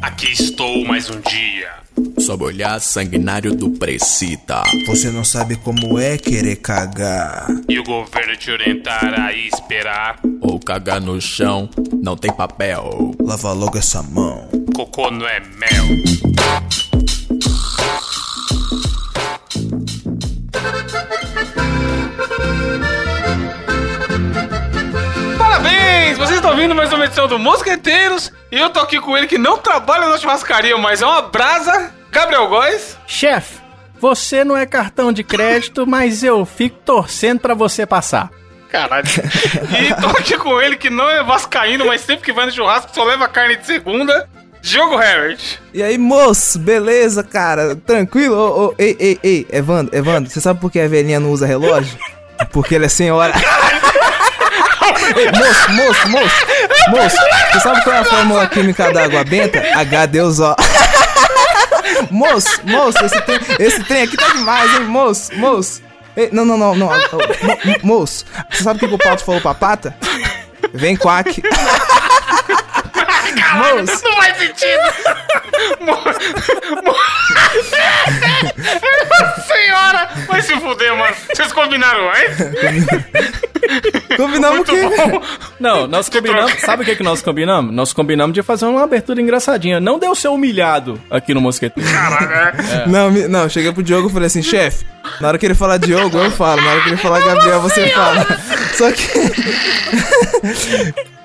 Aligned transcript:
Aqui 0.00 0.32
estou 0.32 0.84
mais 0.84 1.10
um 1.10 1.20
dia. 1.20 1.68
Sob 2.18 2.44
o 2.44 2.46
olhar 2.46 2.80
sanguinário 2.80 3.54
do 3.54 3.70
Precita. 3.70 4.62
Você 4.86 5.10
não 5.10 5.24
sabe 5.24 5.56
como 5.56 5.98
é 5.98 6.16
querer 6.16 6.56
cagar. 6.56 7.46
E 7.68 7.78
o 7.78 7.84
governo 7.84 8.36
te 8.36 8.50
orientará 8.50 9.26
a 9.26 9.32
esperar. 9.34 10.18
Ou 10.40 10.58
cagar 10.58 11.00
no 11.00 11.20
chão, 11.20 11.68
não 12.02 12.16
tem 12.16 12.32
papel. 12.32 13.14
Lava 13.20 13.52
logo 13.52 13.76
essa 13.76 14.02
mão. 14.02 14.48
Cocô 14.74 15.10
não 15.10 15.26
é 15.26 15.40
mel. 15.40 16.89
Vocês 26.30 26.38
estão 26.38 26.52
ouvindo 26.52 26.76
mais 26.76 26.92
uma 26.92 27.06
edição 27.06 27.26
do 27.26 27.40
Mosqueteiros 27.40 28.32
e 28.52 28.56
eu 28.56 28.70
tô 28.70 28.78
aqui 28.78 29.00
com 29.00 29.18
ele 29.18 29.26
que 29.26 29.36
não 29.36 29.58
trabalha 29.58 30.08
na 30.08 30.16
churrascaria, 30.16 30.78
mas 30.78 31.02
é 31.02 31.06
uma 31.06 31.22
brasa, 31.22 31.92
Gabriel 32.08 32.46
Góes. 32.46 32.96
Chefe, 33.04 33.58
você 33.98 34.44
não 34.44 34.56
é 34.56 34.64
cartão 34.64 35.12
de 35.12 35.24
crédito, 35.24 35.84
mas 35.90 36.22
eu 36.22 36.46
fico 36.46 36.78
torcendo 36.84 37.40
pra 37.40 37.52
você 37.52 37.84
passar. 37.84 38.30
Caralho. 38.70 39.04
E 39.76 40.00
tô 40.00 40.06
aqui 40.10 40.38
com 40.38 40.60
ele 40.60 40.76
que 40.76 40.88
não 40.88 41.10
é 41.10 41.20
vascaíno, 41.24 41.86
mas 41.86 42.02
sempre 42.02 42.24
que 42.24 42.32
vai 42.32 42.46
no 42.46 42.52
churrasco 42.52 42.94
só 42.94 43.02
leva 43.02 43.26
carne 43.26 43.56
de 43.56 43.66
segunda, 43.66 44.28
Diogo 44.62 45.02
Herbert. 45.02 45.58
E 45.74 45.82
aí, 45.82 45.98
moço, 45.98 46.60
beleza, 46.60 47.24
cara? 47.24 47.74
Tranquilo? 47.74 48.36
Ô, 48.36 48.66
ô, 48.66 48.74
ei, 48.78 48.96
ei, 49.00 49.18
ei, 49.24 49.46
Evandro, 49.50 49.98
Evandro, 49.98 50.30
você 50.30 50.40
sabe 50.40 50.60
por 50.60 50.70
que 50.70 50.78
a 50.78 50.86
velhinha 50.86 51.18
não 51.18 51.32
usa 51.32 51.44
relógio? 51.44 51.98
Porque 52.52 52.76
ela 52.76 52.84
é 52.84 52.88
senhora. 52.88 53.34
Ei, 53.34 53.80
moço, 55.36 55.72
moço, 55.72 56.08
moço, 56.08 56.46
moço, 56.90 57.16
você 57.52 57.60
sabe 57.60 57.82
qual 57.82 57.96
é 57.96 57.98
a 57.98 58.04
fórmula 58.04 58.46
química 58.46 58.92
da 58.92 59.04
água 59.04 59.24
benta? 59.24 59.60
H2O. 59.60 60.54
Moço, 62.10 62.60
moço, 62.64 63.04
esse 63.04 63.20
trem, 63.22 63.40
esse 63.58 63.84
trem 63.84 64.02
aqui 64.02 64.16
tá 64.16 64.28
demais, 64.28 64.72
hein, 64.74 64.80
moço, 64.86 65.34
moço. 65.36 65.82
Ei, 66.16 66.28
não, 66.32 66.44
não, 66.44 66.56
não, 66.56 66.74
não, 66.74 66.88
mo- 66.88 67.58
mo- 67.64 67.76
moço, 67.82 68.24
você 68.50 68.62
sabe 68.62 68.84
o 68.84 68.88
que 68.88 68.94
o 68.94 68.98
Pato 68.98 69.24
falou 69.24 69.40
pra 69.40 69.54
pata? 69.54 69.94
Vem 70.72 70.96
quack. 70.96 71.42
Moço. 73.54 74.04
Não 74.04 74.16
faz 74.16 74.36
sentido! 74.38 74.82
Mo- 75.80 76.04
mo- 76.84 76.96
Senhora! 79.46 80.08
Vai 80.26 80.42
se 80.42 80.54
fuder, 80.60 80.96
mano. 80.96 81.14
Vocês 81.34 81.52
combinaram 81.52 82.10
antes? 82.10 82.36
Combinamos 84.16 84.56
Muito 84.68 84.72
que... 84.72 84.82
bom. 84.96 85.22
Não, 85.58 85.86
nós 85.86 86.08
combinamos. 86.08 86.52
Sabe 86.60 86.82
o 86.82 86.86
que, 86.86 86.96
que 86.96 87.02
nós 87.02 87.22
combinamos? 87.22 87.74
Nós 87.74 87.92
combinamos 87.92 88.34
de 88.34 88.42
fazer 88.42 88.66
uma 88.66 88.82
abertura 88.82 89.20
engraçadinha. 89.20 89.80
Não 89.80 89.98
deu 89.98 90.14
ser 90.14 90.28
humilhado 90.28 91.00
aqui 91.10 91.34
no 91.34 91.40
Mosqueteiro. 91.40 91.90
Caralho, 91.90 92.32
é. 92.32 92.86
Não, 92.86 93.10
me- 93.10 93.28
não, 93.28 93.48
cheguei 93.48 93.72
pro 93.72 93.82
Diogo 93.82 94.08
e 94.08 94.12
falei 94.12 94.26
assim, 94.26 94.42
chefe, 94.42 94.84
na 95.20 95.28
hora 95.28 95.38
que 95.38 95.46
ele 95.46 95.54
falar 95.54 95.78
Diogo, 95.78 96.18
eu 96.18 96.30
falo, 96.30 96.60
na 96.62 96.70
hora 96.70 96.80
que 96.82 96.88
ele 96.90 96.96
falar 96.96 97.20
Gabriel, 97.20 97.60
você 97.60 97.88
fala. 97.90 98.26
Só 98.76 98.90
que. 98.92 99.10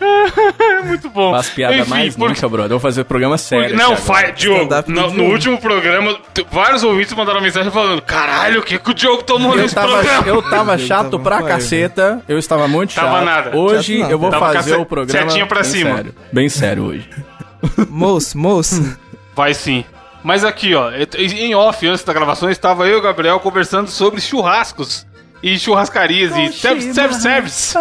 Muito 0.84 1.10
bom. 1.10 1.32
Faz 1.32 1.50
piada 1.50 1.76
Enfim, 1.76 1.90
mais 1.90 2.16
por- 2.16 2.28
nunca, 2.28 2.48
brother. 2.48 2.66
Eu 2.72 2.78
vou 2.78 2.80
fazer 2.80 3.04
programa 3.04 3.36
sério. 3.38 3.76
Não, 3.76 3.96
faz. 3.96 4.34
Diogo. 4.36 4.68
No, 4.86 5.10
no 5.12 5.24
último 5.24 5.58
programa, 5.58 6.16
vários 6.50 6.82
ouvintes 6.82 7.12
mandaram 7.14 7.40
mensagem 7.40 7.70
falando: 7.70 8.00
Caralho, 8.02 8.60
o 8.60 8.62
que, 8.62 8.78
que 8.78 8.90
o 8.90 8.94
Diogo 8.94 9.22
tomou 9.22 9.52
Eu 9.54 9.62
nesse 9.62 9.74
tava, 9.74 9.88
programa? 9.98 10.26
eu 10.28 10.42
tava 10.42 10.72
Eu 10.74 10.78
chato 10.78 11.10
tava 11.10 11.22
pra 11.22 11.42
caceta, 11.42 12.22
eu 12.28 12.38
estava 12.38 12.68
muito 12.68 12.92
chato. 12.92 13.04
Tava 13.04 13.24
nada. 13.24 13.56
Hoje 13.56 13.98
Chato 14.00 14.10
eu 14.10 14.18
vou 14.18 14.30
tava 14.30 14.52
fazer 14.52 14.76
o 14.76 14.86
programa 14.86 15.28
setinha 15.30 15.46
pra 15.46 15.62
bem 15.62 15.70
cima. 15.70 15.94
sério. 15.96 16.14
Bem 16.32 16.48
sério 16.48 16.82
hoje. 16.84 17.08
Moço, 17.88 18.38
moço. 18.38 18.98
Vai 19.34 19.54
sim. 19.54 19.84
Mas 20.22 20.44
aqui, 20.44 20.74
ó, 20.74 20.90
em 21.20 21.54
off, 21.54 21.86
antes 21.86 22.04
da 22.04 22.12
gravação, 22.12 22.50
estava 22.50 22.86
eu 22.86 22.96
e 22.96 22.98
o 22.98 23.02
Gabriel 23.02 23.38
conversando 23.40 23.88
sobre 23.88 24.20
churrascos 24.20 25.06
e 25.42 25.58
churrascarias 25.58 26.36
e 26.36 26.52
service, 26.52 26.92
service, 26.92 27.22
service. 27.22 27.78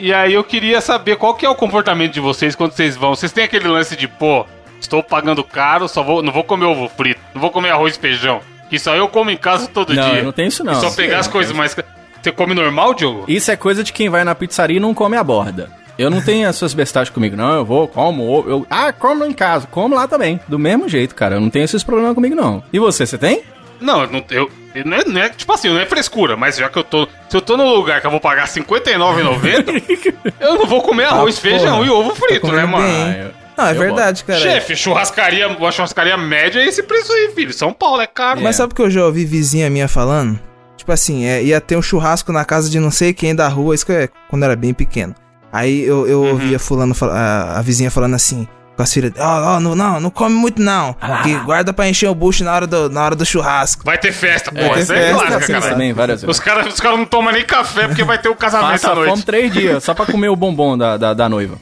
E 0.00 0.12
aí 0.14 0.32
eu 0.32 0.42
queria 0.42 0.80
saber 0.80 1.16
qual 1.16 1.34
que 1.34 1.44
é 1.44 1.48
o 1.50 1.54
comportamento 1.54 2.12
de 2.12 2.20
vocês 2.20 2.54
quando 2.56 2.72
vocês 2.72 2.96
vão. 2.96 3.14
Vocês 3.14 3.30
têm 3.32 3.44
aquele 3.44 3.68
lance 3.68 3.94
de, 3.94 4.08
pô, 4.08 4.46
estou 4.80 5.02
pagando 5.02 5.44
caro, 5.44 5.86
só 5.88 6.02
vou, 6.02 6.22
não 6.22 6.32
vou 6.32 6.42
comer 6.42 6.64
ovo 6.64 6.88
frito, 6.88 7.20
não 7.34 7.40
vou 7.40 7.50
comer 7.50 7.70
arroz 7.70 7.96
e 7.96 7.98
feijão. 8.00 8.40
Que 8.70 8.78
só 8.78 8.94
eu 8.96 9.08
como 9.08 9.30
em 9.30 9.36
casa 9.36 9.68
todo 9.68 9.92
Não, 9.92 10.02
dia. 10.10 10.18
eu 10.20 10.24
não 10.24 10.32
tenho 10.32 10.48
isso 10.48 10.64
não. 10.64 10.72
E 10.72 10.76
só 10.76 10.90
pegar 10.92 11.18
as 11.18 11.28
coisas 11.28 11.54
mais. 11.54 11.76
Você 12.22 12.32
come 12.32 12.54
normal, 12.54 12.94
Diogo? 12.94 13.24
Isso 13.28 13.50
é 13.50 13.56
coisa 13.56 13.82
de 13.84 13.92
quem 13.92 14.08
vai 14.08 14.24
na 14.24 14.34
pizzaria 14.34 14.76
e 14.76 14.80
não 14.80 14.94
come 14.94 15.16
a 15.16 15.24
borda. 15.24 15.70
Eu 15.98 16.08
não 16.08 16.22
tenho 16.22 16.48
essas 16.48 16.72
bestagens 16.72 17.12
comigo, 17.12 17.36
não. 17.36 17.52
Eu 17.56 17.64
vou, 17.64 17.86
como. 17.88 18.44
Eu, 18.46 18.66
ah, 18.70 18.90
como 18.92 19.24
em 19.24 19.32
casa. 19.32 19.66
Como 19.70 19.94
lá 19.94 20.06
também. 20.08 20.40
Do 20.48 20.58
mesmo 20.58 20.88
jeito, 20.88 21.14
cara. 21.14 21.34
Eu 21.34 21.40
não 21.40 21.50
tenho 21.50 21.64
esses 21.64 21.82
problemas 21.82 22.14
comigo, 22.14 22.34
não. 22.34 22.62
E 22.72 22.78
você, 22.78 23.04
você 23.04 23.18
tem? 23.18 23.42
Não, 23.80 24.02
eu 24.02 24.08
não, 24.10 24.24
eu- 24.30 24.50
não, 24.84 24.96
é, 24.96 25.04
não 25.04 25.20
é- 25.20 25.28
tipo 25.30 25.52
assim, 25.52 25.68
não 25.68 25.78
é 25.80 25.86
frescura, 25.86 26.36
mas 26.36 26.56
já 26.56 26.68
que 26.68 26.78
eu 26.78 26.84
tô. 26.84 27.06
Se 27.28 27.36
eu 27.36 27.40
tô 27.40 27.56
num 27.56 27.68
lugar 27.74 28.00
que 28.00 28.06
eu 28.06 28.10
vou 28.10 28.20
pagar 28.20 28.46
R$ 28.46 28.50
59,90, 28.50 30.34
eu 30.40 30.54
não 30.58 30.66
vou 30.66 30.82
comer 30.82 31.04
arroz, 31.04 31.38
Ah, 31.38 31.40
feijão 31.40 31.76
porra. 31.78 31.86
e 31.86 31.90
ovo 31.90 32.14
frito, 32.14 32.46
Tá 32.46 32.52
né, 32.52 32.62
comendo 32.62 32.68
mano? 32.68 32.84
bem, 32.86 33.22
hein? 33.22 33.30
Ah, 33.56 33.62
Não, 33.64 33.66
é 33.68 33.72
Eu 33.74 33.78
verdade, 33.78 34.24
cara. 34.24 34.38
Chefe, 34.40 34.74
churrascaria, 34.76 35.48
uma 35.48 35.70
churrascaria 35.70 36.16
média 36.16 36.60
é 36.60 36.66
esse 36.66 36.82
preço 36.82 37.12
aí, 37.12 37.30
filho. 37.34 37.52
São 37.52 37.72
Paulo 37.72 38.00
é 38.00 38.06
caro. 38.06 38.40
Mas 38.40 38.56
sabe 38.56 38.72
o 38.72 38.76
que 38.76 38.80
eu 38.82 38.90
já 38.90 39.04
ouvi 39.04 39.24
vizinha 39.26 39.68
minha 39.68 39.86
falando? 39.88 40.38
Tipo 40.76 40.92
assim, 40.92 41.26
é, 41.26 41.42
ia 41.42 41.60
ter 41.60 41.76
um 41.76 41.82
churrasco 41.82 42.32
na 42.32 42.42
casa 42.44 42.70
de 42.70 42.80
não 42.80 42.90
sei 42.90 43.12
quem 43.12 43.34
da 43.34 43.48
rua, 43.48 43.74
isso 43.74 43.84
que 43.84 43.92
é 43.92 44.08
quando 44.30 44.42
eu 44.44 44.46
era 44.46 44.56
bem 44.56 44.72
pequeno. 44.72 45.14
Aí 45.52 45.82
eu, 45.84 46.06
eu 46.06 46.20
Uhum. 46.22 46.30
ouvia 46.30 46.58
fulano, 46.58 46.94
a, 47.02 47.58
a 47.58 47.62
vizinha 47.62 47.90
falando 47.90 48.14
assim, 48.14 48.48
com 48.80 48.84
as 48.84 48.92
filhas, 48.94 49.12
ó, 49.18 49.56
ó, 49.56 49.60
não, 49.60 49.74
não, 49.76 50.00
não 50.00 50.10
come 50.10 50.34
muito 50.34 50.60
não, 50.60 50.96
que 51.22 51.34
guarda 51.40 51.70
pra 51.70 51.86
encher 51.86 52.08
o 52.08 52.14
bucho 52.14 52.42
na 52.42 52.54
hora 52.54 52.66
do, 52.66 52.88
na 52.88 53.04
hora 53.04 53.14
do 53.14 53.26
churrasco. 53.26 53.84
Vai 53.84 53.98
ter 53.98 54.10
festa, 54.10 54.50
ter 54.50 54.78
Isso 54.78 54.92
é 54.94 55.12
clássica, 55.12 55.38
Isso 55.38 55.52
cara. 55.52 55.68
também, 55.68 55.92
várias 55.92 56.22
vezes. 56.22 56.36
Os 56.36 56.42
caras 56.42 56.72
os 56.72 56.80
cara 56.80 56.96
não 56.96 57.04
tomam 57.04 57.30
nem 57.30 57.44
café 57.44 57.86
porque 57.86 58.02
vai 58.04 58.16
ter 58.18 58.30
o 58.30 58.34
casamento 58.34 58.70
Passa 58.72 58.92
à 58.92 58.94
noite. 58.94 59.10
fome 59.10 59.22
três 59.22 59.52
dias, 59.52 59.84
só 59.84 59.92
pra 59.92 60.06
comer 60.06 60.30
o 60.30 60.36
bombom 60.36 60.78
da, 60.78 60.96
da, 60.96 61.12
da 61.12 61.28
noiva. 61.28 61.58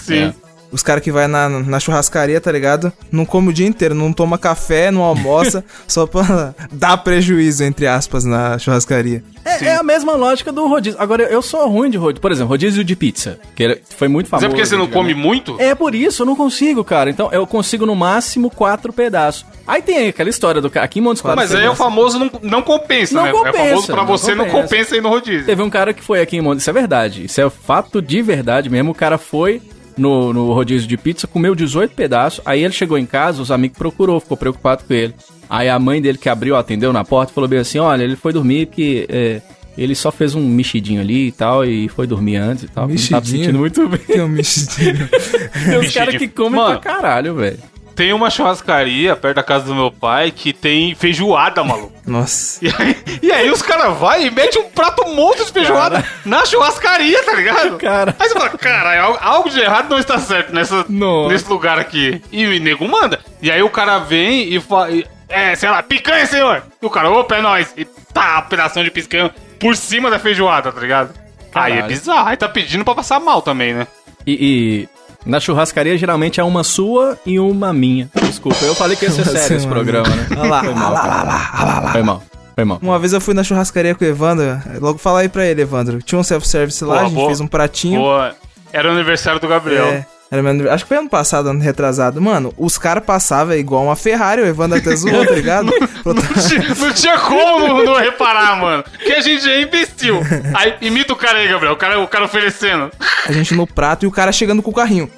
Sim. 0.00 0.34
Os 0.72 0.82
caras 0.82 1.02
que 1.02 1.12
vai 1.12 1.26
na, 1.26 1.48
na 1.48 1.80
churrascaria, 1.80 2.40
tá 2.40 2.50
ligado? 2.50 2.92
Não 3.10 3.24
come 3.24 3.48
o 3.50 3.52
dia 3.52 3.66
inteiro, 3.66 3.94
não 3.94 4.12
toma 4.12 4.36
café, 4.38 4.90
não 4.90 5.02
almoça, 5.02 5.64
só 5.86 6.06
pra 6.06 6.54
dar 6.72 6.96
prejuízo, 6.98 7.64
entre 7.64 7.86
aspas, 7.86 8.24
na 8.24 8.58
churrascaria. 8.58 9.22
É, 9.44 9.66
é 9.66 9.76
a 9.76 9.82
mesma 9.82 10.14
lógica 10.14 10.50
do 10.50 10.66
rodízio. 10.66 11.00
Agora, 11.00 11.22
eu 11.22 11.40
sou 11.40 11.68
ruim 11.68 11.88
de 11.88 11.96
rodízio. 11.96 12.20
Por 12.20 12.32
exemplo, 12.32 12.48
rodízio 12.48 12.82
de 12.82 12.96
pizza, 12.96 13.38
que 13.54 13.80
foi 13.96 14.08
muito 14.08 14.26
Mas 14.26 14.40
famoso. 14.40 14.46
é 14.46 14.48
porque 14.48 14.66
você 14.66 14.76
não 14.76 14.88
come 14.88 15.14
muito? 15.14 15.56
É 15.60 15.74
por 15.74 15.94
isso, 15.94 16.22
eu 16.22 16.26
não 16.26 16.34
consigo, 16.34 16.82
cara. 16.82 17.08
Então, 17.10 17.28
eu 17.32 17.46
consigo 17.46 17.86
no 17.86 17.94
máximo 17.94 18.50
quatro 18.50 18.92
pedaços. 18.92 19.46
Aí 19.66 19.80
tem 19.82 20.08
aquela 20.08 20.28
história 20.30 20.60
do 20.60 20.68
cara. 20.68 20.84
Aqui 20.84 20.98
em 20.98 21.02
Montes 21.02 21.22
Claros. 21.22 21.40
Mas 21.42 21.54
aí 21.54 21.64
é 21.64 21.70
o 21.70 21.74
famoso 21.76 22.18
não, 22.18 22.30
não 22.42 22.62
compensa, 22.62 23.14
Não 23.14 23.22
né? 23.22 23.30
é 23.30 23.32
compensa, 23.32 23.58
famoso 23.58 23.86
pra 23.86 23.96
não 23.96 24.06
você 24.06 24.34
não 24.34 24.44
compensa. 24.46 24.62
compensa 24.62 24.96
ir 24.96 25.00
no 25.00 25.08
rodízio. 25.08 25.46
Teve 25.46 25.62
um 25.62 25.70
cara 25.70 25.92
que 25.94 26.02
foi 26.02 26.20
aqui 26.20 26.36
em 26.36 26.40
Montes. 26.40 26.62
Isso 26.62 26.70
é 26.70 26.72
verdade. 26.72 27.24
Isso 27.24 27.40
é 27.40 27.48
fato 27.48 28.02
de 28.02 28.22
verdade 28.22 28.68
mesmo. 28.68 28.90
O 28.90 28.94
cara 28.94 29.16
foi 29.18 29.60
no, 29.96 30.32
no 30.32 30.52
rodízio 30.52 30.88
de 30.88 30.96
pizza, 30.96 31.26
comeu 31.26 31.54
18 31.54 31.94
pedaços. 31.94 32.40
Aí 32.44 32.62
ele 32.64 32.72
chegou 32.72 32.98
em 32.98 33.06
casa, 33.06 33.40
os 33.42 33.50
amigos 33.50 33.78
procurou, 33.78 34.20
ficou 34.20 34.36
preocupado 34.36 34.84
com 34.84 34.92
ele. 34.94 35.14
Aí 35.48 35.68
a 35.68 35.78
mãe 35.78 36.00
dele 36.02 36.18
que 36.18 36.28
abriu, 36.28 36.56
atendeu 36.56 36.92
na 36.92 37.04
porta, 37.04 37.32
falou 37.32 37.48
bem 37.48 37.58
assim: 37.60 37.78
olha, 37.78 38.02
ele 38.02 38.16
foi 38.16 38.32
dormir 38.32 38.66
porque. 38.66 39.06
é, 39.08 39.40
ele 39.78 39.94
só 39.94 40.10
fez 40.10 40.34
um 40.34 40.40
mexidinho 40.48 41.02
ali 41.02 41.28
e 41.28 41.32
tal, 41.32 41.62
e 41.62 41.86
foi 41.88 42.06
dormir 42.06 42.36
antes 42.36 42.64
e 42.64 42.66
tal. 42.68 42.88
Não 42.88 42.94
tava 42.96 43.20
Mexidinho? 43.20 43.24
sentindo 43.44 43.58
muito 43.58 43.86
bem. 43.86 44.00
É 44.08 44.24
um 44.24 44.28
mexidinho. 44.28 45.06
Tem 45.68 45.78
uns 45.78 45.92
caras 45.92 46.16
que 46.16 46.28
comem 46.28 46.52
Mano. 46.52 46.80
pra 46.80 46.92
caralho, 46.94 47.34
velho. 47.34 47.58
Tem 47.96 48.12
uma 48.12 48.28
churrascaria 48.28 49.16
perto 49.16 49.36
da 49.36 49.42
casa 49.42 49.64
do 49.64 49.74
meu 49.74 49.90
pai 49.90 50.30
que 50.30 50.52
tem 50.52 50.94
feijoada, 50.94 51.64
maluco. 51.64 51.94
Nossa. 52.06 52.62
E 52.62 52.68
aí, 52.68 52.96
e 53.22 53.32
aí 53.32 53.50
os 53.50 53.62
caras 53.62 53.96
vão 53.96 54.20
e 54.20 54.30
metem 54.30 54.60
um 54.60 54.68
prato 54.68 55.08
monstro 55.08 55.46
de 55.46 55.52
feijoada 55.52 56.04
na 56.22 56.44
churrascaria, 56.44 57.24
tá 57.24 57.32
ligado? 57.32 57.78
Cara. 57.78 58.14
Aí 58.18 58.28
você 58.28 58.34
fala, 58.34 58.50
cara, 58.50 59.02
algo, 59.22 59.48
de 59.48 59.60
errado 59.60 59.88
não 59.88 59.98
está 59.98 60.18
certo 60.18 60.52
nessa, 60.52 60.84
Nossa. 60.90 61.32
nesse 61.32 61.48
lugar 61.48 61.78
aqui. 61.78 62.22
E 62.30 62.46
o 62.46 62.60
nego 62.60 62.86
manda. 62.86 63.18
E 63.40 63.50
aí 63.50 63.62
o 63.62 63.70
cara 63.70 63.98
vem 63.98 64.52
e 64.54 64.60
fala, 64.60 64.88
é, 65.26 65.54
sei 65.54 65.70
lá, 65.70 65.82
picanha, 65.82 66.26
senhor. 66.26 66.64
E 66.80 66.84
o 66.84 66.90
cara, 66.90 67.10
opa, 67.10 67.36
é 67.36 67.40
nóis. 67.40 67.72
E 67.78 67.86
tá, 68.12 68.42
pedação 68.42 68.84
de 68.84 68.90
picanha 68.90 69.34
por 69.58 69.74
cima 69.74 70.10
da 70.10 70.18
feijoada, 70.18 70.70
tá 70.70 70.80
ligado? 70.80 71.14
Aí 71.54 71.72
é 71.72 71.76
Caralho. 71.76 71.86
bizarro. 71.94 72.28
Aí 72.28 72.36
tá 72.36 72.46
pedindo 72.46 72.84
pra 72.84 72.94
passar 72.94 73.18
mal 73.18 73.40
também, 73.40 73.72
né? 73.72 73.86
E 74.26 74.86
na 75.26 75.40
churrascaria 75.40 75.98
geralmente 75.98 76.40
é 76.40 76.44
uma 76.44 76.62
sua 76.64 77.18
e 77.26 77.38
uma 77.38 77.72
minha. 77.72 78.08
Desculpa, 78.22 78.64
eu 78.64 78.74
falei 78.74 78.96
que 78.96 79.04
ia 79.04 79.10
ser 79.10 79.24
sério 79.26 79.56
esse 79.56 79.66
programa, 79.66 80.08
né? 80.08 80.26
Olha 80.38 80.48
lá, 80.50 80.60
Foi 80.64 80.74
mal, 80.74 80.92
olha 80.92 81.02
lá, 81.02 81.50
olha 81.58 81.80
lá. 81.82 81.92
Foi 81.92 82.02
mal, 82.02 82.22
foi 82.54 82.64
mal. 82.64 82.78
Uma 82.82 82.98
vez 82.98 83.12
eu 83.12 83.20
fui 83.20 83.34
na 83.34 83.42
churrascaria 83.42 83.94
com 83.94 84.04
o 84.04 84.08
Evandro, 84.08 84.60
logo 84.80 84.98
fala 84.98 85.20
aí 85.20 85.28
pra 85.28 85.44
ele, 85.44 85.62
Evandro. 85.62 86.00
Tinha 86.00 86.18
um 86.18 86.22
self-service 86.22 86.82
lá, 86.84 86.94
Boa, 86.94 87.00
a 87.00 87.04
gente 87.06 87.14
boa. 87.14 87.26
fez 87.26 87.40
um 87.40 87.46
pratinho. 87.46 88.00
Boa. 88.00 88.34
Era 88.72 88.88
o 88.88 88.92
aniversário 88.92 89.40
do 89.40 89.48
Gabriel. 89.48 89.86
É, 89.86 90.06
Era. 90.30 90.74
Acho 90.74 90.84
que 90.84 90.88
foi 90.88 90.96
ano 90.96 91.08
passado, 91.08 91.48
ano 91.48 91.60
retrasado. 91.60 92.20
Mano, 92.20 92.52
os 92.56 92.76
caras 92.76 93.04
passavam 93.04 93.54
igual 93.54 93.84
uma 93.84 93.96
Ferrari, 93.96 94.42
o 94.42 94.46
Evandro 94.46 94.78
até 94.78 94.94
zoou, 94.96 95.24
tá 95.24 95.32
ligado? 95.32 95.72
Não 96.04 96.14
tinha, 96.14 96.74
não 96.74 96.92
tinha 96.92 97.18
como 97.18 97.68
não, 97.68 97.84
não 97.84 97.96
reparar, 97.96 98.56
mano. 98.60 98.84
Que 98.98 99.12
a 99.12 99.20
gente 99.20 99.48
é 99.48 99.62
imbecil. 99.62 100.20
Aí 100.54 100.74
imita 100.80 101.12
o 101.12 101.16
cara 101.16 101.38
aí, 101.38 101.48
Gabriel. 101.48 101.72
O 101.72 101.76
cara, 101.76 101.98
o 101.98 102.06
cara 102.06 102.24
oferecendo. 102.24 102.92
A 103.26 103.32
gente 103.32 103.54
no 103.54 103.66
prato 103.66 104.04
e 104.04 104.06
o 104.06 104.10
cara 104.10 104.30
chegando 104.30 104.62
com 104.62 104.70
o 104.70 104.74
carrinho. 104.74 105.10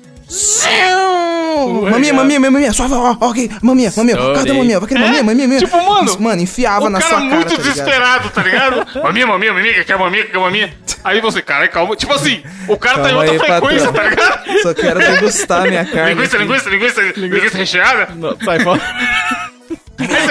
Maminha, 1.90 2.12
maminha, 2.14 2.40
maminha, 2.40 2.72
suave, 2.72 2.94
ó, 2.94 3.16
ó, 3.20 3.28
ok, 3.30 3.50
maminha, 3.62 3.92
maminha, 3.96 4.16
cadê 4.34 4.50
a 4.50 4.54
maminha? 4.54 4.78
Vai 4.78 4.88
querer 4.88 5.00
maminha, 5.00 5.22
maminha, 5.22 5.48
maminha. 5.48 5.60
Tipo, 5.66 5.76
mano, 5.76 6.04
Isso, 6.04 6.22
mano, 6.22 6.40
enfiava 6.42 6.86
o 6.86 6.90
na 6.90 6.98
cara 7.00 7.10
sua 7.10 7.20
cara, 7.22 7.34
muito 7.34 7.56
tá 7.56 7.62
desesperado, 7.62 8.30
tá 8.30 8.42
ligado? 8.42 8.86
maminha, 9.02 9.26
maminha, 9.26 9.52
maminha, 9.54 9.75
que 9.75 9.84
quer 9.84 9.98
maminha, 9.98 10.25
que 10.25 10.30
quer 10.32 10.38
maminha. 10.38 10.72
Aí 11.04 11.20
você, 11.20 11.40
cara, 11.42 11.66
calma. 11.69 11.96
Tipo 11.96 12.12
assim, 12.12 12.42
o 12.69 12.76
cara 12.76 12.98
tá 13.02 13.10
em 13.10 13.14
outra 13.14 13.38
frequência, 13.38 13.92
tá 13.92 14.02
ligado? 14.02 14.62
Só 14.62 14.75
quero 14.75 15.00
degustar 15.00 15.62
minha 15.69 15.84
carne. 15.90 16.14
Linguiça, 16.14 16.36
linguiça, 16.36 16.70
linguiça, 16.70 17.00
linguiça 17.16 17.56
recheada. 17.58 18.08
Não, 18.14 18.36
sai 18.44 18.60
fora. 18.60 18.80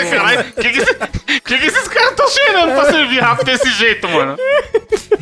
Caralho, 0.09 0.39
o 0.41 0.61
que, 0.61 0.69
que, 0.69 0.79
esse- 0.79 0.95
que, 1.44 1.57
que 1.57 1.65
esses 1.65 1.88
caras 1.89 2.11
estão 2.11 2.27
cheirando 2.29 2.73
pra 2.73 2.85
servir 2.91 3.19
rápido 3.19 3.45
desse 3.47 3.69
jeito, 3.71 4.07
mano? 4.07 4.38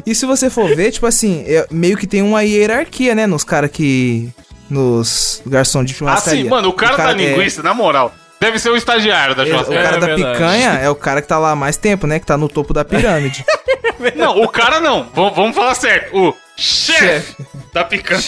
E 0.05 0.13
se 0.13 0.25
você 0.25 0.49
for 0.51 0.73
ver, 0.75 0.91
tipo 0.91 1.07
assim, 1.07 1.43
é- 1.47 1.65
meio 1.71 1.97
que 1.97 2.05
tem 2.05 2.21
uma 2.21 2.43
hierarquia, 2.43 3.15
né, 3.15 3.25
nos 3.25 3.43
caras 3.43 3.71
que... 3.71 4.29
Nos 4.69 5.41
garçons 5.45 5.85
de 5.85 5.93
churrascaria. 5.93 6.41
Assim, 6.41 6.49
mano, 6.49 6.69
o 6.69 6.73
cara, 6.73 6.97
da 6.97 7.11
é- 7.11 7.13
linguiça, 7.13 7.61
na 7.61 7.73
moral, 7.73 8.13
deve 8.39 8.57
ser 8.59 8.69
o 8.69 8.75
estagiário 8.75 9.35
da 9.35 9.43
é, 9.43 9.45
o 9.45 9.49
churrascaria. 9.49 9.83
cara 9.83 9.97
É 9.97 9.99
da 9.99 10.05
verdade. 10.07 10.33
picanha 10.33 10.69
é 10.81 10.89
o 10.89 10.95
cara 10.95 11.21
que 11.21 11.27
tá 11.27 11.37
lá 11.37 11.51
há 11.51 11.55
mais 11.55 11.77
tempo, 11.77 12.07
né? 12.07 12.19
Que 12.19 12.25
tá 12.25 12.35
no 12.37 12.49
topo 12.49 12.73
da 12.73 12.83
pirâmide. 12.83 13.45
Não, 14.15 14.41
o 14.41 14.47
cara 14.49 14.79
não. 14.81 15.09
Vamos, 15.15 15.35
vamos 15.35 15.55
falar 15.55 15.73
certo. 15.73 16.15
O 16.15 16.35
chefe 16.57 16.99
Chefe. 16.99 17.45
da 17.73 17.83
picanha. 17.83 18.19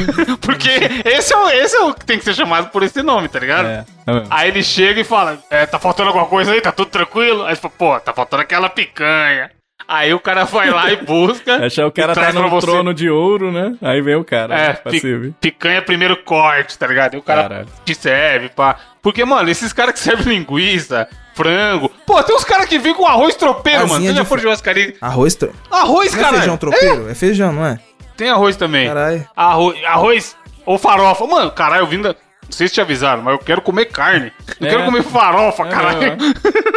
Porque 0.42 0.68
esse 1.04 1.32
é, 1.32 1.36
o, 1.36 1.48
esse 1.50 1.76
é 1.76 1.80
o 1.82 1.94
que 1.94 2.04
tem 2.04 2.18
que 2.18 2.24
ser 2.24 2.34
chamado 2.34 2.68
por 2.70 2.82
esse 2.82 3.00
nome, 3.02 3.28
tá 3.28 3.38
ligado? 3.38 3.66
É, 3.66 3.84
é. 4.06 4.22
Aí 4.28 4.48
ele 4.48 4.62
chega 4.62 5.00
e 5.00 5.04
fala: 5.04 5.38
é, 5.48 5.64
tá 5.66 5.78
faltando 5.78 6.08
alguma 6.08 6.26
coisa 6.26 6.52
aí? 6.52 6.60
Tá 6.60 6.72
tudo 6.72 6.90
tranquilo? 6.90 7.42
Aí 7.44 7.50
ele 7.50 7.56
fala: 7.56 7.74
pô, 7.78 8.00
tá 8.00 8.12
faltando 8.12 8.42
aquela 8.42 8.68
picanha. 8.68 9.50
Aí 9.86 10.12
o 10.14 10.20
cara 10.20 10.44
vai 10.44 10.70
lá 10.70 10.90
e 10.92 10.96
busca. 10.96 11.56
Achar 11.66 11.86
o 11.86 11.92
cara 11.92 12.14
tá 12.14 12.32
no 12.32 12.48
você. 12.48 12.66
trono 12.66 12.94
de 12.94 13.08
ouro, 13.10 13.52
né? 13.52 13.74
Aí 13.82 14.00
vem 14.00 14.14
o 14.16 14.24
cara. 14.24 14.54
É, 14.58 14.72
pra 14.72 14.92
pi- 14.92 15.00
servir. 15.00 15.34
picanha 15.40 15.82
primeiro 15.82 16.16
corte, 16.24 16.78
tá 16.78 16.86
ligado? 16.86 17.14
E 17.14 17.18
o 17.18 17.22
cara 17.22 17.42
Caralho. 17.42 17.68
te 17.84 17.94
serve, 17.94 18.48
pá. 18.48 18.76
Porque, 19.02 19.24
mano, 19.24 19.50
esses 19.50 19.72
caras 19.72 19.92
que 19.94 20.00
servem 20.00 20.38
linguiça, 20.38 21.06
frango. 21.34 21.90
Pô, 22.06 22.22
tem 22.22 22.34
uns 22.34 22.44
caras 22.44 22.66
que 22.66 22.78
vêm 22.78 22.94
com 22.94 23.06
arroz 23.06 23.34
tropeiro, 23.36 23.80
mano. 23.80 23.94
Asinha 23.96 24.10
Você 24.12 24.16
já 24.16 24.22
de 24.22 24.28
for 24.28 24.38
fra- 24.38 24.42
churrascaria? 24.44 24.94
Arroz, 25.00 25.34
tro... 25.34 25.52
Arroz, 25.70 26.12
não 26.12 26.18
é 26.20 26.22
cara. 26.22 26.36
feijão 26.38 26.56
tropeiro? 26.56 27.10
É. 27.10 27.14
feijão, 27.14 27.52
não 27.52 27.66
é? 27.66 27.78
Tem 28.16 28.30
arroz 28.30 28.56
também. 28.56 28.86
Caralho. 28.88 29.26
Arroz, 29.36 29.84
arroz 29.84 30.36
ou 30.64 30.78
farofa. 30.78 31.26
Mano, 31.26 31.50
caralho, 31.50 31.82
eu 31.82 31.86
vim 31.86 32.00
da... 32.00 32.14
Se 32.54 32.68
te 32.68 32.80
avisaram, 32.80 33.22
mas 33.22 33.32
eu 33.34 33.38
quero 33.38 33.60
comer 33.60 33.86
carne. 33.86 34.32
Não 34.60 34.68
É. 34.68 34.70
quero 34.70 34.84
comer 34.84 35.02
farofa, 35.02 35.64
É, 35.64 35.68
caralho. 35.68 36.16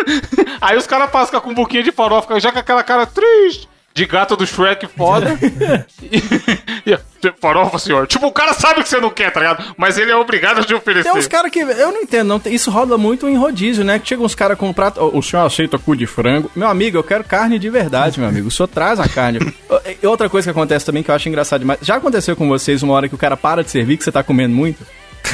Aí 0.62 0.76
os 0.78 0.88
caras 0.88 1.10
passam 1.10 1.40
com 1.40 1.52
um 1.52 1.54
buquinho 1.54 1.84
de 1.84 1.92
farofa, 1.92 2.40
já 2.40 2.52
com 2.52 2.60
aquela 2.60 2.84
cara 2.84 3.06
triste. 3.06 3.70
De 3.94 4.06
gato 4.06 4.36
do 4.38 4.46
Shrek 4.46 4.86
foda. 4.96 5.36
e, 6.04 6.18
e- 6.92 7.32
farofa, 7.42 7.80
senhor. 7.80 8.06
Tipo, 8.06 8.28
o 8.28 8.32
cara 8.32 8.54
sabe 8.54 8.84
que 8.84 8.90
você 8.90 9.00
não 9.02 9.10
quer, 9.10 9.32
tá 9.32 9.40
ligado? 9.40 9.74
Mas 9.76 9.98
ele 9.98 10.12
é 10.12 10.16
obrigado 10.16 10.60
a 10.60 10.64
te 10.64 10.72
oferecer. 10.74 11.10
Tem 11.10 11.18
uns 11.20 11.28
caras 11.28 11.52
que. 11.52 11.60
Eu 11.60 11.92
não 11.92 12.02
entendo, 12.04 12.28
não. 12.28 12.42
Isso 12.46 12.70
rola 12.70 12.96
muito 12.96 13.28
em 13.28 13.36
rodízio, 13.36 13.84
né? 13.84 13.98
Que 13.98 14.08
chega 14.10 14.22
uns 14.22 14.36
caras 14.36 14.56
com 14.56 14.70
um 14.70 14.74
prato. 14.74 15.02
"Ô, 15.02 15.18
O 15.18 15.24
senhor 15.24 15.44
aceita 15.46 15.80
cu 15.80 15.96
de 15.96 16.06
frango? 16.06 16.50
Meu 16.56 16.68
amigo, 16.68 16.96
eu 16.96 17.04
quero 17.04 17.24
carne 17.24 17.58
de 17.58 17.70
verdade, 17.72 18.20
meu 18.20 18.30
amigo. 18.30 18.50
O 18.50 18.52
senhor 18.52 18.68
traz 18.68 19.00
a 19.00 19.08
carne. 19.10 19.40
E 20.02 20.06
outra 20.06 20.30
coisa 20.30 20.46
que 20.46 20.52
acontece 20.52 20.86
também 20.86 21.02
que 21.02 21.10
eu 21.10 21.16
acho 21.16 21.28
engraçado 21.28 21.62
demais. 21.62 21.80
Já 21.82 21.96
aconteceu 21.96 22.36
com 22.36 22.48
vocês 22.48 22.84
uma 22.84 22.94
hora 22.94 23.08
que 23.10 23.16
o 23.16 23.18
cara 23.18 23.36
para 23.38 23.64
de 23.64 23.72
servir 23.72 23.98
que 23.98 24.04
você 24.04 24.12
tá 24.12 24.22
comendo 24.22 24.54
muito? 24.56 24.86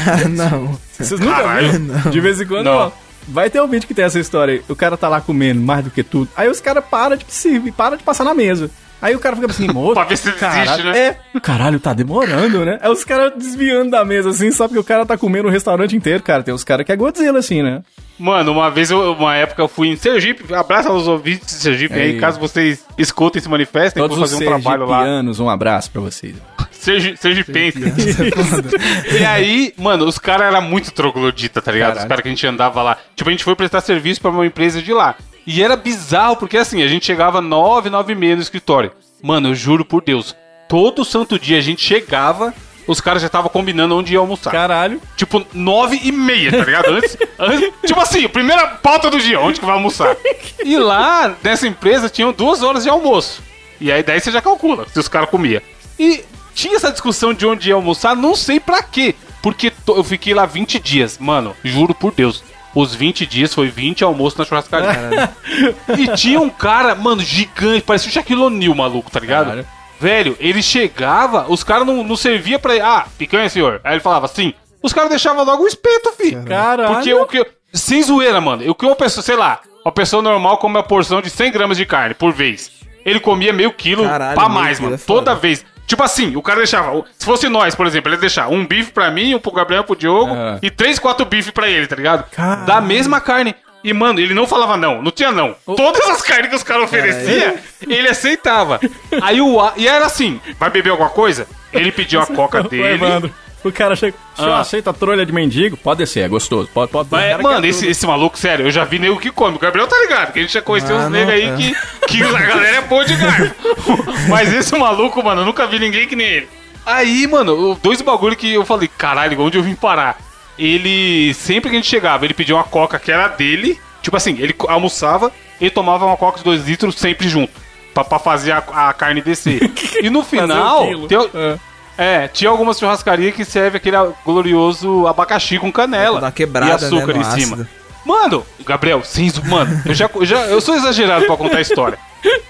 Cara, 0.05 0.27
não. 0.29 0.77
Vocês 0.97 1.19
nunca 1.19 1.35
Caralho. 1.35 1.71
viram? 1.71 2.11
De 2.11 2.19
vez 2.19 2.39
em 2.41 2.45
quando, 2.45 2.65
Não. 2.65 2.73
ó, 2.73 2.91
Vai 3.25 3.49
ter 3.49 3.61
um 3.61 3.67
vídeo 3.67 3.87
que 3.87 3.93
tem 3.93 4.03
essa 4.03 4.19
história 4.19 4.55
aí. 4.55 4.61
O 4.67 4.75
cara 4.75 4.97
tá 4.97 5.07
lá 5.07 5.21
comendo 5.21 5.61
mais 5.61 5.83
do 5.85 5.89
que 5.89 6.03
tudo. 6.03 6.27
Aí 6.35 6.49
os 6.49 6.59
caras 6.59 6.83
param 6.83 7.15
de 7.15 7.23
servir, 7.29 7.71
para 7.71 7.95
de 7.95 8.03
passar 8.03 8.25
na 8.25 8.33
mesa. 8.33 8.69
Aí 9.01 9.15
o 9.15 9.19
cara 9.19 9.35
fica 9.35 9.47
assim, 9.49 9.65
moço. 9.69 9.93
Pra 9.95 10.03
ver 10.03 10.17
se 10.17 10.29
caralho, 10.33 10.65
desiste, 10.83 10.83
né? 10.83 11.15
É, 11.33 11.39
caralho, 11.39 11.79
tá 11.79 11.93
demorando, 11.93 12.65
né? 12.65 12.79
É 12.81 12.89
os 12.89 13.05
caras 13.05 13.31
desviando 13.37 13.91
da 13.91 14.03
mesa, 14.03 14.29
assim, 14.29 14.51
só 14.51 14.67
porque 14.67 14.79
o 14.79 14.83
cara 14.83 15.05
tá 15.05 15.17
comendo 15.17 15.47
o 15.47 15.51
restaurante 15.51 15.95
inteiro, 15.95 16.21
cara. 16.21 16.43
Tem 16.43 16.53
uns 16.53 16.65
caras 16.65 16.85
que 16.85 16.91
é 16.91 16.95
Godzilla, 16.97 17.39
assim, 17.39 17.61
né? 17.63 17.81
Mano, 18.19 18.51
uma 18.51 18.69
vez, 18.69 18.91
eu- 18.91 19.13
uma 19.13 19.35
época 19.35 19.61
eu 19.61 19.67
fui 19.69 19.87
em 19.87 19.95
Sergipe. 19.95 20.53
Abraço 20.53 20.89
aos 20.89 21.07
ouvintes 21.07 21.47
de 21.47 21.53
Sergipe 21.63 21.93
aí, 21.95 22.11
Ei. 22.11 22.19
caso 22.19 22.39
vocês 22.41 22.83
escutem 22.97 23.39
e 23.39 23.43
se 23.43 23.49
manifestem, 23.49 24.01
Todos 24.03 24.17
vou 24.17 24.25
os 24.25 24.31
fazer 24.31 24.43
um 24.45 24.47
trabalho 24.47 24.85
lá. 24.85 25.05
um 25.39 25.49
abraço 25.49 25.89
pra 25.91 26.01
vocês. 26.01 26.35
Sergi, 26.83 27.15
Sergipense. 27.17 27.79
e 29.19 29.25
aí, 29.25 29.73
mano, 29.77 30.05
os 30.05 30.17
caras 30.17 30.47
eram 30.47 30.61
muito 30.61 30.91
troglodita, 30.91 31.61
tá 31.61 31.71
ligado? 31.71 31.89
Os 31.91 31.93
Caralho. 31.95 32.09
caras 32.09 32.21
que 32.23 32.27
a 32.27 32.31
gente 32.31 32.47
andava 32.47 32.81
lá. 32.81 32.97
Tipo, 33.15 33.29
a 33.29 33.31
gente 33.31 33.43
foi 33.43 33.55
prestar 33.55 33.81
serviço 33.81 34.19
pra 34.21 34.31
uma 34.31 34.45
empresa 34.45 34.81
de 34.81 34.91
lá. 34.93 35.15
E 35.45 35.61
era 35.63 35.75
bizarro, 35.75 36.35
porque 36.37 36.57
assim, 36.57 36.83
a 36.83 36.87
gente 36.87 37.05
chegava 37.05 37.41
nove, 37.41 37.89
nove 37.89 38.13
e 38.13 38.15
meia 38.15 38.35
no 38.35 38.41
escritório. 38.41 38.91
Mano, 39.21 39.49
eu 39.49 39.55
juro 39.55 39.85
por 39.85 40.01
Deus, 40.03 40.35
todo 40.67 41.05
santo 41.05 41.39
dia 41.39 41.57
a 41.57 41.61
gente 41.61 41.81
chegava, 41.81 42.53
os 42.85 42.99
caras 42.99 43.21
já 43.21 43.27
estavam 43.27 43.49
combinando 43.49 43.95
onde 43.95 44.13
ia 44.13 44.19
almoçar. 44.19 44.51
Caralho. 44.51 45.01
Tipo, 45.15 45.45
nove 45.53 45.99
e 46.03 46.11
meia, 46.11 46.51
tá 46.51 46.63
ligado? 46.65 46.89
Antes, 46.89 47.17
antes- 47.39 47.71
tipo 47.85 47.99
assim, 47.99 48.27
primeira 48.27 48.67
pauta 48.67 49.09
do 49.09 49.19
dia, 49.19 49.39
onde 49.39 49.59
que 49.59 49.65
vai 49.65 49.75
almoçar? 49.75 50.15
E 50.65 50.77
lá, 50.77 51.35
nessa 51.43 51.67
empresa, 51.67 52.09
tinham 52.09 52.31
duas 52.31 52.63
horas 52.63 52.83
de 52.83 52.89
almoço. 52.89 53.41
E 53.81 53.91
aí 53.91 54.01
daí 54.01 54.19
você 54.21 54.31
já 54.31 54.41
calcula 54.41 54.85
se 54.87 54.97
os 54.97 55.09
caras 55.09 55.29
comiam. 55.29 55.61
E 55.99 56.23
tinha 56.53 56.75
essa 56.75 56.91
discussão 56.91 57.33
de 57.33 57.45
onde 57.45 57.69
ia 57.69 57.75
almoçar, 57.75 58.15
não 58.15 58.35
sei 58.35 58.59
pra 58.59 58.81
quê. 58.83 59.15
Porque 59.41 59.69
to- 59.69 59.95
eu 59.97 60.03
fiquei 60.03 60.33
lá 60.33 60.45
20 60.45 60.79
dias. 60.79 61.17
Mano, 61.17 61.55
juro 61.63 61.93
por 61.93 62.13
Deus. 62.13 62.43
Os 62.73 62.95
20 62.95 63.25
dias 63.25 63.53
foi 63.53 63.67
20 63.67 64.03
almoços 64.03 64.37
na 64.39 64.45
churrascaria. 64.45 65.29
e 65.97 66.07
tinha 66.15 66.39
um 66.39 66.49
cara, 66.49 66.95
mano, 66.95 67.21
gigante, 67.21 67.81
parecia 67.83 68.09
o 68.09 68.13
Shaquille 68.13 68.41
O'Neal, 68.41 68.73
maluco, 68.73 69.11
tá 69.11 69.19
ligado? 69.19 69.47
Caralho. 69.47 69.67
Velho, 69.99 70.35
ele 70.39 70.61
chegava, 70.61 71.45
os 71.49 71.63
caras 71.63 71.85
não, 71.85 72.03
não 72.03 72.15
servia 72.15 72.57
pra 72.59 72.73
ele. 72.75 72.83
Ah, 72.83 73.05
picanha, 73.17 73.47
senhor. 73.49 73.79
Aí 73.83 73.93
ele 73.93 73.99
falava 74.01 74.27
sim. 74.27 74.53
Os 74.81 74.91
caras 74.91 75.09
deixavam 75.09 75.43
logo 75.45 75.63
o 75.63 75.67
espeto, 75.67 76.11
filho. 76.13 76.43
Caralho. 76.43 76.95
Porque 76.95 77.13
o 77.13 77.25
que. 77.25 77.45
Sem 77.73 78.01
zoeira, 78.03 78.41
mano. 78.41 78.69
O 78.69 78.75
que 78.75 78.85
uma 78.85 78.95
pessoa, 78.95 79.23
sei 79.23 79.35
lá, 79.35 79.61
uma 79.85 79.91
pessoa 79.91 80.21
normal 80.21 80.57
come 80.57 80.75
uma 80.75 80.83
porção 80.83 81.21
de 81.21 81.29
100 81.29 81.51
gramas 81.51 81.77
de 81.77 81.85
carne 81.85 82.13
por 82.15 82.33
vez. 82.33 82.71
Ele 83.05 83.19
comia 83.19 83.53
meio 83.53 83.71
quilo 83.71 84.03
Caralho, 84.03 84.35
pra 84.35 84.49
mais, 84.49 84.79
mano. 84.79 84.95
é. 84.95 84.97
Toda 84.97 85.35
vez. 85.35 85.65
Tipo 85.85 86.01
assim, 86.03 86.35
o 86.35 86.41
cara 86.41 86.59
deixava. 86.59 87.03
Se 87.17 87.25
fosse 87.25 87.47
nós, 87.49 87.75
por 87.75 87.85
exemplo, 87.85 88.09
ele 88.09 88.15
ia 88.17 88.21
deixar 88.21 88.47
um 88.47 88.65
bife 88.65 88.91
pra 88.91 89.11
mim, 89.11 89.35
um 89.35 89.39
pro 89.39 89.51
Gabriel, 89.51 89.83
pro 89.83 89.95
Diogo 89.95 90.33
Ah. 90.33 90.57
e 90.61 90.69
três, 90.71 90.97
quatro 90.97 91.25
bifes 91.25 91.51
pra 91.51 91.67
ele, 91.69 91.87
tá 91.87 91.95
ligado? 91.95 92.23
Caralho. 92.31 92.65
Da 92.65 92.79
mesma 92.81 93.19
carne. 93.19 93.53
E, 93.83 93.91
mano, 93.91 94.17
ele 94.21 94.33
não 94.33 94.47
falava 94.47 94.77
não, 94.77 95.01
não 95.01 95.11
tinha 95.11 95.29
não. 95.29 95.53
Todas 95.65 96.07
as 96.09 96.21
carnes 96.21 96.49
que 96.49 96.55
os 96.55 96.63
caras 96.63 96.85
ofereciam, 96.85 97.55
ele 97.85 98.07
aceitava. 98.07 98.79
Aí 99.21 99.41
o. 99.41 99.59
A- 99.59 99.73
E 99.75 99.85
era 99.87 100.05
assim: 100.05 100.39
vai 100.57 100.69
beber 100.69 100.91
alguma 100.91 101.09
coisa? 101.09 101.45
Ele 101.73 101.91
pediu 101.91 102.21
a 102.21 102.25
coca 102.27 102.63
dele. 102.63 102.93
Evandro, 102.93 103.33
o 103.69 103.71
cara 103.71 103.95
chega. 103.95 104.15
O 104.33 104.41
senhor 104.41 104.51
Ah. 104.53 104.59
aceita 104.59 104.93
trolha 104.93 105.25
de 105.25 105.31
mendigo? 105.31 105.77
Pode 105.77 105.99
descer, 105.99 106.21
é 106.21 106.27
gostoso. 106.27 106.69
Pode, 106.73 106.91
pode. 106.91 107.09
Mas, 107.11 107.31
cara 107.31 107.43
mano, 107.43 107.65
esse, 107.65 107.87
esse 107.87 108.05
maluco, 108.05 108.37
sério, 108.37 108.65
eu 108.67 108.71
já 108.71 108.83
vi 108.83 108.99
nego 108.99 109.19
que 109.19 109.31
come. 109.31 109.55
O 109.55 109.59
Gabriel 109.59 109.87
tá 109.87 109.95
ligado, 110.01 110.31
que 110.33 110.39
a 110.39 110.41
gente 110.41 110.53
já 110.53 110.61
conheceu 110.61 110.95
uns 110.95 111.03
Mano, 111.03 111.15
negros 111.15 111.33
aí 111.33 111.43
é. 111.49 111.55
que, 111.55 112.07
que 112.07 112.23
a 112.23 112.31
galera 112.31 112.77
é 112.77 112.81
boa 112.81 113.05
de 113.05 113.15
garfo. 113.15 113.55
Mas 114.29 114.53
esse 114.53 114.77
maluco, 114.77 115.23
mano, 115.23 115.41
eu 115.41 115.45
nunca 115.45 115.65
vi 115.67 115.79
ninguém 115.79 116.07
que 116.07 116.15
nem 116.15 116.27
ele. 116.27 116.47
Aí, 116.85 117.25
mano, 117.27 117.77
dois 117.81 118.01
bagulho 118.01 118.35
que 118.35 118.53
eu 118.53 118.65
falei, 118.65 118.89
caralho, 118.97 119.39
onde 119.39 119.57
eu 119.57 119.63
vim 119.63 119.73
parar? 119.75 120.17
Ele, 120.57 121.33
sempre 121.33 121.69
que 121.69 121.75
a 121.75 121.79
gente 121.79 121.89
chegava, 121.89 122.25
ele 122.25 122.33
pedia 122.33 122.55
uma 122.55 122.63
coca 122.63 122.99
que 122.99 123.11
era 123.11 123.27
dele. 123.27 123.79
Tipo 124.01 124.17
assim, 124.17 124.35
ele 124.39 124.53
almoçava, 124.67 125.31
ele 125.59 125.69
tomava 125.71 126.05
uma 126.05 126.17
coca 126.17 126.39
de 126.39 126.43
dois 126.43 126.67
litros 126.67 126.95
sempre 126.95 127.27
junto. 127.29 127.51
Pra, 127.93 128.03
pra 128.03 128.19
fazer 128.19 128.51
a, 128.51 128.57
a 128.89 128.93
carne 128.93 129.21
descer. 129.21 129.71
E 130.01 130.09
no 130.09 130.23
final, 130.23 130.85
tem 131.07 131.17
É. 131.35 131.57
é, 131.97 132.27
tinha 132.27 132.49
algumas 132.49 132.77
churrascarias 132.79 133.33
que 133.35 133.45
serve 133.45 133.77
aquele 133.77 133.97
glorioso 134.25 135.07
abacaxi 135.07 135.57
com 135.59 135.71
canela. 135.71 136.19
Dá 136.21 136.31
quebrada, 136.31 136.71
e 136.71 136.85
açúcar 136.85 137.13
né, 137.13 137.19
em 137.19 137.23
cima. 137.23 137.55
ácido. 137.55 137.67
Mano, 138.05 138.45
Gabriel, 138.65 139.01
zo- 139.03 139.45
Mano, 139.45 139.81
eu 139.85 139.93
já, 139.93 140.09
eu 140.13 140.25
já. 140.25 140.39
Eu 140.47 140.59
sou 140.59 140.75
exagerado 140.75 141.25
pra 141.25 141.37
contar 141.37 141.57
a 141.57 141.61
história. 141.61 141.97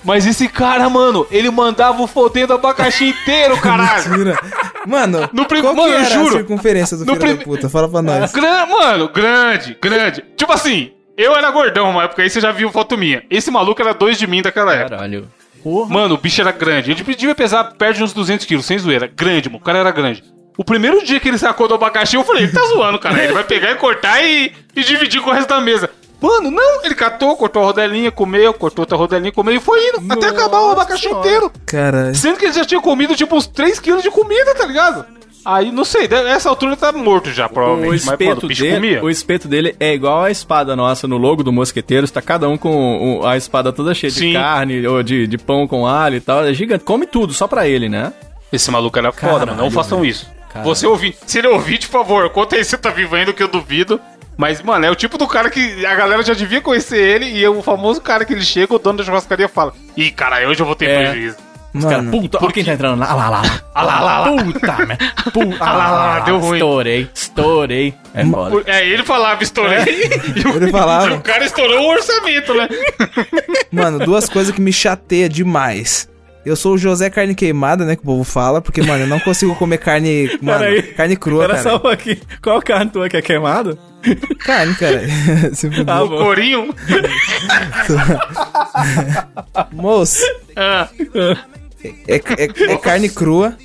Mas 0.04 0.26
esse 0.26 0.48
cara, 0.48 0.90
mano, 0.90 1.28
ele 1.30 1.50
mandava 1.52 2.02
o 2.02 2.08
fodendo 2.08 2.54
abacaxi 2.54 3.10
inteiro, 3.10 3.56
caralho. 3.62 4.10
Mentira. 4.10 4.40
Mano, 4.88 5.30
No 5.32 5.46
prim- 5.46 5.62
qual 5.62 5.76
Mano, 5.76 5.90
que 5.90 5.94
eu 5.94 6.00
era 6.00 6.10
juro. 6.10 6.36
a 6.36 6.38
circunferência 6.40 6.98
do 6.98 7.06
No 7.06 7.14
filho 7.16 7.28
da 7.28 7.36
prim- 7.36 7.44
puta? 7.46 7.70
Fala 7.70 7.88
pra 7.88 8.02
nós. 8.02 8.32
Gran- 8.32 8.66
mano, 8.66 9.10
grande, 9.10 9.78
grande. 9.82 10.24
Tipo 10.36 10.52
assim, 10.54 10.92
eu 11.18 11.36
era 11.36 11.50
gordão 11.52 11.90
uma 11.92 12.04
época 12.04 12.22
aí, 12.24 12.30
você 12.30 12.42
já 12.42 12.52
viu 12.52 12.72
foto 12.72 12.98
minha. 12.98 13.24
Esse 13.30 13.50
maluco 13.52 13.80
era 13.82 13.94
dois 13.94 14.18
de 14.18 14.26
mim 14.28 14.42
daquela 14.42 14.74
época. 14.74 14.96
Caralho. 14.98 15.28
Mano, 15.90 16.16
o 16.16 16.18
bicho 16.18 16.42
era 16.42 16.52
grande. 16.52 16.92
Ele 16.92 17.04
devia 17.04 17.36
pesar 17.36 17.64
perto 17.64 17.98
de 17.98 18.04
uns 18.04 18.14
200 18.14 18.46
quilos, 18.46 18.66
sem 18.66 18.78
zoeira. 18.78 19.08
Grande, 19.08 19.50
mano. 19.50 19.60
O 19.60 19.64
cara 19.64 19.80
era 19.80 19.92
grande. 19.92 20.24
O 20.58 20.64
primeiro 20.64 21.04
dia 21.04 21.20
que 21.20 21.28
ele 21.28 21.38
sacou 21.38 21.68
do 21.68 21.74
abacaxi, 21.74 22.16
eu 22.16 22.24
falei, 22.24 22.44
ele 22.44 22.52
tá 22.52 22.62
zoando, 22.68 23.00
cara. 23.00 23.24
Ele 23.24 23.34
vai 23.34 23.44
pegar 23.44 23.72
e 23.72 23.76
cortar 23.76 24.24
e, 24.24 24.52
e 24.76 24.84
dividir 24.84 25.22
com 25.22 25.30
o 25.30 25.34
resto 25.34 25.50
da 25.50 25.60
mesa. 25.60 25.90
Mano, 26.22 26.52
não. 26.52 26.86
Ele 26.86 26.96
catou, 26.96 27.36
cortou 27.36 27.64
a 27.64 27.66
rodelinha, 27.66 28.12
comeu, 28.12 28.54
cortou 28.54 28.84
outra 28.84 28.96
rodelinha, 28.98 29.32
comeu 29.32 29.56
e 29.56 29.60
foi 29.60 29.80
indo. 29.90 30.14
até 30.14 30.28
acabar 30.28 30.62
o 30.62 30.72
abacaxi 30.72 31.04
Senhora. 31.04 31.20
inteiro. 31.20 31.52
Caralho. 31.66 32.16
Sendo 32.16 32.38
que 32.38 32.46
ele 32.46 32.54
já 32.54 32.64
tinha 32.64 32.80
comido, 32.80 33.16
tipo, 33.16 33.36
uns 33.36 33.48
3 33.48 33.80
quilos 33.80 34.04
de 34.04 34.12
comida, 34.12 34.54
tá 34.56 34.66
ligado? 34.66 35.06
Aí, 35.46 35.72
não 35.72 35.84
sei, 35.84 36.08
de- 36.08 36.16
essa 36.16 36.50
altura 36.50 36.72
ele 36.72 36.80
tá 36.80 36.92
morto 36.92 37.32
já, 37.32 37.50
provavelmente. 37.50 37.90
O 37.90 37.92
mas, 37.94 38.06
mano, 38.06 38.18
espeto, 38.22 38.46
o 38.46 38.50
bicho 38.50 38.64
dele, 38.64 38.76
comia. 38.76 39.04
o 39.04 39.10
espeto 39.10 39.48
dele 39.48 39.76
é 39.80 39.94
igual 39.94 40.24
a 40.24 40.32
espada 40.32 40.76
nossa 40.76 41.08
no 41.08 41.18
logo 41.18 41.44
do 41.44 41.52
Mosqueteiro. 41.52 42.06
Está 42.06 42.22
cada 42.22 42.48
um 42.48 42.58
com 42.58 43.22
a 43.26 43.36
espada 43.36 43.74
toda 43.74 43.94
cheia 43.94 44.12
Sim. 44.12 44.28
de 44.30 44.34
carne 44.34 44.88
ou 44.88 45.04
de, 45.04 45.28
de 45.28 45.38
pão 45.38 45.68
com 45.68 45.86
alho 45.86 46.16
e 46.18 46.22
tal. 46.22 46.46
É 46.46 46.54
gigante. 46.54 46.84
Come 46.84 47.06
tudo, 47.06 47.34
só 47.34 47.48
pra 47.48 47.68
ele, 47.68 47.90
né? 47.90 48.14
Esse 48.52 48.70
maluco 48.72 48.98
era 48.98 49.12
foda, 49.12 49.32
Caralho, 49.34 49.52
mano. 49.52 49.64
Não 49.64 49.72
façam 49.72 50.06
isso. 50.06 50.32
Você 50.64 50.86
ouvinte, 50.86 51.18
se 51.26 51.40
ele 51.40 51.48
ouvir, 51.48 51.80
por 51.80 51.88
favor, 51.90 52.30
conta 52.30 52.56
aí 52.56 52.64
se 52.64 52.70
você 52.72 52.78
tá 52.78 52.92
vivo 52.92 53.16
ainda, 53.16 53.34
que 53.34 53.42
eu 53.42 53.48
duvido. 53.48 54.00
Mas, 54.38 54.62
mano, 54.62 54.86
é 54.86 54.92
o 54.92 54.96
tipo 54.96 55.18
do 55.18 55.28
cara 55.28 55.50
que 55.50 55.84
a 55.86 55.96
galera 55.96 56.22
já 56.24 56.34
devia 56.34 56.62
conhecer 56.62 56.98
ele 56.98 57.26
e 57.26 57.44
é 57.44 57.50
o 57.50 57.62
famoso 57.64 58.00
cara 58.02 58.24
que 58.24 58.34
ele 58.34 58.44
chega, 58.44 58.74
o 58.76 58.80
dono 58.80 59.00
da 59.00 59.04
churrascaria 59.04 59.48
fala: 59.48 59.74
Ih, 59.98 60.12
cara, 60.12 60.48
hoje 60.48 60.60
eu 60.62 60.66
vou 60.66 60.76
ter 60.76 60.90
É. 60.90 61.04
prejuízo. 61.10 61.38
Os 61.74 61.84
caras, 61.86 62.06
Mano, 62.06 62.12
puta, 62.12 62.38
olha 62.44 62.54
quem 62.54 62.64
tá 62.64 62.74
entrando 62.74 63.00
lá. 63.00 63.08
Ah 63.10 63.16
lá, 63.16 63.30
lá, 63.30 63.42
lá. 63.42 63.62
Ah 63.74 63.82
lá, 63.84 64.00
lá, 64.00 64.20
lá. 64.20 64.28
Puta, 64.44 64.86
merda. 64.86 65.06
Puta, 65.34 65.58
Ah 65.60 65.74
lá, 65.74 65.92
lá, 65.92 66.20
deu 66.20 66.38
ruim. 66.38 66.58
Estourei, 66.58 67.10
estourei. 67.14 67.94
É 68.14 68.26
foda. 68.26 68.64
É, 68.68 68.88
ele 68.88 69.04
falava, 69.04 69.42
estourei. 69.44 69.80
E 70.36 70.48
o, 70.48 70.56
Ele 70.58 70.70
falava. 70.72 71.16
o 71.16 71.22
cara 71.22 71.44
estourou 71.44 71.80
o 71.82 71.90
orçamento, 71.90 72.54
né? 72.54 72.68
mano, 73.72 74.00
duas 74.00 74.30
coisas 74.30 74.54
que 74.54 74.62
me 74.62 74.72
chateia 74.72 75.28
demais. 75.28 76.08
Eu 76.46 76.58
sou 76.58 76.74
o 76.74 76.78
José 76.78 77.10
Carne 77.10 77.34
Queimada, 77.34 77.86
né, 77.86 77.96
que 77.96 78.02
o 78.02 78.06
povo 78.06 78.24
fala, 78.26 78.62
porque, 78.62 78.82
mano, 78.84 79.06
eu 79.06 79.08
não 79.08 79.18
consigo 79.18 79.56
comer 79.56 79.78
carne, 79.78 80.38
mano, 80.42 80.60
Peraí. 80.60 80.82
carne 80.84 81.16
crua, 81.16 81.48
cara. 81.48 81.64
só 81.64 81.78
um 81.78 81.80
pouquinho. 81.80 82.18
Qual 82.42 82.62
carne 82.62 82.92
tua 82.92 83.08
que 83.08 83.16
é 83.16 83.22
queimada? 83.22 83.78
Carne, 84.40 84.76
cara. 84.76 85.04
Ah, 85.88 86.04
O 86.04 86.10
corinho. 86.10 86.76
Moço, 89.72 90.22
Ah, 90.56 90.88
é, 92.08 92.16
é- 92.16 92.72
é 92.74 92.78
carne 92.78 93.10
crua 93.10 93.56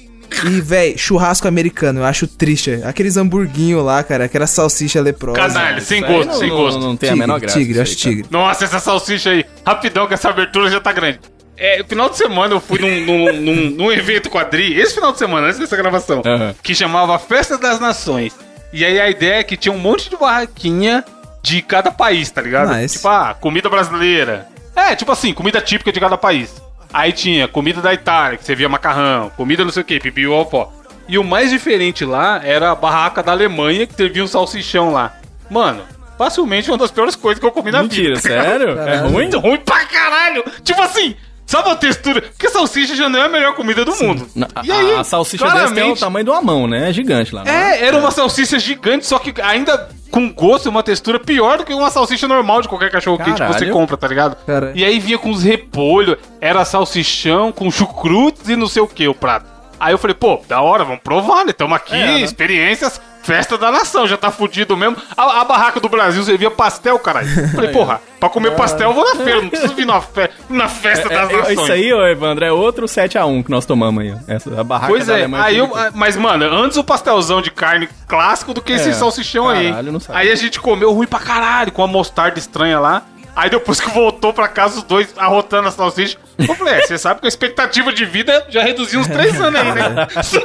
e, 0.45 0.61
véi, 0.61 0.97
churrasco 0.99 1.49
americano. 1.49 2.01
Eu 2.01 2.05
acho 2.05 2.27
triste. 2.27 2.81
Aqueles 2.85 3.17
hamburguinhos 3.17 3.85
lá, 3.85 4.03
cara, 4.03 4.25
aquela 4.25 4.47
salsicha 4.47 5.01
leprosa. 5.01 5.39
canalha, 5.39 5.81
sem 5.81 6.01
gosto, 6.03 6.27
não, 6.29 6.35
sem 6.39 6.49
não- 6.49 6.57
gosto. 6.57 6.81
Não, 6.81 6.97
tem 6.97 7.09
a 7.09 7.13
Tigre, 7.13 7.27
menor 7.27 7.41
graça. 7.41 7.59
tigre, 7.59 7.81
acho 7.81 7.97
tigre. 7.97 8.27
Nossa, 8.31 8.65
essa 8.65 8.79
salsicha 8.81 9.31
aí. 9.31 9.45
Rapidão, 9.67 10.07
que 10.07 10.15
essa 10.15 10.29
abertura 10.29 10.71
já 10.71 10.81
tá 10.81 10.93
grande. 10.93 11.21
É, 11.57 11.83
final 11.89 12.09
de 12.09 12.17
semana 12.17 12.55
eu 12.55 12.61
fui 12.61 12.79
num, 12.79 13.01
num, 13.05 13.33
num- 13.41 13.71
num 13.71 13.93
evento 13.93 14.31
quadri, 14.31 14.79
esse 14.79 14.95
final 14.95 15.11
de 15.13 15.19
semana, 15.19 15.47
antes 15.49 15.59
dessa 15.59 15.77
gravação, 15.77 16.23
Aham. 16.25 16.55
que 16.63 16.73
chamava 16.75 17.19
Festa 17.19 17.59
das 17.59 17.81
Nações. 17.81 18.33
E 18.73 18.85
aí 18.85 19.01
a 19.01 19.09
ideia 19.11 19.41
é 19.41 19.43
que 19.43 19.57
tinha 19.57 19.73
um 19.75 19.79
monte 19.79 20.09
de 20.11 20.17
barraquinha 20.17 21.03
de 21.43 21.63
cada 21.63 21.91
país, 21.91 22.31
tá 22.31 22.43
ligado? 22.43 22.73
Nice. 22.77 22.97
Tipo, 22.97 23.09
ah, 23.09 23.35
comida 23.41 23.69
brasileira. 23.71 24.47
É, 24.77 24.95
tipo 24.95 25.11
assim, 25.11 25.33
comida 25.35 25.61
típica 25.61 25.91
de 25.91 25.99
cada 25.99 26.17
país. 26.17 26.51
Aí 26.93 27.13
tinha 27.13 27.47
comida 27.47 27.81
da 27.81 27.93
Itália, 27.93 28.39
que 28.39 28.45
você 28.45 28.55
via 28.55 28.69
macarrão, 28.69 29.31
comida 29.37 29.65
não 29.65 29.71
sei 29.73 29.83
o 29.83 29.85
que, 29.85 29.99
pipiu, 30.01 30.45
pó. 30.47 30.73
E 31.07 31.19
o 31.19 31.25
mais 31.25 31.51
diferente 31.51 32.05
lá 32.05 32.41
era 32.45 32.71
a 32.71 32.75
barraca 32.75 33.23
da 33.23 33.33
Alemanha, 33.33 33.87
que 33.87 33.95
teve 33.95 34.21
um 34.23 34.27
salsichão 34.27 34.93
lá. 34.93 35.15
Mano, 35.51 35.83
facilmente 36.19 36.71
uma 36.71 36.77
das 36.79 36.91
piores 36.91 37.15
coisas 37.17 37.41
que 37.41 37.47
eu 37.47 37.51
comi 37.53 37.71
na 37.71 37.83
Mentira, 37.83 38.17
vida. 38.17 38.29
ligado? 38.29 38.45
sério? 38.51 38.71
É 38.73 38.75
Caralho. 38.75 39.03
ruim? 39.03 39.13
Muito 39.13 39.39
ruim 39.39 39.57
pra 39.59 39.85
caralho! 39.87 40.45
Tipo 40.63 40.83
assim, 40.83 41.15
sabe 41.49 41.71
a 41.71 41.75
textura? 41.77 42.23
Porque 42.23 42.49
salsicha 42.49 42.95
já 42.95 43.09
não 43.09 43.19
é 43.19 43.25
a 43.25 43.29
melhor 43.29 43.55
comida 43.57 43.85
do 43.85 43.95
mundo. 43.97 44.29
Não, 44.37 44.47
E 44.63 44.71
aí, 44.71 44.95
a, 44.95 45.01
a 45.01 45.05
salsicha 45.05 45.45
dessa 45.45 45.57
tem 45.57 45.65
o 45.65 45.69
claramente- 45.75 46.01
tamanho 46.01 46.25
de 46.25 46.31
uma 46.31 46.41
mão, 46.43 46.67
né? 46.69 46.89
É 46.91 46.93
gigante 46.93 47.35
lá. 47.35 47.43
não 47.45 47.51
É, 47.53 47.85
era 47.85 47.97
uma 47.99 48.11
salsicha 48.13 48.59
gigante, 48.59 49.05
só 49.07 49.19
que 49.19 49.35
ainda 49.43 49.89
com 50.11 50.33
gosto 50.33 50.67
e 50.67 50.69
uma 50.69 50.83
textura 50.83 51.19
pior 51.21 51.59
do 51.59 51.65
que 51.65 51.75
uma 51.75 51.91
salsicha 51.91 52.27
normal 52.29 52.63
de 52.63 52.69
qualquer 52.69 52.91
cachorro 52.91 53.19
quente 53.19 53.43
que 53.43 53.47
você 53.53 53.67
compra, 53.71 53.97
tá 53.97 54.07
ligado? 54.09 54.37
Caralho. 54.47 54.73
E 54.77 54.85
aí 54.85 54.99
vinha 55.01 55.19
com 55.19 55.31
os 55.31 55.43
repolhos, 55.43 56.17
era 56.41 56.65
salsichão 56.65 57.51
com 57.53 57.71
chucrutes 57.71 58.49
e 58.49 58.57
não 58.57 58.67
sei 58.69 58.81
o 58.83 58.87
que 58.87 59.07
o 59.09 59.15
prato. 59.15 59.47
Aí 59.81 59.93
eu 59.93 59.99
falei, 59.99 60.15
pô, 60.15 60.41
da 60.49 60.61
hora, 60.61 60.85
vamos 60.85 61.03
provar, 61.03 61.45
né? 61.45 61.53
Tamo 61.53 61.75
aqui, 61.75 61.95
É, 61.95 62.07
né? 62.07 62.21
experiências, 62.21 63.01
festa 63.23 63.59
da 63.59 63.71
nação, 63.71 64.07
já 64.07 64.17
tá 64.17 64.31
fudido 64.31 64.77
mesmo. 64.77 64.97
A, 65.17 65.41
a 65.41 65.45
barraca 65.45 65.79
do 65.81 65.89
Brasil 65.89 66.23
servia 66.23 66.51
pastel, 66.51 66.99
caralho. 66.99 67.29
Falei, 67.55 67.71
porra, 67.73 68.01
pra 68.19 68.29
comer 68.29 68.53
pastel 68.53 68.91
eu 68.91 68.95
vou 68.95 69.05
na 69.05 69.23
feira, 69.23 69.43
não 69.43 69.49
preciso 69.49 69.75
vir 69.75 69.87
na, 69.87 70.01
fe 70.01 70.31
na 70.49 70.69
festa 70.69 71.09
das 71.09 71.31
É, 71.31 71.33
é, 71.33 71.37
nações. 71.39 71.59
isso 71.61 71.73
aí, 71.73 71.93
ô 71.93 72.07
Evandro, 72.07 72.45
é 72.45 72.53
outro 72.53 72.87
7x1 72.87 73.45
que 73.45 73.51
nós 73.51 73.67
tomamos 73.67 74.03
aí. 74.03 74.15
Essa, 74.27 74.61
a 74.61 74.65
barraca 74.65 74.93
Pois 74.93 75.09
é, 75.09 75.27
aí 75.35 75.57
eu, 75.57 75.71
mas 75.95 76.17
mano, 76.17 76.45
antes 76.47 76.77
o 76.79 76.85
pastelzão 76.85 77.43
de 77.43 77.51
carne 77.51 77.89
clássico 78.07 78.55
do 78.55 78.63
que 78.63 78.73
esse 78.73 78.91
É, 78.91 78.93
salsichão 78.93 79.49
aí. 79.49 79.69
caralho, 79.69 79.87
hein? 79.89 79.93
não 79.93 80.01
sabia. 80.01 80.21
Aí 80.23 80.31
a 80.31 80.35
gente 80.37 80.59
comeu 80.61 80.93
ruim 80.93 81.07
pra 81.07 81.19
caralho, 81.21 81.71
com 81.73 81.83
a 81.83 81.87
mostarda 81.87 82.39
estranha 82.39 82.79
lá. 82.81 83.03
Aí 83.37 83.49
depois 83.49 83.79
que 83.81 83.89
voltou 83.91 84.33
pra 84.33 84.49
casa, 84.49 84.79
os 84.79 84.83
dois 84.83 85.15
arrotando 85.17 85.69
a 85.69 85.71
salsicha. 85.71 86.19
Eu 86.37 86.57
falei, 86.57 86.75
é, 86.75 86.81
você 86.87 86.99
sabe 86.99 87.21
que 87.21 87.27
a 87.27 87.29
expectativa 87.29 87.93
de 87.93 88.05
vida 88.05 88.45
já 88.49 88.63
reduziu 88.65 88.99
uns 88.99 89.07
três 89.07 89.41
anos 89.41 89.61
aí, 89.61 89.73
né? 89.75 90.09
Só, 90.25 90.41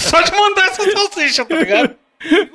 só 0.00 0.20
de 0.20 0.32
mandar 0.36 0.62
essa 0.66 0.90
salsicha, 0.90 1.44
tá 1.44 1.54
ligado? 1.54 1.90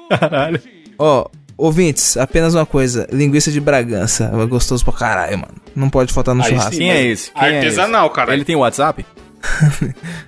Caralho. 0.09 0.61
Ó, 0.97 1.25
ouvintes, 1.57 2.17
apenas 2.17 2.55
uma 2.55 2.65
coisa. 2.65 3.07
Linguiça 3.11 3.51
de 3.51 3.59
Bragança. 3.59 4.31
É 4.33 4.45
gostoso 4.45 4.83
pra 4.83 4.93
caralho, 4.93 5.37
mano. 5.39 5.53
Não 5.75 5.89
pode 5.89 6.11
faltar 6.13 6.35
no 6.35 6.43
Aí 6.43 6.49
churrasco. 6.49 6.71
sim. 6.71 6.77
Quem 6.79 6.91
é 6.91 7.03
esse? 7.05 7.31
Quem 7.31 7.43
é 7.49 7.57
Artesanal, 7.57 8.05
esse? 8.07 8.15
cara. 8.15 8.33
Ele 8.33 8.45
tem 8.45 8.55
WhatsApp? 8.55 9.05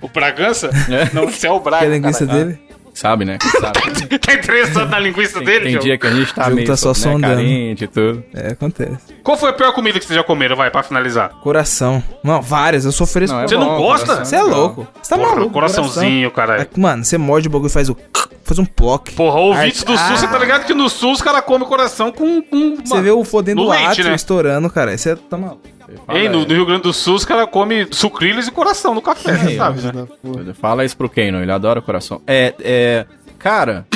O 0.00 0.08
Bragança? 0.08 0.70
É. 0.90 1.10
Não, 1.14 1.24
esse 1.24 1.46
é 1.46 1.50
o 1.50 1.60
Braga. 1.60 1.78
Que 1.80 1.84
é 1.84 1.88
a 1.88 1.98
linguiça 1.98 2.26
caralho. 2.26 2.44
dele? 2.46 2.58
Sabe, 2.94 3.24
né? 3.24 3.38
Sabe. 3.58 4.18
Tá 4.18 4.34
interessado 4.34 4.90
na 4.90 4.98
linguiça 4.98 5.38
Tem, 5.38 5.44
dele, 5.46 5.70
tem 5.70 5.78
dia 5.78 5.96
que 5.96 6.06
a 6.06 6.10
gente 6.10 6.34
tá 6.34 6.42
O 6.42 6.44
jogo 6.44 6.56
meio 6.56 6.66
tá 6.68 6.76
só 6.76 6.88
né, 6.90 6.94
sondando. 6.94 7.34
carente 7.36 7.84
e 7.84 7.88
tudo. 7.88 8.22
É, 8.34 8.48
acontece. 8.48 8.98
Qual 9.22 9.34
foi 9.38 9.48
a 9.48 9.52
pior 9.54 9.72
comida 9.72 9.98
que 9.98 10.04
vocês 10.04 10.14
já 10.14 10.22
comeram, 10.22 10.54
vai, 10.56 10.70
pra 10.70 10.82
finalizar? 10.82 11.30
Coração. 11.42 12.02
Não, 12.22 12.42
várias. 12.42 12.84
Eu 12.84 12.92
sou 12.92 13.06
fresco. 13.06 13.34
é 13.38 13.48
Você 13.48 13.56
não 13.56 13.78
gosta? 13.78 14.22
Você 14.22 14.36
é 14.36 14.42
louco. 14.42 14.86
Você 15.02 15.08
tá 15.08 15.16
Porra, 15.16 15.30
maluco. 15.36 15.52
coraçãozinho, 15.54 16.30
coração. 16.30 16.56
caralho. 16.58 16.70
É, 16.76 16.80
Mano, 16.80 17.02
você 17.02 17.16
morde 17.16 17.48
o 17.48 17.50
bagulho 17.50 17.70
e 17.70 17.72
faz 17.72 17.88
o. 17.88 17.96
Faz 18.44 18.58
um 18.58 18.64
plock. 18.64 19.12
Porra, 19.12 19.38
ouvintes 19.38 19.82
do 19.84 19.92
Ah, 19.92 20.08
Sul, 20.08 20.16
você 20.16 20.26
tá 20.26 20.38
ligado 20.38 20.64
que 20.66 20.74
no 20.74 20.88
Sul 20.88 21.12
os 21.12 21.22
caras 21.22 21.42
comem 21.42 21.66
coração 21.68 22.10
com. 22.12 22.42
Você 22.84 23.00
vê 23.00 23.10
o 23.10 23.24
fodendo 23.24 23.70
átrio 23.70 24.06
né? 24.08 24.14
estourando, 24.14 24.68
cara. 24.70 24.96
Você 24.96 25.14
tá 25.16 25.36
maluco. 25.38 25.60
Fala 26.06 26.18
Hein, 26.18 26.28
no, 26.30 26.40
no 26.46 26.54
Rio 26.54 26.64
Grande 26.64 26.82
do 26.84 26.92
Sul 26.92 27.14
os 27.16 27.24
caras 27.24 27.48
comem 27.50 27.86
sucrilhos 27.90 28.48
e 28.48 28.50
coração 28.50 28.94
no 28.94 29.02
café, 29.02 29.36
você 29.36 29.56
sabe, 29.56 29.80
né? 29.82 30.06
Fala 30.54 30.84
isso 30.84 30.96
pro 30.96 31.08
Keno, 31.08 31.42
ele 31.42 31.52
adora 31.52 31.82
coração. 31.82 32.20
É, 32.26 32.54
é. 32.60 33.06
Cara, 33.38 33.86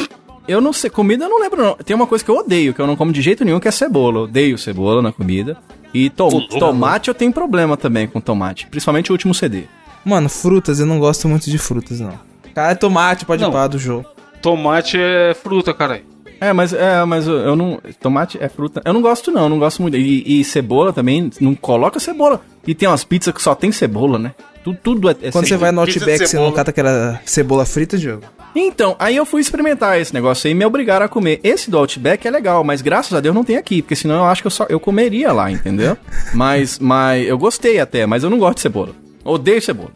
eu 0.46 0.60
não 0.60 0.72
sei, 0.74 0.90
comida 0.90 1.24
eu 1.24 1.28
não 1.30 1.40
lembro 1.40 1.62
não. 1.62 1.74
Tem 1.76 1.96
uma 1.96 2.06
coisa 2.06 2.22
que 2.24 2.30
eu 2.30 2.36
odeio, 2.36 2.74
que 2.74 2.80
eu 2.80 2.86
não 2.86 2.96
como 2.96 3.12
de 3.12 3.22
jeito 3.22 3.44
nenhum, 3.44 3.58
que 3.58 3.66
é 3.68 3.70
cebola. 3.70 4.18
Eu 4.18 4.22
odeio 4.24 4.58
cebola 4.58 5.00
na 5.00 5.10
comida. 5.10 5.56
E 5.94 6.10
to- 6.10 6.46
tomate 6.48 7.08
eu 7.08 7.14
tenho 7.14 7.32
problema 7.32 7.76
também 7.76 8.06
com 8.06 8.20
tomate, 8.20 8.66
principalmente 8.66 9.10
o 9.10 9.14
último 9.14 9.32
CD. 9.34 9.64
Mano, 10.04 10.28
frutas, 10.28 10.78
eu 10.78 10.86
não 10.86 10.98
gosto 10.98 11.26
muito 11.28 11.48
de 11.50 11.56
frutas, 11.56 11.98
não. 12.00 12.12
Cara, 12.54 12.72
é 12.72 12.74
tomate, 12.74 13.24
pode 13.24 13.42
Não. 13.42 13.48
ir 13.50 13.52
pá 13.52 13.66
do 13.66 13.78
jogo. 13.78 14.06
Tomate 14.46 14.96
é 14.96 15.34
fruta, 15.34 15.74
caralho. 15.74 16.04
É, 16.40 16.52
mas 16.52 16.72
é, 16.72 17.04
mas 17.04 17.26
eu- 17.26 17.56
não. 17.56 17.80
Tomate 18.00 18.38
é 18.40 18.48
fruta. 18.48 18.80
Eu 18.84 18.92
não 18.92 19.02
gosto, 19.02 19.32
não, 19.32 19.42
eu 19.42 19.48
não 19.48 19.58
gosto 19.58 19.82
muito. 19.82 19.96
E, 19.96 20.40
e 20.40 20.44
cebola 20.44 20.92
também, 20.92 21.28
não 21.40 21.52
coloca 21.52 21.98
cebola. 21.98 22.40
E 22.64 22.72
tem 22.72 22.88
umas 22.88 23.02
pizzas 23.02 23.34
que 23.34 23.42
só 23.42 23.56
tem 23.56 23.72
cebola, 23.72 24.20
né? 24.20 24.34
Tudo, 24.62 24.78
tudo 24.80 25.10
é, 25.10 25.16
é 25.20 25.32
Quando 25.32 25.48
você 25.48 25.56
vai 25.56 25.72
no 25.72 25.80
Outback, 25.80 26.18
você 26.18 26.22
não 26.22 26.28
cebola. 26.28 26.52
cata 26.52 26.70
aquela 26.70 27.20
cebola 27.24 27.66
frita, 27.66 27.98
Diogo? 27.98 28.22
Então, 28.54 28.94
aí 29.00 29.16
eu 29.16 29.26
fui 29.26 29.40
experimentar 29.40 30.00
esse 30.00 30.14
negócio 30.14 30.46
aí 30.46 30.52
e 30.52 30.54
me 30.54 30.64
obrigaram 30.64 31.06
a 31.06 31.08
comer. 31.08 31.40
Esse 31.42 31.68
do 31.68 31.76
Outback 31.78 32.24
é 32.28 32.30
legal, 32.30 32.62
mas 32.62 32.82
graças 32.82 33.12
a 33.14 33.20
Deus 33.20 33.34
não 33.34 33.42
tem 33.42 33.56
aqui, 33.56 33.82
porque 33.82 33.96
senão 33.96 34.14
eu 34.16 34.24
acho 34.26 34.42
que 34.42 34.46
eu 34.46 34.50
só 34.52 34.64
eu 34.68 34.78
comeria 34.78 35.32
lá, 35.32 35.50
entendeu? 35.50 35.96
mas, 36.32 36.78
mas 36.78 37.26
eu 37.26 37.36
gostei 37.36 37.80
até, 37.80 38.06
mas 38.06 38.22
eu 38.22 38.30
não 38.30 38.38
gosto 38.38 38.56
de 38.56 38.60
cebola. 38.62 38.90
Odeio 39.24 39.60
cebola. 39.60 39.90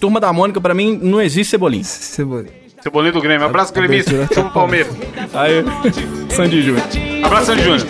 Turma 0.00 0.18
da 0.18 0.32
Mônica, 0.32 0.60
pra 0.60 0.74
mim, 0.74 0.98
não 1.00 1.20
existe 1.20 1.50
cebolinha. 1.50 1.84
Cebola. 1.84 2.63
Cebolinha 2.84 3.12
do 3.12 3.20
Grêmio. 3.22 3.46
Abraço, 3.46 3.72
gremista. 3.72 4.10
abertura 4.10 4.34
Chama 4.34 4.50
o 4.50 4.52
Palmeiras. 4.52 4.94
Aí, 5.32 5.64
Sandy 6.28 6.60
Júnior. 6.60 6.84
Abraço, 7.24 7.46
Sandy 7.46 7.62
Júnior. 7.62 7.80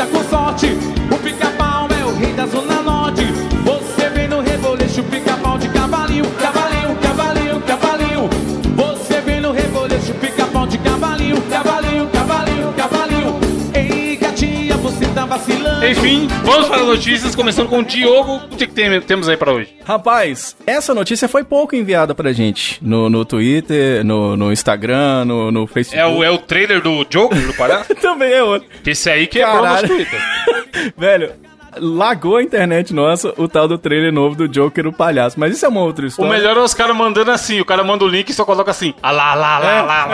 Enfim, 15.91 16.27
vamos 16.45 16.69
para 16.69 16.81
as 16.81 16.87
notícias, 16.87 17.35
começando 17.37 17.69
com 17.69 17.79
o 17.81 17.85
Diogo. 17.85 18.37
O 18.51 18.57
que, 18.57 18.67
que 18.67 18.73
tem- 18.73 19.01
temos 19.03 19.29
aí 19.29 19.37
pra 19.37 19.53
hoje? 19.53 19.77
Rapaz, 19.85 20.57
essa 20.67 20.95
notícia 20.95 21.29
foi 21.29 21.45
pouco 21.45 21.77
enviada 21.77 22.15
pra 22.15 22.33
gente. 22.33 22.79
No, 22.83 23.11
no 23.11 23.25
Twitter, 23.25 24.03
no, 24.05 24.37
no 24.37 24.51
Instagram, 24.53 25.25
no, 25.27 25.51
no 25.51 25.67
Facebook. 25.67 26.01
É 26.01 26.07
o, 26.07 26.25
é 26.25 26.31
o 26.31 26.39
trailer 26.39 26.81
do 26.81 27.05
Joker 27.05 27.47
do 27.47 27.53
Pará? 27.55 27.85
Também 28.01 28.33
é 28.33 28.43
outro. 28.43 28.69
Esse 28.87 29.11
aí 29.11 29.27
quebrou 29.27 29.57
nosso 29.63 29.83
Caralho. 29.83 29.89
Twitter. 29.89 30.21
Velho, 30.97 31.33
lagou 31.79 32.37
a 32.37 32.43
internet 32.43 32.93
nossa 32.95 33.33
o 33.37 33.47
tal 33.49 33.67
do 33.69 33.77
trailer 33.79 34.13
novo 34.13 34.35
do 34.37 34.49
Joker, 34.49 34.87
o 34.87 34.93
palhaço. 34.93 35.39
Mas 35.39 35.55
isso 35.55 35.65
é 35.65 35.69
uma 35.69 35.81
outra 35.83 36.05
O 36.05 36.09
história. 36.09 36.33
melhor 36.33 36.57
é 36.57 36.61
os 36.61 36.75
caras 36.75 36.97
mandando 36.97 37.31
assim. 37.31 37.61
O 37.61 37.65
cara 37.65 37.83
manda 37.85 38.05
o 38.05 38.09
link 38.09 38.29
e 38.31 38.35
só 38.35 38.45
coloca 38.45 38.71
assim. 38.71 38.95
Ah 39.03 39.11
lá, 39.11 39.35
lá, 39.35 39.59
lá, 39.59 39.75
É, 39.79 39.83
lá. 39.83 40.09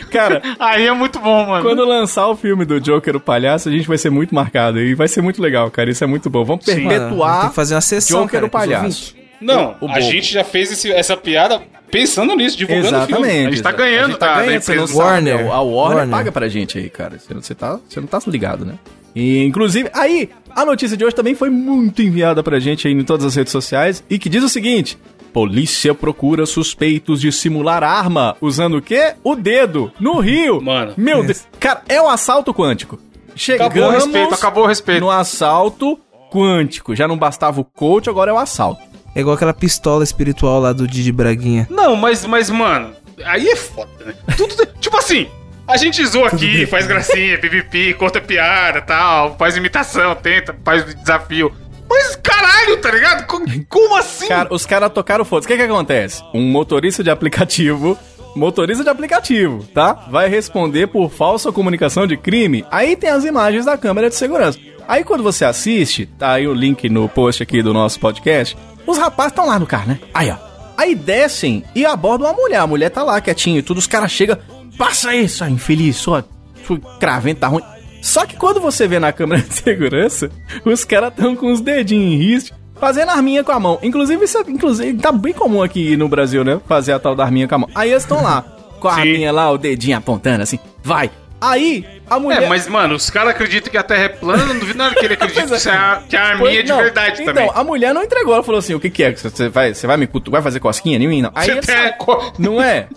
Cara, 0.10 0.42
Aí 0.58 0.86
é 0.86 0.92
muito 0.92 1.18
bom, 1.18 1.46
mano. 1.46 1.62
quando 1.64 1.84
lançar 1.84 2.26
o 2.28 2.36
filme 2.36 2.64
do 2.64 2.80
Joker, 2.80 3.16
o 3.16 3.20
palhaço, 3.20 3.68
a 3.68 3.72
gente 3.72 3.86
vai 3.88 3.98
ser 3.98 4.10
muito 4.10 4.34
marcado. 4.34 4.80
E 4.80 4.94
vai 4.94 5.08
ser 5.08 5.22
muito 5.22 5.40
legal, 5.42 5.70
cara. 5.70 5.90
Isso 5.90 6.02
é 6.04 6.06
muito 6.06 6.28
bom. 6.30 6.44
Vamos 6.44 6.66
Mano, 6.66 6.88
perpetuar 6.88 7.40
tem 7.40 7.48
que 7.50 7.54
fazer 7.54 7.74
uma 7.74 7.80
sessão, 7.80 8.20
Joker, 8.22 8.32
cara, 8.32 8.46
o 8.46 8.50
palhaço. 8.50 9.14
Não, 9.40 9.76
o 9.80 9.84
a 9.86 9.88
bobo. 9.88 10.00
gente 10.00 10.32
já 10.32 10.42
fez 10.42 10.72
esse- 10.72 10.90
essa 10.90 11.14
piada 11.16 11.60
pensando 11.90 12.34
nisso, 12.34 12.56
divulgando 12.56 12.96
o 12.96 13.06
filme. 13.06 13.22
Exatamente. 13.22 13.46
A 13.46 13.50
gente 13.50 13.62
tá 13.62 13.72
ganhando, 13.72 14.04
a 14.04 14.08
gente 14.08 14.18
tá 14.18 14.26
ganhando, 14.34 14.48
não 14.48 14.56
empresa. 14.56 14.86
sabe, 14.86 14.98
Warner. 14.98 15.40
A 15.52 15.60
Warner, 15.60 15.96
Warner. 15.98 16.08
paga 16.08 16.32
pra 16.32 16.48
gente 16.48 16.78
aí, 16.78 16.88
cara. 16.88 17.18
Você, 17.18 17.34
você, 17.34 17.54
tá, 17.54 17.78
você 17.86 18.00
não 18.00 18.06
tá 18.06 18.18
ligado, 18.26 18.64
né? 18.64 18.74
E, 19.16 19.42
inclusive, 19.42 19.88
aí, 19.94 20.28
a 20.54 20.62
notícia 20.62 20.94
de 20.94 21.02
hoje 21.02 21.16
também 21.16 21.34
foi 21.34 21.48
muito 21.48 22.02
enviada 22.02 22.42
pra 22.42 22.60
gente 22.60 22.86
aí 22.86 22.92
em 22.92 23.02
todas 23.02 23.24
as 23.24 23.34
redes 23.34 23.50
sociais 23.50 24.04
e 24.10 24.18
que 24.18 24.28
diz 24.28 24.44
o 24.44 24.48
seguinte: 24.48 24.98
Polícia 25.32 25.94
procura 25.94 26.44
suspeitos 26.44 27.22
de 27.22 27.32
simular 27.32 27.82
arma 27.82 28.36
usando 28.42 28.76
o 28.76 28.82
quê? 28.82 29.14
O 29.24 29.34
dedo, 29.34 29.90
no 29.98 30.20
Rio. 30.20 30.60
Mano. 30.60 30.92
Meu 30.98 31.24
Deus. 31.24 31.46
Cara, 31.58 31.82
é 31.88 32.00
um 32.00 32.08
assalto 32.08 32.52
quântico. 32.52 32.98
Chegamos 33.34 33.72
Acabou 33.74 33.88
o 33.88 33.92
respeito, 33.92 34.34
acabou 34.34 34.64
o 34.64 34.66
respeito. 34.66 35.00
no 35.00 35.10
assalto 35.10 35.98
quântico. 36.30 36.94
Já 36.94 37.08
não 37.08 37.16
bastava 37.16 37.58
o 37.60 37.64
coach, 37.64 38.10
agora 38.10 38.30
é 38.30 38.34
o 38.34 38.38
assalto. 38.38 38.82
É 39.14 39.20
igual 39.20 39.34
aquela 39.34 39.54
pistola 39.54 40.04
espiritual 40.04 40.60
lá 40.60 40.74
do 40.74 40.86
Didi 40.86 41.10
Braguinha. 41.10 41.66
Não, 41.70 41.96
mas, 41.96 42.26
mas, 42.26 42.50
mano, 42.50 42.92
aí 43.24 43.48
é 43.48 43.56
foda, 43.56 43.90
né? 44.04 44.14
Tudo, 44.36 44.54
tipo 44.78 44.96
assim, 44.98 45.26
a 45.66 45.76
gente 45.76 46.04
zoa 46.06 46.28
aqui, 46.28 46.66
faz 46.66 46.86
gracinha, 46.86 47.38
pipipi, 47.40 47.94
conta 47.94 48.20
piada 48.20 48.80
tal, 48.80 49.36
faz 49.36 49.56
imitação, 49.56 50.14
tenta, 50.14 50.54
faz 50.64 50.84
desafio. 50.94 51.52
Mas 51.88 52.16
caralho, 52.16 52.76
tá 52.78 52.90
ligado? 52.90 53.26
Co- 53.26 53.42
Como 53.68 53.96
assim? 53.96 54.26
Cara, 54.28 54.52
os 54.52 54.66
caras 54.66 54.90
tocaram 54.92 55.24
foda. 55.24 55.44
O 55.44 55.48
que 55.48 55.56
que 55.56 55.62
acontece? 55.62 56.22
Um 56.34 56.42
motorista 56.50 57.02
de 57.04 57.10
aplicativo, 57.10 57.96
motorista 58.34 58.82
de 58.82 58.90
aplicativo, 58.90 59.62
tá? 59.72 59.92
Vai 60.10 60.28
responder 60.28 60.88
por 60.88 61.10
falsa 61.10 61.52
comunicação 61.52 62.06
de 62.06 62.16
crime. 62.16 62.64
Aí 62.70 62.96
tem 62.96 63.10
as 63.10 63.24
imagens 63.24 63.64
da 63.64 63.78
câmera 63.78 64.08
de 64.08 64.16
segurança. 64.16 64.58
Aí 64.88 65.04
quando 65.04 65.22
você 65.22 65.44
assiste, 65.44 66.06
tá 66.06 66.32
aí 66.32 66.46
o 66.48 66.54
link 66.54 66.88
no 66.88 67.08
post 67.08 67.42
aqui 67.42 67.62
do 67.62 67.72
nosso 67.72 67.98
podcast, 68.00 68.56
os 68.86 68.98
rapazes 68.98 69.32
estão 69.32 69.46
lá 69.46 69.58
no 69.58 69.66
carro, 69.66 69.88
né? 69.88 69.98
Aí, 70.12 70.30
ó. 70.30 70.36
Aí 70.76 70.94
descem 70.94 71.64
e 71.74 71.86
abordam 71.86 72.28
a 72.28 72.32
mulher. 72.32 72.58
A 72.58 72.66
mulher 72.66 72.90
tá 72.90 73.02
lá 73.02 73.20
quietinha 73.20 73.58
e 73.60 73.62
tudo. 73.62 73.78
Os 73.78 73.86
caras 73.86 74.10
chegam, 74.12 74.36
passa 74.76 75.10
sua 75.28 75.50
infeliz, 75.50 75.96
sua, 75.96 76.24
sua 76.64 76.78
craventa 76.98 77.40
tá 77.40 77.48
ruim. 77.48 77.62
Só 78.02 78.24
que 78.24 78.36
quando 78.36 78.60
você 78.60 78.86
vê 78.86 78.98
na 78.98 79.12
câmera 79.12 79.42
de 79.42 79.54
segurança, 79.54 80.30
os 80.64 80.84
caras 80.84 81.10
estão 81.10 81.34
com 81.34 81.52
os 81.52 81.60
dedinhos 81.60 82.14
em 82.14 82.16
riste, 82.16 82.54
fazendo 82.78 83.10
arminha 83.10 83.42
com 83.42 83.52
a 83.52 83.58
mão. 83.58 83.78
Inclusive, 83.82 84.24
isso 84.24 84.38
é, 84.38 84.42
inclusive, 84.48 84.98
tá 84.98 85.10
bem 85.10 85.32
comum 85.32 85.62
aqui 85.62 85.96
no 85.96 86.08
Brasil, 86.08 86.44
né? 86.44 86.60
Fazer 86.68 86.92
a 86.92 86.98
tal 86.98 87.14
da 87.14 87.24
arminha 87.24 87.48
com 87.48 87.54
a 87.54 87.58
mão. 87.58 87.70
Aí 87.74 87.90
eles 87.90 88.02
estão 88.02 88.22
lá, 88.22 88.42
com 88.78 88.88
a 88.88 88.94
Sim. 88.94 89.00
arminha 89.00 89.32
lá, 89.32 89.50
o 89.50 89.58
dedinho 89.58 89.96
apontando 89.96 90.42
assim, 90.42 90.58
vai. 90.82 91.10
Aí, 91.40 91.86
a 92.08 92.18
mulher... 92.18 92.44
É, 92.44 92.48
mas, 92.48 92.66
mano, 92.66 92.94
os 92.94 93.10
caras 93.10 93.30
acreditam 93.30 93.70
que 93.70 93.76
a 93.76 93.82
Terra 93.82 94.04
é 94.04 94.08
plana, 94.08 94.46
não 94.46 94.58
duvido 94.58 94.78
nada 94.78 94.94
que 94.94 95.04
ele 95.04 95.14
acredita 95.14 95.46
Pois 95.48 95.62
que, 95.62 95.68
é. 95.68 95.72
a, 95.72 96.02
que 96.08 96.16
a 96.16 96.24
arminha 96.24 96.60
é 96.60 96.62
de 96.62 96.68
não. 96.70 96.78
verdade 96.78 97.22
então, 97.22 97.34
também. 97.34 97.50
a 97.54 97.62
mulher 97.64 97.92
não 97.94 98.02
entregou. 98.02 98.32
Ela 98.34 98.42
falou 98.42 98.58
assim: 98.58 98.74
o 98.74 98.80
que, 98.80 98.88
que 98.88 99.02
é? 99.02 99.12
Você 99.14 99.48
vai, 99.50 99.74
você 99.74 99.86
vai 99.86 99.96
me 99.98 100.08
vai 100.30 100.40
fazer 100.42 100.60
cosquinha 100.60 100.96
em 100.96 101.06
mim? 101.06 101.20
Não. 101.22 101.30
Aí 101.34 101.46
Você 101.46 101.60
tem- 101.60 101.76
sai. 101.76 101.94
Não 102.38 102.60
é? 102.62 102.88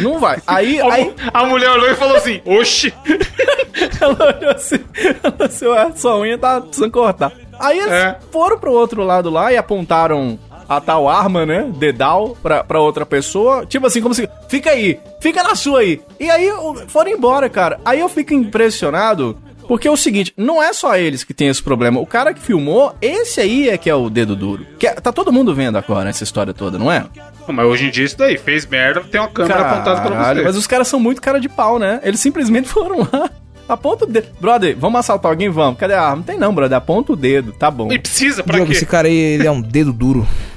Não 0.00 0.18
vai. 0.18 0.38
Aí, 0.46 0.80
A, 0.82 0.92
aí 0.94 1.14
a 1.32 1.44
mulher 1.44 1.70
olhou 1.70 1.90
e 1.90 1.94
falou 1.94 2.16
assim: 2.16 2.40
Oxi, 2.46 2.92
ela 4.00 4.34
olhou 4.36 4.50
assim, 4.52 4.78
ela 5.22 5.36
assim, 5.46 5.66
"Ué, 5.66 5.92
sua 5.94 6.18
unha 6.18 6.38
tá 6.38 6.60
precisando 6.60 6.90
cortar. 6.90 7.32
Aí 7.60 7.78
eles 7.78 7.92
É. 7.92 8.18
foram 8.32 8.58
pro 8.58 8.72
outro 8.72 9.02
lado 9.04 9.30
lá 9.30 9.52
e 9.52 9.56
apontaram 9.56 10.38
a 10.68 10.80
tal 10.80 11.08
arma, 11.08 11.44
né? 11.46 11.70
Dedal 11.76 12.36
pra, 12.42 12.62
pra 12.64 12.80
outra 12.80 13.04
pessoa. 13.06 13.64
Tipo 13.66 13.86
assim, 13.86 14.00
como 14.00 14.14
se. 14.14 14.28
Fica 14.48 14.70
aí, 14.70 14.98
fica 15.20 15.42
na 15.42 15.54
sua 15.54 15.80
aí. 15.80 16.00
E 16.18 16.30
aí 16.30 16.48
foram 16.88 17.10
embora, 17.10 17.48
cara. 17.48 17.80
Aí 17.84 18.00
eu 18.00 18.08
fico 18.08 18.34
impressionado. 18.34 19.38
Porque 19.66 19.88
é 19.88 19.90
o 19.90 19.96
seguinte, 19.96 20.30
não 20.36 20.62
é 20.62 20.74
só 20.74 20.94
eles 20.94 21.24
que 21.24 21.32
tem 21.32 21.48
esse 21.48 21.62
problema. 21.62 21.98
O 21.98 22.04
cara 22.06 22.34
que 22.34 22.40
filmou, 22.40 22.94
esse 23.00 23.40
aí 23.40 23.70
é 23.70 23.78
que 23.78 23.88
é 23.88 23.94
o 23.94 24.10
dedo 24.10 24.36
duro. 24.36 24.66
Que 24.78 24.86
é- 24.86 24.92
tá 24.92 25.10
todo 25.10 25.32
mundo 25.32 25.54
vendo 25.54 25.78
agora 25.78 26.10
essa 26.10 26.22
história 26.22 26.52
toda, 26.52 26.78
não 26.78 26.92
é? 26.92 27.06
mas 27.48 27.66
hoje 27.66 27.86
em 27.86 27.90
dia 27.90 28.04
isso 28.04 28.16
daí, 28.18 28.36
fez 28.36 28.66
merda, 28.66 29.00
tem 29.00 29.18
uma 29.18 29.28
câmera 29.28 29.60
apontada 29.60 30.00
pra 30.02 30.10
Caralho, 30.10 30.40
você. 30.40 30.44
Mas 30.44 30.56
os 30.56 30.66
caras 30.66 30.86
são 30.88 31.00
muito 31.00 31.22
cara 31.22 31.40
de 31.40 31.48
pau, 31.48 31.78
né? 31.78 31.98
Eles 32.04 32.20
simplesmente 32.20 32.68
foram 32.72 33.00
lá. 33.10 33.30
Aponta 33.66 34.04
o 34.04 34.06
dedo. 34.06 34.28
Brother, 34.38 34.76
vamos 34.78 35.00
assaltar 35.00 35.30
alguém? 35.30 35.48
Vamos. 35.48 35.78
Cadê 35.78 35.94
a 35.94 36.02
arma? 36.02 36.16
Não 36.16 36.22
tem 36.22 36.38
não, 36.38 36.54
brother. 36.54 36.76
Aponta 36.76 37.14
o 37.14 37.16
dedo. 37.16 37.52
Tá 37.52 37.70
bom. 37.70 37.90
E 37.90 37.98
precisa, 37.98 38.42
pra 38.42 38.56
Diogo, 38.56 38.70
quê? 38.70 38.76
esse 38.76 38.84
cara 38.84 39.08
aí, 39.08 39.16
ele 39.16 39.46
é 39.46 39.50
um 39.50 39.62
dedo 39.62 39.92
duro. 39.94 40.26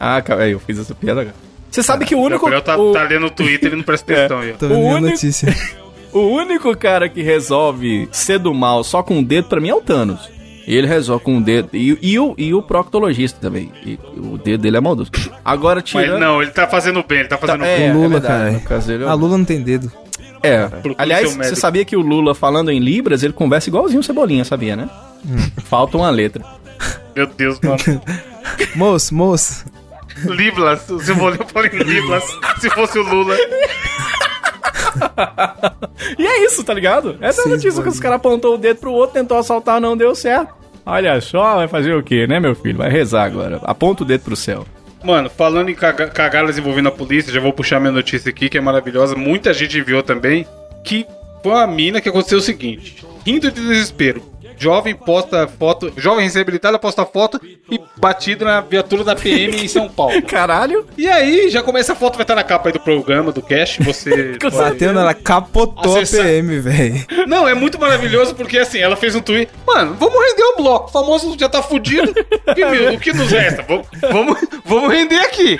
Ah, 0.00 0.20
cara, 0.22 0.48
eu 0.48 0.58
fiz 0.58 0.78
essa 0.78 0.94
piada 0.94 1.20
agora. 1.20 1.36
Você 1.70 1.82
sabe 1.82 2.04
que 2.06 2.14
o 2.14 2.18
O 2.18 2.22
único. 2.22 2.40
Gabriel 2.46 2.62
tá, 2.62 2.76
o, 2.78 2.92
tá 2.92 3.02
lendo 3.04 3.26
o 3.26 3.30
Twitter, 3.30 3.68
ele 3.68 3.76
não 3.76 3.82
presta 3.84 4.10
É. 4.14 4.16
atenção 4.24 4.38
aí, 4.40 4.52
ó. 4.52 4.56
Tô 4.56 4.66
vendo 4.68 4.80
O 4.80 4.86
a 4.88 4.94
único- 4.94 5.10
notícia. 5.10 5.54
o 6.12 6.18
único 6.20 6.76
cara 6.76 7.08
que 7.08 7.22
resolve 7.22 8.08
ser 8.10 8.38
do 8.38 8.54
mal 8.54 8.82
só 8.82 9.02
com 9.02 9.20
o 9.20 9.24
dedo, 9.24 9.48
pra 9.48 9.60
mim, 9.60 9.68
é 9.68 9.74
o 9.74 9.80
Thanos. 9.82 10.28
E 10.66 10.74
ele 10.76 10.86
resolve 10.86 11.24
com 11.24 11.38
o 11.38 11.40
dedo. 11.40 11.68
E, 11.74 11.98
e 12.00 12.18
o, 12.18 12.34
e 12.38 12.54
o 12.54 12.62
proctologista 12.62 13.38
também. 13.40 13.70
E 13.84 13.98
o 14.16 14.38
dedo 14.38 14.62
dele 14.62 14.76
é 14.76 14.80
maldoso. 14.80 15.10
Agora, 15.44 15.80
Mas 15.80 15.84
tirando. 15.90 16.20
não, 16.20 16.40
ele 16.40 16.50
tá 16.50 16.66
fazendo 16.66 17.02
bem, 17.06 17.20
ele 17.20 17.28
tá 17.28 17.36
Tá- 17.36 17.46
fazendo 17.46 17.64
é, 17.64 17.76
bem. 17.78 17.90
O 17.90 17.94
Lula, 17.94 18.08
verdade, 18.20 18.60
cara. 18.60 18.80
dele, 18.80 19.04
eu- 19.04 19.08
A 19.08 19.14
Lula 19.14 19.36
não 19.38 19.44
tem 19.44 19.60
dedo. 19.62 19.90
É. 20.42 20.66
Procure 20.68 20.94
Aliás, 20.96 21.34
você 21.34 21.54
sabia 21.56 21.84
que 21.84 21.96
o 21.96 22.00
Lula, 22.00 22.34
falando 22.34 22.70
em 22.70 22.78
Libras, 22.78 23.22
ele 23.22 23.32
conversa 23.32 23.68
igualzinho 23.68 24.00
o 24.00 24.02
Cebolinha, 24.04 24.44
sabia, 24.44 24.74
né? 24.76 24.88
Falta 25.64 25.96
uma 25.98 26.08
letra. 26.10 26.44
Meu 27.14 27.26
Deus, 27.26 27.58
mano. 27.60 27.78
Moço, 28.74 29.14
moço. 29.14 29.64
Liblas, 30.26 30.88
o 30.90 30.98
Cebolinha 31.00 31.44
falou 31.46 31.68
em 31.68 31.78
Liblas, 31.78 32.24
se 32.60 32.70
fosse 32.70 32.98
o 32.98 33.02
Lula. 33.02 33.36
E 36.18 36.26
é 36.26 36.44
isso, 36.44 36.64
tá 36.64 36.74
ligado? 36.74 37.16
Essa 37.20 37.40
é 37.40 37.42
a 37.42 37.44
Sim, 37.44 37.50
notícia 37.50 37.82
que 37.82 37.88
os 37.88 38.00
caras 38.00 38.16
apontou 38.16 38.54
o 38.54 38.58
dedo 38.58 38.78
pro 38.78 38.92
outro, 38.92 39.14
tentou 39.14 39.38
assaltar, 39.38 39.80
não 39.80 39.96
deu 39.96 40.14
certo. 40.14 40.54
Olha 40.84 41.20
só, 41.20 41.56
vai 41.56 41.68
fazer 41.68 41.94
o 41.94 42.02
quê, 42.02 42.26
né, 42.26 42.40
meu 42.40 42.54
filho? 42.54 42.78
Vai 42.78 42.90
rezar 42.90 43.24
agora. 43.24 43.60
Aponta 43.62 44.02
o 44.02 44.06
dedo 44.06 44.22
pro 44.22 44.36
céu. 44.36 44.66
Mano, 45.04 45.30
falando 45.30 45.70
em 45.70 45.74
caga 45.74 46.08
cagadas 46.08 46.58
envolvendo 46.58 46.88
a 46.88 46.92
polícia, 46.92 47.32
já 47.32 47.40
vou 47.40 47.52
puxar 47.52 47.80
minha 47.80 47.92
notícia 47.92 48.28
aqui, 48.30 48.48
que 48.48 48.58
é 48.58 48.60
maravilhosa. 48.60 49.14
Muita 49.14 49.54
gente 49.54 49.78
enviou 49.78 50.02
também, 50.02 50.46
que 50.84 51.06
foi 51.42 51.52
uma 51.52 51.66
mina 51.66 52.00
que 52.00 52.08
aconteceu 52.08 52.38
o 52.38 52.42
seguinte. 52.42 53.04
Rindo 53.24 53.50
de 53.50 53.60
desespero. 53.60 54.22
Jovem 54.60 54.94
posta 54.94 55.48
foto, 55.48 55.90
jovem 55.96 56.24
recém-habilitada 56.24 56.78
posta 56.78 57.06
foto 57.06 57.40
e 57.70 57.80
batido 57.96 58.44
na 58.44 58.60
viatura 58.60 59.02
da 59.02 59.16
PM 59.16 59.56
em 59.56 59.66
São 59.66 59.88
Paulo. 59.88 60.20
Caralho. 60.28 60.86
E 60.98 61.08
aí, 61.08 61.48
já 61.48 61.62
começa 61.62 61.94
a 61.94 61.96
foto, 61.96 62.16
vai 62.16 62.24
estar 62.24 62.34
na 62.34 62.44
capa 62.44 62.68
aí 62.68 62.72
do 62.74 62.78
programa, 62.80 63.32
do 63.32 63.40
cast, 63.40 63.82
você... 63.82 64.36
Bateu 64.52 64.92
nela, 64.92 65.14
capotou 65.14 65.96
Acessar- 65.96 66.20
a 66.20 66.24
PM, 66.28 66.60
velho. 66.60 67.06
Não, 67.26 67.48
é 67.48 67.54
muito 67.54 67.80
maravilhoso 67.80 68.34
porque 68.34 68.58
assim, 68.58 68.78
ela 68.80 68.96
fez 68.96 69.14
um 69.14 69.22
tweet. 69.22 69.50
Mano, 69.66 69.94
vamos 69.98 70.22
render 70.22 70.42
o 70.42 70.56
bloco. 70.58 70.88
O 70.88 70.92
famoso 70.92 71.34
já 71.38 71.48
tá 71.48 71.62
fudido. 71.62 72.10
O 72.10 72.54
que, 72.54 72.66
meu, 72.66 72.92
o 72.92 73.00
que 73.00 73.14
nos 73.14 73.30
resta? 73.30 73.64
Vamos, 73.66 73.86
vamos, 74.10 74.38
vamos 74.66 74.92
render 74.92 75.20
aqui. 75.20 75.58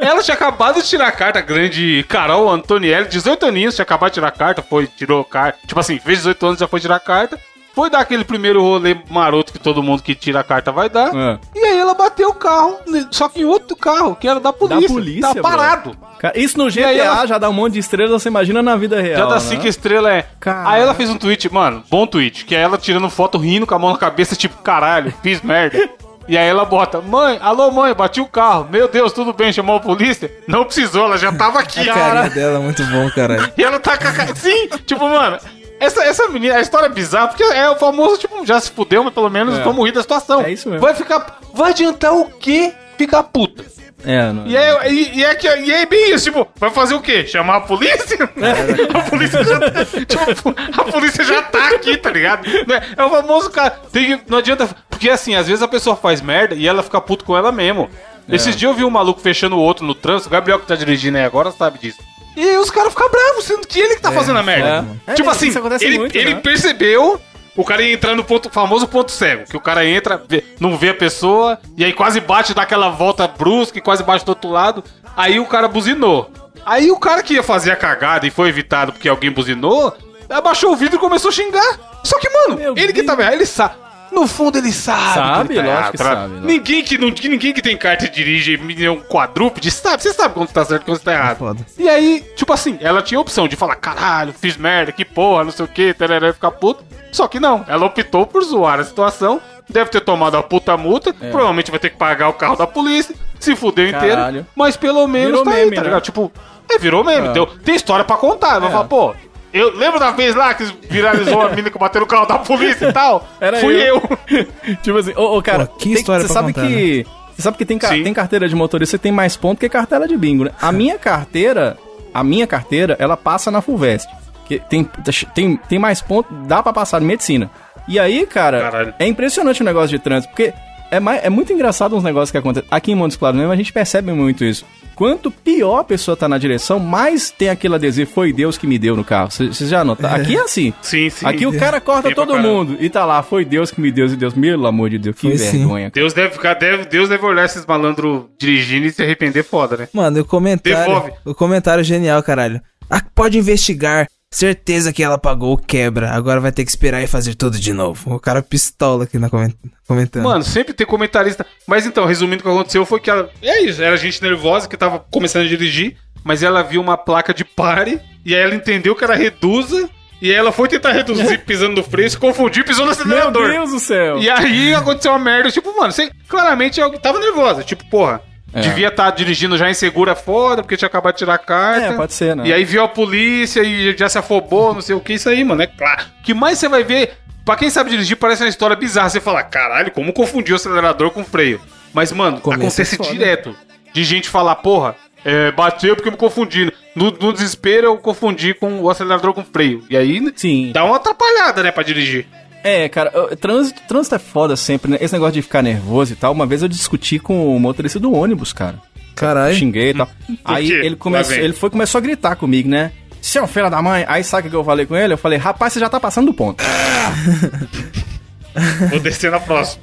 Ela 0.00 0.22
tinha 0.22 0.34
acabado 0.34 0.80
de 0.80 0.88
tirar 0.88 1.08
a 1.08 1.12
carta, 1.12 1.38
a 1.38 1.42
grande 1.42 2.02
Carol 2.08 2.48
Antonielli, 2.48 3.08
18 3.08 3.44
aninhos, 3.44 3.74
tinha 3.74 3.82
acabado 3.82 4.08
de 4.10 4.14
tirar 4.14 4.28
a 4.28 4.32
carta, 4.32 4.62
foi, 4.62 4.86
tirou 4.86 5.22
carta. 5.22 5.58
Tipo 5.66 5.78
assim, 5.80 5.98
fez 5.98 6.18
18 6.20 6.46
anos, 6.46 6.60
já 6.60 6.66
foi 6.66 6.80
tirar 6.80 6.96
a 6.96 7.00
carta. 7.00 7.38
Foi 7.78 7.88
dar 7.88 8.00
aquele 8.00 8.24
primeiro 8.24 8.60
rolê 8.60 8.96
maroto 9.08 9.52
que 9.52 9.58
todo 9.60 9.80
mundo 9.84 10.02
que 10.02 10.12
tira 10.12 10.40
a 10.40 10.42
carta 10.42 10.72
vai 10.72 10.90
dar. 10.90 11.14
É. 11.14 11.38
E 11.54 11.64
aí 11.64 11.78
ela 11.78 11.94
bateu 11.94 12.28
o 12.30 12.34
carro, 12.34 12.76
só 13.12 13.28
que 13.28 13.40
em 13.42 13.44
outro 13.44 13.76
carro, 13.76 14.16
que 14.16 14.26
era 14.26 14.40
da 14.40 14.52
polícia. 14.52 14.88
polícia, 14.88 15.32
Tá 15.32 15.40
parado. 15.40 15.96
Cara, 16.18 16.36
Isso 16.36 16.58
no 16.58 16.68
GTA 16.68 16.90
ela- 16.90 17.24
já 17.24 17.38
dá 17.38 17.48
um 17.48 17.52
monte 17.52 17.74
de 17.74 17.78
estrelas, 17.78 18.20
você 18.20 18.28
imagina 18.28 18.60
na 18.64 18.74
vida 18.74 19.00
real. 19.00 19.18
Já 19.18 19.26
dá 19.26 19.34
né? 19.34 19.40
5 19.40 19.64
estrelas, 19.68 20.10
é. 20.12 20.26
Caralho. 20.40 20.68
Aí 20.70 20.82
ela 20.82 20.92
fez 20.92 21.08
um 21.08 21.16
tweet, 21.16 21.54
mano, 21.54 21.84
bom 21.88 22.04
tweet, 22.04 22.44
que 22.46 22.56
é 22.56 22.60
ela 22.60 22.76
tirando 22.76 23.08
foto 23.08 23.38
rindo 23.38 23.64
com 23.64 23.76
a 23.76 23.78
mão 23.78 23.92
na 23.92 23.96
cabeça, 23.98 24.34
tipo, 24.34 24.60
caralho, 24.60 25.14
fiz 25.22 25.40
merda. 25.40 25.88
E 26.26 26.36
aí 26.36 26.46
ela 26.48 26.64
bota, 26.64 27.00
mãe, 27.00 27.38
alô 27.40 27.70
mãe, 27.70 27.94
bati 27.94 28.20
o 28.20 28.26
carro. 28.26 28.66
Meu 28.70 28.88
Deus, 28.88 29.12
tudo 29.12 29.32
bem, 29.32 29.52
chamou 29.52 29.76
a 29.76 29.80
polícia? 29.80 30.30
Não 30.48 30.64
precisou, 30.64 31.04
ela 31.04 31.16
já 31.16 31.32
tava 31.32 31.60
aqui. 31.60 31.88
A 31.88 31.94
carinha 31.94 32.28
dela 32.30 32.58
é 32.58 32.60
muito 32.60 32.84
bom, 32.86 33.08
caralho. 33.10 33.50
E 33.56 33.62
ela 33.62 33.78
tá 33.78 33.96
com 33.96 34.08
a 34.08 34.12
cara. 34.12 34.34
Sim, 34.34 34.68
tipo, 34.84 35.08
mano. 35.08 35.38
Essa, 35.80 36.04
essa 36.04 36.28
menina, 36.28 36.56
a 36.56 36.60
história 36.60 36.86
é 36.86 36.90
bizarra, 36.90 37.28
porque 37.28 37.42
é 37.42 37.68
o 37.70 37.76
famoso, 37.76 38.18
tipo, 38.18 38.44
já 38.46 38.58
se 38.60 38.70
fudeu, 38.70 39.04
mas 39.04 39.14
pelo 39.14 39.28
menos 39.30 39.58
É. 39.58 39.62
vamos 39.62 39.84
rir 39.84 39.92
da 39.92 40.02
situação. 40.02 40.42
É 40.42 40.50
isso 40.52 40.68
mesmo. 40.68 40.84
Vai 40.84 40.94
ficar. 40.94 41.38
Vai 41.54 41.70
adiantar 41.70 42.12
o 42.14 42.26
quê? 42.30 42.72
Ficar 42.96 43.22
puta. 43.24 43.64
É, 44.04 44.32
não. 44.32 44.46
E 44.46 44.56
é, 44.56 44.92
e, 44.92 45.18
e 45.18 45.24
é 45.24 45.34
que, 45.34 45.48
e 45.48 45.72
é 45.72 45.84
bem 45.84 46.14
isso, 46.14 46.24
tipo, 46.26 46.46
vai 46.56 46.70
fazer 46.70 46.94
o 46.94 47.00
quê? 47.00 47.26
Chamar 47.26 47.56
a 47.56 47.60
polícia? 47.62 48.16
a 48.94 49.10
polícia 49.10 49.42
já 49.44 49.58
tipo, 50.04 50.54
a 50.80 50.84
polícia 50.84 51.24
já 51.24 51.42
tá 51.42 51.70
aqui, 51.70 51.96
tá 51.96 52.08
ligado? 52.10 52.46
Não 52.66 52.76
É, 52.76 52.82
é 52.96 53.04
o 53.04 53.10
famoso 53.10 53.50
cara, 53.50 53.70
tem 53.92 54.20
não 54.28 54.38
adianta, 54.38 54.68
porque 54.88 55.10
assim, 55.10 55.34
às 55.34 55.48
vezes 55.48 55.62
a 55.62 55.68
pessoa 55.68 55.96
faz 55.96 56.20
merda 56.20 56.54
e 56.54 56.68
ela 56.68 56.82
fica 56.84 57.00
puto 57.00 57.24
com 57.24 57.36
ela 57.36 57.50
mesmo. 57.50 57.90
É. 58.28 58.36
Esses 58.36 58.54
dias 58.54 58.70
eu 58.70 58.76
vi 58.76 58.84
um 58.84 58.90
maluco 58.90 59.20
fechando 59.20 59.56
o 59.56 59.60
outro 59.60 59.84
no 59.84 59.96
trânsito, 59.96 60.28
o 60.28 60.32
Gabriel 60.32 60.60
que 60.60 60.66
tá 60.66 60.76
dirigindo 60.76 61.18
aí 61.18 61.24
agora 61.24 61.50
sabe 61.50 61.78
disso. 61.80 61.98
E 62.36 62.40
aí 62.48 62.56
os 62.58 62.70
caras 62.70 62.90
ficam 62.92 63.10
bravos, 63.10 63.44
sendo 63.44 63.66
que 63.66 63.78
ele 63.80 63.96
que 63.96 64.00
tá 64.02 64.12
fazendo 64.12 64.38
a 64.38 64.42
merda. 64.42 64.86
é. 65.06 65.14
Tipo 65.14 65.28
É, 65.28 65.32
assim, 65.32 65.48
isso 65.48 65.58
acontece 65.58 65.84
ele, 65.84 65.98
muito, 65.98 66.16
ele 66.16 66.34
né? 66.34 66.40
percebeu 66.40 67.20
o 67.56 67.64
cara 67.64 67.82
ia 67.82 67.92
entrar 67.92 68.14
no 68.14 68.22
ponto, 68.22 68.48
famoso 68.50 68.86
ponto 68.86 69.10
cego, 69.10 69.44
que 69.44 69.56
o 69.56 69.60
cara 69.60 69.84
entra, 69.84 70.22
vê- 70.28 70.44
não 70.60 70.76
vê 70.78 70.90
a 70.90 70.94
pessoa, 70.94 71.58
e 71.76 71.84
aí 71.84 71.92
quase 71.92 72.20
bate 72.20 72.54
daquela 72.54 72.88
volta 72.90 73.26
brusca 73.26 73.76
e 73.78 73.80
quase 73.80 74.04
bate 74.04 74.24
do 74.24 74.28
outro 74.28 74.48
lado. 74.50 74.84
Aí 75.16 75.40
o 75.40 75.46
cara 75.46 75.66
buzinou. 75.66 76.30
Aí 76.64 76.88
o 76.92 76.98
cara 77.00 77.20
que 77.20 77.34
ia 77.34 77.42
fazer 77.42 77.72
a 77.72 77.76
cagada 77.76 78.24
e 78.26 78.30
foi 78.30 78.48
evitado 78.48 78.92
porque 78.92 79.08
alguém 79.08 79.32
buzinou, 79.32 79.92
abaixou 80.30 80.72
o 80.72 80.76
vidro 80.76 80.94
e 80.94 80.98
começou 81.00 81.30
a 81.30 81.32
xingar. 81.32 81.78
Só 82.04 82.16
que, 82.20 82.28
mano, 82.30 82.56
Meu 82.60 82.74
ele 82.76 82.88
que 82.92 83.02
Deus. 83.02 83.06
tava 83.06 83.22
errado, 83.22 83.34
ele 83.34 83.46
sabe. 83.46 83.74
No 84.12 84.26
fundo 84.26 84.58
ele 84.58 84.72
sabe. 84.72 85.14
Sabe, 85.14 85.48
que 85.54 85.58
ele 85.60 85.68
tá 85.68 85.74
lógico 85.74 85.92
que 85.92 85.98
sabe, 85.98 86.20
lógico. 86.32 86.46
Ninguém 86.46 86.82
que, 86.84 86.98
não, 86.98 87.08
ninguém 87.08 87.52
que 87.52 87.62
tem 87.62 87.76
carta 87.76 88.06
e 88.06 88.08
dirige 88.08 88.58
é 88.84 88.90
um 88.90 89.00
quadrúpede 89.00 89.70
sabe. 89.70 90.02
Você 90.02 90.12
sabe 90.12 90.34
quando 90.34 90.48
tá 90.50 90.64
certo 90.64 90.82
e 90.82 90.84
quando 90.86 90.98
tá 91.00 91.12
errado. 91.12 91.38
Foda. 91.38 91.66
E 91.78 91.88
aí, 91.88 92.24
tipo 92.36 92.52
assim, 92.52 92.78
ela 92.80 93.02
tinha 93.02 93.18
a 93.18 93.20
opção 93.20 93.46
de 93.46 93.56
falar, 93.56 93.76
caralho, 93.76 94.32
fiz 94.32 94.56
merda, 94.56 94.92
que 94.92 95.04
porra, 95.04 95.44
não 95.44 95.50
sei 95.52 95.64
o 95.64 95.68
que, 95.68 95.92
tereré, 95.94 96.32
ficar 96.32 96.50
puto. 96.52 96.84
Só 97.12 97.26
que 97.28 97.38
não, 97.40 97.64
ela 97.68 97.86
optou 97.86 98.26
por 98.26 98.42
zoar 98.42 98.80
a 98.80 98.84
situação, 98.84 99.40
deve 99.68 99.90
ter 99.90 100.00
tomado 100.00 100.36
a 100.36 100.42
puta 100.42 100.76
multa, 100.76 101.10
É. 101.20 101.30
provavelmente 101.30 101.70
vai 101.70 101.80
ter 101.80 101.90
que 101.90 101.96
pagar 101.96 102.28
o 102.28 102.32
carro 102.34 102.56
da 102.56 102.66
polícia, 102.66 103.14
se 103.38 103.54
fudeu 103.56 103.88
inteiro, 103.88 104.44
mas 104.54 104.76
pelo 104.76 105.06
menos 105.06 105.28
Virou 105.30 105.44
tá 105.44 105.50
meme, 105.50 105.62
aí, 105.62 105.70
tá 105.70 105.80
né? 105.80 105.86
ligado? 105.86 106.02
Tipo, 106.02 106.30
é, 106.70 106.78
virou 106.78 107.02
meme, 107.04 107.28
É. 107.28 107.32
deu- 107.32 107.46
tem 107.46 107.74
história 107.74 108.04
pra 108.04 108.16
contar, 108.16 108.58
vai 108.58 108.68
É. 108.68 108.72
falar, 108.72 108.84
pô... 108.84 109.14
Eu 109.52 109.74
lembro 109.76 109.98
da 109.98 110.10
vez 110.10 110.34
lá 110.34 110.52
que 110.54 110.64
viralizou 110.90 111.40
a 111.42 111.50
mina 111.50 111.70
que 111.70 111.78
bateu 111.78 112.00
no 112.02 112.06
carro 112.06 112.26
da 112.26 112.38
polícia 112.38 112.88
e 112.88 112.92
tal? 112.92 113.26
Era 113.40 113.58
Fui 113.58 113.74
eu. 113.74 114.02
eu. 114.30 114.76
tipo 114.82 114.98
assim, 114.98 115.12
ô, 115.16 115.38
ô, 115.38 115.42
cara, 115.42 115.66
Pô, 115.66 115.76
que 115.76 115.84
tem- 115.90 115.92
história 115.94 116.26
você 116.26 116.32
sabe 116.32 116.52
contar, 116.52 116.66
que. 116.66 117.06
Você 117.34 117.42
sabe 117.42 117.56
que 117.56 117.64
tem, 117.64 117.78
Sim. 117.80 118.02
tem 118.02 118.12
carteira 118.12 118.48
de 118.48 118.54
motorista 118.54 118.98
que 118.98 119.02
tem 119.02 119.12
mais 119.12 119.36
ponto 119.36 119.58
que 119.60 119.68
cartela 119.68 120.08
de 120.08 120.16
bingo, 120.16 120.44
né? 120.44 120.50
A 120.60 120.72
minha 120.72 120.98
carteira, 120.98 121.76
a 122.12 122.24
minha 122.24 122.46
carteira, 122.46 122.96
ela 122.98 123.16
passa 123.16 123.50
na 123.50 123.60
Fulvestre. 123.62 124.12
Que 124.44 124.58
tem, 124.58 124.88
tem, 125.34 125.56
tem 125.56 125.78
mais 125.78 126.00
ponto, 126.00 126.32
dá 126.46 126.62
pra 126.62 126.72
passar 126.72 127.00
em 127.00 127.04
medicina. 127.04 127.50
E 127.86 127.98
aí, 127.98 128.26
cara, 128.26 128.60
Caralho. 128.60 128.94
é 128.98 129.06
impressionante 129.06 129.62
o 129.62 129.64
negócio 129.64 129.88
de 129.90 129.98
trânsito, 129.98 130.30
porque 130.32 130.52
é, 130.90 130.98
mais, 130.98 131.24
é 131.24 131.30
muito 131.30 131.52
engraçado 131.52 131.94
uns 131.96 132.02
negócios 132.02 132.30
que 132.30 132.38
acontecem. 132.38 132.68
Aqui 132.70 132.92
em 132.92 132.94
Montes 132.94 133.16
Claros 133.16 133.38
mesmo, 133.38 133.52
a 133.52 133.56
gente 133.56 133.72
percebe 133.72 134.10
muito 134.12 134.44
isso. 134.44 134.64
Quanto 134.98 135.30
pior 135.30 135.78
a 135.78 135.84
pessoa 135.84 136.16
tá 136.16 136.28
na 136.28 136.38
direção, 136.38 136.80
mais 136.80 137.30
tem 137.30 137.48
aquele 137.50 137.76
adesivo, 137.76 138.10
foi 138.10 138.32
Deus 138.32 138.58
que 138.58 138.66
me 138.66 138.80
deu 138.80 138.96
no 138.96 139.04
carro. 139.04 139.30
Vocês 139.30 139.70
já 139.70 139.84
notaram? 139.84 140.20
Aqui 140.20 140.36
é 140.36 140.40
assim. 140.40 140.74
Sim, 140.82 141.08
sim. 141.08 141.24
Aqui 141.24 141.46
o 141.46 141.56
cara 141.56 141.80
corta 141.80 142.12
todo 142.12 142.32
caramba. 142.32 142.48
mundo 142.48 142.76
e 142.80 142.90
tá 142.90 143.04
lá, 143.04 143.22
foi 143.22 143.44
Deus 143.44 143.70
que 143.70 143.80
me 143.80 143.92
deu, 143.92 144.06
e 144.08 144.16
Deus, 144.16 144.34
pelo 144.34 144.66
amor 144.66 144.90
de 144.90 144.98
Deus, 144.98 145.14
que 145.14 145.28
Foi 145.28 145.38
sim. 145.38 145.58
vergonha. 145.58 145.88
Deus 145.94 146.12
deve 146.12 146.30
ficar, 146.32 146.54
deve, 146.54 146.84
Deus 146.86 147.08
deve 147.08 147.24
olhar 147.24 147.44
esses 147.44 147.64
malandros 147.64 148.24
dirigindo 148.36 148.88
e 148.88 148.90
se 148.90 149.00
arrepender 149.00 149.44
foda, 149.44 149.76
né? 149.76 149.88
Mano, 149.92 150.18
o 150.20 150.24
comentário. 150.24 150.84
Devolve. 150.84 151.12
O 151.24 151.32
comentário 151.32 151.84
genial, 151.84 152.20
caralho. 152.20 152.60
Ah, 152.90 153.00
pode 153.14 153.38
investigar. 153.38 154.08
Certeza 154.30 154.92
que 154.92 155.02
ela 155.02 155.16
pagou 155.16 155.54
o 155.54 155.56
quebra. 155.56 156.10
Agora 156.10 156.38
vai 156.40 156.52
ter 156.52 156.62
que 156.64 156.70
esperar 156.70 157.02
e 157.02 157.06
fazer 157.06 157.34
tudo 157.34 157.58
de 157.58 157.72
novo. 157.72 158.14
O 158.14 158.20
cara 158.20 158.42
pistola 158.42 159.04
aqui 159.04 159.18
na 159.18 159.30
coment- 159.30 159.54
comentando. 159.86 160.24
Mano, 160.24 160.44
sempre 160.44 160.74
tem 160.74 160.86
comentarista. 160.86 161.46
Mas 161.66 161.86
então, 161.86 162.04
resumindo, 162.04 162.40
o 162.40 162.42
que 162.44 162.48
aconteceu 162.50 162.84
foi 162.84 163.00
que 163.00 163.08
ela. 163.08 163.30
É 163.42 163.62
isso, 163.62 163.82
era 163.82 163.96
gente 163.96 164.22
nervosa 164.22 164.68
que 164.68 164.76
tava 164.76 164.98
começando 165.10 165.44
a 165.46 165.48
dirigir, 165.48 165.96
mas 166.22 166.42
ela 166.42 166.62
viu 166.62 166.80
uma 166.80 166.98
placa 166.98 167.32
de 167.32 167.42
pare, 167.44 168.00
e 168.24 168.34
aí 168.34 168.40
ela 168.42 168.54
entendeu 168.54 168.94
que 168.94 169.02
era 169.02 169.14
reduza, 169.14 169.88
e 170.20 170.28
aí 170.30 170.36
ela 170.36 170.52
foi 170.52 170.68
tentar 170.68 170.92
reduzir 170.92 171.38
pisando 171.46 171.76
no 171.76 171.82
freio, 171.82 172.10
se 172.10 172.18
confundiu 172.18 172.62
e 172.62 172.66
pisou 172.66 172.84
no 172.84 172.92
Meu 172.92 173.00
acelerador. 173.00 173.48
Deus 173.48 173.70
do 173.70 173.80
céu! 173.80 174.18
E 174.18 174.28
aí 174.28 174.74
aconteceu 174.74 175.10
uma 175.12 175.18
merda, 175.18 175.50
tipo, 175.50 175.74
mano, 175.74 175.90
você 175.90 176.10
claramente 176.28 176.78
tava 177.00 177.18
nervosa. 177.18 177.62
Tipo, 177.62 177.88
porra, 177.88 178.20
É. 178.52 178.60
devia 178.60 178.88
estar 178.88 179.10
dirigindo 179.10 179.58
já 179.58 179.70
insegura 179.70 180.14
foda, 180.14 180.62
porque 180.62 180.76
tinha 180.76 180.86
acabado 180.86 181.14
de 181.14 181.18
tirar 181.18 181.34
a 181.34 181.38
carta. 181.38 181.86
É, 181.86 181.92
pode 181.92 182.14
ser, 182.14 182.34
né? 182.34 182.44
E 182.46 182.52
aí 182.52 182.64
viu 182.64 182.82
a 182.82 182.88
polícia 182.88 183.62
e 183.62 183.96
já 183.96 184.08
se 184.08 184.18
afobou, 184.18 184.74
não 184.74 184.80
sei 184.80 184.94
o 184.94 185.00
que, 185.00 185.14
isso 185.14 185.28
aí, 185.28 185.44
mano. 185.44 185.62
É 185.62 185.66
claro. 185.66 186.04
O 186.20 186.22
que 186.22 186.32
mais 186.32 186.58
você 186.58 186.68
vai 186.68 186.82
ver, 186.82 187.12
pra 187.44 187.56
quem 187.56 187.68
sabe 187.68 187.90
dirigir, 187.90 188.16
parece 188.16 188.42
uma 188.42 188.48
história 188.48 188.74
bizarra. 188.74 189.10
Você 189.10 189.20
fala, 189.20 189.42
caralho, 189.42 189.90
como 189.90 190.12
confundiu 190.12 190.54
o 190.54 190.56
acelerador 190.56 191.10
com 191.10 191.20
o 191.20 191.24
freio? 191.24 191.60
Mas, 191.92 192.10
mano, 192.12 192.38
acontece 192.38 192.82
é 192.94 192.98
foda. 192.98 193.10
direto. 193.10 193.56
De 193.92 194.04
gente 194.04 194.28
falar, 194.28 194.54
porra, 194.56 194.96
é, 195.24 195.50
bateu 195.50 195.94
porque 195.94 196.08
eu 196.08 196.12
me 196.12 196.18
confundi. 196.18 196.72
No, 196.94 197.10
no 197.10 197.32
desespero 197.32 197.86
eu 197.86 197.96
confundi 197.98 198.54
com 198.54 198.80
o 198.80 198.90
acelerador 198.90 199.32
com 199.34 199.40
o 199.40 199.44
freio. 199.44 199.84
E 199.90 199.96
aí 199.96 200.22
Sim. 200.36 200.70
dá 200.72 200.84
uma 200.84 200.96
atrapalhada, 200.96 201.62
né, 201.62 201.70
pra 201.70 201.82
dirigir. 201.82 202.26
É, 202.62 202.88
cara, 202.88 203.10
trânsito, 203.36 203.80
trânsito 203.88 204.14
é 204.14 204.18
foda 204.18 204.56
sempre, 204.56 204.90
né? 204.90 204.98
Esse 205.00 205.12
negócio 205.12 205.34
de 205.34 205.42
ficar 205.42 205.62
nervoso 205.62 206.12
e 206.12 206.16
tal. 206.16 206.32
Uma 206.32 206.46
vez 206.46 206.62
eu 206.62 206.68
discuti 206.68 207.18
com 207.18 207.54
o 207.54 207.60
motorista 207.60 208.00
do 208.00 208.12
ônibus, 208.12 208.52
cara. 208.52 208.78
Caralho. 209.14 209.54
Xinguei 209.54 209.90
e 209.90 209.94
tal. 209.94 210.08
Aí 210.44 210.68
quê? 210.68 210.74
ele 210.74 210.96
começou, 210.96 211.34
ele 211.34 211.52
foi 211.52 211.70
começou 211.70 211.98
a 211.98 212.02
gritar 212.02 212.36
comigo, 212.36 212.68
né? 212.68 212.92
Seu 213.20 213.46
filho 213.46 213.70
da 213.70 213.82
mãe. 213.82 214.04
Aí 214.06 214.22
sabe 214.22 214.48
o 214.48 214.50
que 214.50 214.56
eu 214.56 214.64
falei 214.64 214.86
com 214.86 214.96
ele? 214.96 215.14
Eu 215.14 215.18
falei, 215.18 215.38
rapaz, 215.38 215.72
você 215.72 215.80
já 215.80 215.88
tá 215.88 215.98
passando 215.98 216.26
do 216.26 216.34
ponto. 216.34 216.62
Vou 218.90 219.00
descer 219.00 219.30
na 219.30 219.40
próxima. 219.40 219.82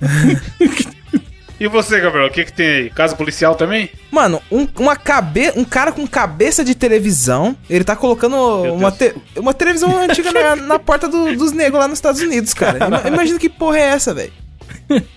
e 1.59 1.67
você, 1.67 1.99
Gabriel, 1.99 2.27
o 2.27 2.31
que 2.31 2.45
que 2.45 2.53
tem 2.53 2.67
aí? 2.67 2.89
Caso 2.89 3.15
policial 3.15 3.55
também? 3.55 3.89
Mano, 4.11 4.41
um, 4.51 4.67
uma 4.79 4.95
cabe... 4.95 5.51
um 5.55 5.63
cara 5.63 5.91
com 5.91 6.05
cabeça 6.07 6.63
de 6.63 6.75
televisão, 6.75 7.55
ele 7.69 7.83
tá 7.83 7.95
colocando 7.95 8.35
uma, 8.73 8.91
te- 8.91 9.15
uma 9.37 9.53
televisão 9.53 9.97
antiga 9.97 10.31
na, 10.31 10.55
na 10.67 10.79
porta 10.79 11.07
do- 11.07 11.35
dos 11.35 11.51
negros 11.51 11.79
lá 11.79 11.87
nos 11.87 11.97
Estados 11.97 12.21
Unidos, 12.21 12.53
cara. 12.53 12.87
Ima- 12.87 13.03
Imagina 13.07 13.39
que 13.39 13.49
porra 13.49 13.77
é 13.77 13.81
essa, 13.89 14.13
velho. 14.13 14.33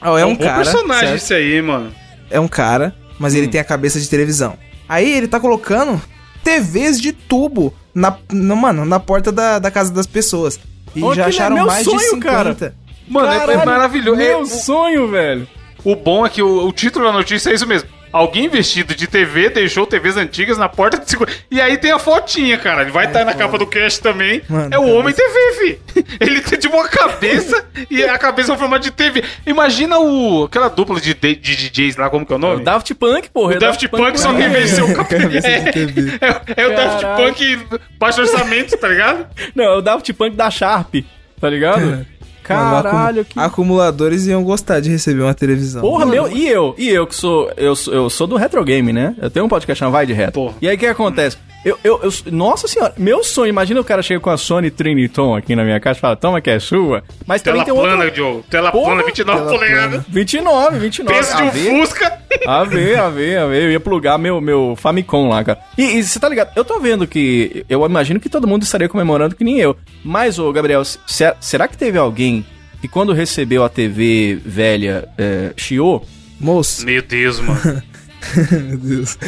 Ó, 0.01 0.16
é 0.18 0.24
um 0.24 0.35
bom 0.37 0.44
cara. 0.44 0.57
personagem 0.64 1.09
certo? 1.09 1.16
esse 1.22 1.35
aí, 1.35 1.61
mano. 1.61 1.92
É 2.31 2.38
um 2.40 2.48
cara, 2.48 2.94
mas 3.18 3.35
Hum. 3.35 3.38
ele 3.38 3.48
tem 3.48 3.61
a 3.61 3.64
cabeça 3.64 4.01
de 4.01 4.09
televisão. 4.09 4.57
Aí 4.88 5.11
ele 5.12 5.29
tá 5.29 5.38
colocando 5.40 6.01
TVs 6.44 7.01
de 7.01 7.12
tubo 7.12 7.74
na, 7.94 8.16
na- 8.33 8.55
mano, 8.55 8.85
na 8.85 8.98
porta 9.01 9.31
da, 9.33 9.59
da 9.59 9.70
casa 9.70 9.92
das 9.92 10.07
pessoas. 10.07 10.59
E 10.94 11.03
Ô, 11.03 11.14
já 11.14 11.27
acharam 11.27 11.57
meu 11.57 11.66
mais 11.66 11.85
de 11.85 11.90
sonho, 11.90 12.01
50. 12.11 12.20
cara. 12.31 12.74
Mano, 13.07 13.29
é- 13.29 13.37
é 13.37 13.38
Caralho, 13.40 13.66
maravilhoso. 13.66 14.20
É, 14.20 14.29
Meu 14.29 14.40
o- 14.40 14.46
sonho, 14.46 15.09
velho. 15.09 15.46
O 15.84 15.94
bom 15.94 16.26
é 16.26 16.28
que 16.28 16.42
o, 16.42 16.66
o 16.66 16.72
título 16.72 17.04
da 17.06 17.12
notícia 17.12 17.50
é 17.50 17.54
isso 17.54 17.66
mesmo. 17.66 17.88
Alguém 18.10 18.48
vestido 18.48 18.94
de 18.94 19.06
TV 19.06 19.50
deixou 19.50 19.86
TVs 19.86 20.16
antigas 20.16 20.56
na 20.56 20.68
porta 20.68 20.98
de 20.98 21.08
segurança. 21.08 21.38
E 21.50 21.60
aí 21.60 21.76
tem 21.76 21.92
a 21.92 21.98
fotinha, 21.98 22.56
cara. 22.56 22.82
Ele 22.82 22.90
vai 22.90 23.06
estar 23.06 23.24
na 23.24 23.34
capa 23.34 23.58
do 23.58 23.66
cast 23.66 24.00
também. 24.00 24.40
Mano, 24.48 24.74
é 24.74 24.78
o. 24.78 24.98
Homem 24.98 25.14
TV, 25.14 25.52
fi. 25.52 25.78
Ele 26.20 26.40
tem 26.40 26.58
tipo 26.58 26.74
uma 26.74 26.88
cabeça 26.88 27.66
e 27.90 28.02
a 28.02 28.16
cabeça 28.16 28.50
é 28.50 28.54
um 28.54 28.58
formato 28.58 28.84
de 28.84 28.90
TV. 28.90 29.22
Imagina 29.46 29.98
o 29.98 30.44
aquela 30.44 30.68
dupla 30.68 30.98
de, 31.00 31.12
de, 31.12 31.36
de 31.36 31.70
DJs 31.70 31.96
lá, 31.96 32.08
como 32.08 32.24
que 32.24 32.32
é 32.32 32.36
o 32.36 32.38
O 32.38 32.40
nome? 32.40 32.64
Daft 32.64 32.94
Punk, 32.94 33.28
porra. 33.30 33.56
O 33.56 33.58
Daft 33.58 33.86
Punk 33.88 34.18
só 34.18 34.34
que 34.34 34.42
é. 34.42 34.48
venceu 34.48 34.86
o 34.86 34.94
campeão. 34.94 35.20
Cabeça 35.20 35.48
de 35.60 35.72
TV. 35.72 36.18
É, 36.56 36.62
é 36.62 36.66
o 36.66 36.74
Daft. 36.74 37.04
Punk 37.16 37.66
baixo 37.98 38.20
orçamento, 38.22 38.76
tá 38.76 38.88
ligado? 38.88 39.26
Não, 39.54 39.64
é 39.64 39.76
o 39.76 39.80
Daft 39.80 40.12
Punk 40.14 40.34
da 40.34 40.50
Sharp, 40.50 40.94
tá 41.40 41.48
ligado? 41.48 42.06
Caralho, 42.48 43.24
que... 43.24 43.38
Acumuladores 43.38 44.26
iam 44.26 44.42
gostar 44.42 44.80
de 44.80 44.90
receber 44.90 45.22
uma 45.22 45.34
televisão. 45.34 45.80
Porra, 45.82 46.06
Mano, 46.06 46.11
meu, 46.11 46.37
e 46.37 46.48
eu? 46.48 46.74
E 46.78 46.88
eu 46.88 47.06
que 47.06 47.14
sou, 47.14 47.50
eu, 47.56 47.76
sou- 47.76 47.92
eu 47.94 48.08
sou 48.11 48.26
do 48.26 48.37
retro 48.37 48.64
game, 48.64 48.92
né? 48.92 49.14
Eu 49.20 49.30
tenho 49.30 49.46
um 49.46 49.48
podcast 49.48 49.78
chamado 49.78 49.92
Vai 49.92 50.06
de 50.06 50.12
Retro. 50.12 50.32
Porra. 50.32 50.54
E 50.61 50.68
aí 50.68 50.76
o 50.76 50.78
que 50.78 50.87
acontece? 50.87 51.37
Eu, 51.64 51.76
eu, 51.82 52.00
eu- 52.02 52.12
nossa 52.32 52.68
senhora, 52.68 52.94
meu 52.96 53.22
sonho, 53.24 53.48
imagina 53.50 53.80
o 53.80 53.84
cara 53.84 54.00
chega 54.00 54.20
com 54.20 54.30
a 54.30 54.36
Sony 54.36 54.70
Triniton 54.70 55.34
aqui 55.36 55.56
na 55.56 55.64
minha 55.64 55.80
casa 55.80 55.98
e 55.98 56.00
fala, 56.00 56.16
toma 56.16 56.40
que 56.40 56.48
é 56.50 56.58
sua. 56.60 57.02
Mas 57.26 57.42
Tela 57.42 57.58
também 57.58 57.74
tem 57.74 57.82
plana, 57.82 58.04
outro... 58.04 58.14
Diogo. 58.14 58.44
Tela 58.48 58.70
Porra, 58.70 58.86
plana, 58.94 59.02
29 59.04 59.38
tela 59.40 59.50
polegadas. 59.52 60.02
29, 60.08 60.78
29. 60.78 61.18
Peso 61.18 61.36
de 61.36 61.42
um 61.42 61.50
ver, 61.50 61.70
Fusca. 61.80 62.18
a 62.46 62.64
ver, 62.64 62.98
a 62.98 63.08
ver, 63.10 63.38
a 63.38 63.46
ver. 63.46 63.62
Eu 63.64 63.70
ia 63.72 63.80
plugar 63.80 64.18
meu, 64.18 64.40
meu 64.40 64.74
Famicom 64.78 65.28
lá, 65.28 65.42
cara. 65.42 65.58
E, 65.76 66.02
você 66.02 66.18
tá 66.20 66.28
ligado? 66.28 66.52
Eu 66.56 66.64
tô 66.64 66.78
vendo 66.78 67.06
que. 67.06 67.64
Eu 67.68 67.84
imagino 67.84 68.20
que 68.20 68.28
todo 68.28 68.46
mundo 68.46 68.62
estaria 68.62 68.88
comemorando 68.88 69.34
que 69.34 69.42
nem 69.44 69.58
eu. 69.58 69.76
Mas, 70.04 70.38
ô, 70.38 70.52
Gabriel, 70.52 70.84
se- 70.84 71.34
será 71.40 71.66
que 71.66 71.76
teve 71.76 71.98
alguém 71.98 72.46
que 72.80 72.86
quando 72.86 73.12
recebeu 73.12 73.64
a 73.64 73.68
TV 73.68 74.38
velha 74.46 75.08
é, 75.18 75.52
chiou? 75.56 76.06
Moço. 76.40 76.86
Meu 76.86 77.02
Deus, 77.02 77.40
mano. 77.40 77.82
Meu 78.68 78.76
Deus. 78.78 79.18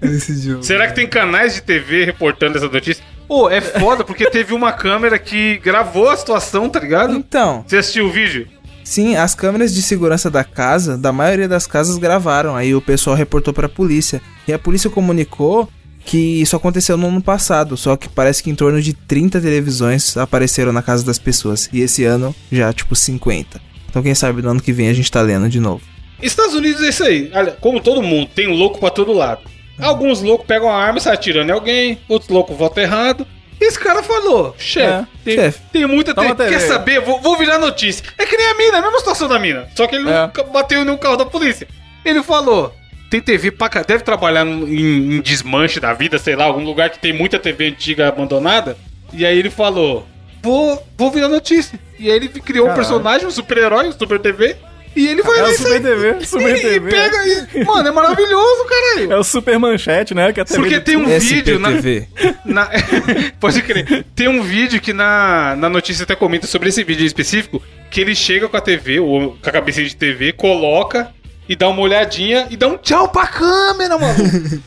Jogo. 0.42 0.62
Será 0.62 0.86
que 0.88 0.94
tem 0.94 1.06
canais 1.06 1.54
de 1.54 1.62
TV 1.62 2.04
reportando 2.04 2.56
essa 2.56 2.68
notícia? 2.68 3.02
Pô, 3.26 3.50
é 3.50 3.60
foda 3.60 4.04
porque 4.04 4.28
teve 4.30 4.54
uma 4.54 4.72
câmera 4.72 5.18
que 5.18 5.58
gravou 5.58 6.08
a 6.08 6.16
situação, 6.16 6.68
tá 6.68 6.80
ligado? 6.80 7.14
Então, 7.14 7.64
Você 7.66 7.76
assistiu 7.76 8.06
o 8.06 8.10
vídeo? 8.10 8.46
sim, 8.84 9.16
as 9.16 9.34
câmeras 9.34 9.74
de 9.74 9.82
segurança 9.82 10.30
da 10.30 10.42
casa, 10.42 10.96
da 10.96 11.12
maioria 11.12 11.46
das 11.46 11.66
casas 11.66 11.98
gravaram. 11.98 12.56
Aí 12.56 12.74
o 12.74 12.80
pessoal 12.80 13.14
reportou 13.14 13.52
pra 13.52 13.68
polícia. 13.68 14.22
E 14.46 14.52
a 14.52 14.58
polícia 14.58 14.88
comunicou 14.88 15.68
que 16.06 16.40
isso 16.40 16.56
aconteceu 16.56 16.96
no 16.96 17.08
ano 17.08 17.20
passado, 17.20 17.76
só 17.76 17.94
que 17.94 18.08
parece 18.08 18.42
que 18.42 18.48
em 18.48 18.54
torno 18.54 18.80
de 18.80 18.94
30 18.94 19.42
televisões 19.42 20.16
apareceram 20.16 20.72
na 20.72 20.80
casa 20.80 21.04
das 21.04 21.18
pessoas. 21.18 21.68
E 21.70 21.82
esse 21.82 22.04
ano 22.04 22.34
já, 22.50 22.72
tipo, 22.72 22.96
50. 22.96 23.60
Então 23.90 24.02
quem 24.02 24.14
sabe 24.14 24.40
no 24.40 24.48
ano 24.50 24.60
que 24.62 24.72
vem 24.72 24.88
a 24.88 24.94
gente 24.94 25.10
tá 25.12 25.20
lendo 25.20 25.50
de 25.50 25.60
novo. 25.60 25.82
Estados 26.22 26.54
Unidos 26.54 26.82
é 26.82 26.88
isso 26.88 27.04
aí. 27.04 27.30
Olha, 27.34 27.52
como 27.52 27.80
todo 27.80 28.00
mundo, 28.02 28.30
tem 28.34 28.48
um 28.48 28.54
louco 28.54 28.78
pra 28.80 28.88
todo 28.88 29.12
lado. 29.12 29.42
Alguns 29.80 30.20
loucos 30.22 30.46
pegam 30.46 30.68
a 30.70 30.76
arma 30.76 30.98
e 30.98 31.00
saem 31.00 31.14
atirando 31.14 31.50
em 31.50 31.52
alguém, 31.52 31.98
outros 32.08 32.28
loucos 32.30 32.56
votam 32.56 32.82
errado. 32.82 33.26
Esse 33.60 33.78
cara 33.78 34.02
falou, 34.02 34.54
chefe, 34.56 34.86
É, 34.86 35.06
tem, 35.24 35.34
chefe. 35.36 35.60
tem 35.72 35.86
muita... 35.86 36.14
Tem, 36.14 36.34
TV. 36.34 36.48
quer 36.50 36.60
saber? 36.60 37.00
Vou, 37.00 37.20
vou 37.20 37.36
virar 37.36 37.58
notícia. 37.58 38.04
É 38.16 38.24
que 38.24 38.36
nem 38.36 38.46
a 38.50 38.54
mina, 38.54 38.78
a 38.78 38.82
mesma 38.82 38.98
situação 39.00 39.26
da 39.28 39.38
mina. 39.38 39.68
Só 39.74 39.86
que 39.88 39.96
ele 39.96 40.08
É. 40.08 40.22
nunca 40.22 40.44
bateu 40.44 40.80
em 40.80 40.84
nenhum 40.84 40.96
carro 40.96 41.16
da 41.16 41.26
polícia. 41.26 41.66
Ele 42.04 42.22
falou, 42.22 42.72
tem 43.10 43.20
TV 43.20 43.50
pra 43.50 43.68
cá, 43.68 43.82
deve 43.82 44.04
trabalhar 44.04 44.46
em, 44.46 45.16
em 45.16 45.20
desmanche 45.20 45.80
da 45.80 45.92
vida, 45.92 46.18
sei 46.18 46.36
lá, 46.36 46.44
algum 46.44 46.62
lugar 46.64 46.88
que 46.90 47.00
tem 47.00 47.12
muita 47.12 47.38
TV 47.38 47.68
antiga 47.68 48.06
abandonada. 48.08 48.76
E 49.12 49.26
aí 49.26 49.36
ele 49.36 49.50
falou, 49.50 50.06
vou, 50.40 50.80
vou 50.96 51.10
virar 51.10 51.28
notícia. 51.28 51.80
E 51.98 52.08
aí 52.08 52.16
ele 52.16 52.28
criou 52.28 52.66
um 52.66 52.68
Caralho. 52.68 52.86
personagem, 52.86 53.26
um 53.26 53.30
super-herói, 53.30 53.88
um 53.88 53.92
super 53.92 54.20
TV. 54.20 54.54
E 54.98 55.06
ele 55.08 55.22
vai 55.22 55.38
É 55.38 55.42
lá 55.42 55.48
o 55.48 55.50
e 55.52 55.54
Super 55.56 55.70
sai- 55.70 55.80
TV, 55.80 56.24
Super 56.26 56.56
e, 56.56 56.60
TV. 56.60 56.88
E 56.88 56.90
pega 56.90 57.26
e... 57.60 57.64
Mano, 57.64 57.88
é 57.88 57.92
maravilhoso, 57.92 58.64
caralho. 58.64 59.12
É 59.12 59.16
o 59.16 59.22
Super 59.22 59.58
Manchete, 59.58 60.14
né? 60.14 60.32
Que 60.32 60.40
é 60.40 60.44
Porque 60.44 60.80
tem 60.80 60.96
um 60.96 61.06
vídeo 61.06 61.58
na, 61.60 61.70
SPTV. 61.70 62.08
na- 62.44 62.68
Pode 63.38 63.62
crer. 63.62 64.04
Tem 64.14 64.26
um 64.28 64.42
vídeo 64.42 64.80
que 64.80 64.92
na, 64.92 65.54
na 65.56 65.68
notícia 65.68 66.02
até 66.02 66.14
comenta 66.16 66.46
sobre 66.46 66.68
esse 66.68 66.82
vídeo 66.82 67.04
em 67.04 67.06
específico. 67.06 67.62
que 67.90 68.00
ele 68.00 68.14
chega 68.14 68.48
com 68.48 68.56
a 68.56 68.60
TV, 68.60 68.98
ou 69.00 69.36
com 69.40 69.48
a 69.48 69.52
cabecinha 69.52 69.86
de 69.86 69.94
TV, 69.96 70.32
coloca 70.32 71.10
e 71.48 71.54
dá 71.56 71.68
uma 71.68 71.80
olhadinha 71.80 72.46
e 72.50 72.56
dá 72.56 72.66
um 72.66 72.76
tchau 72.76 73.08
pra 73.08 73.26
câmera, 73.26 73.96
mano. 73.96 74.14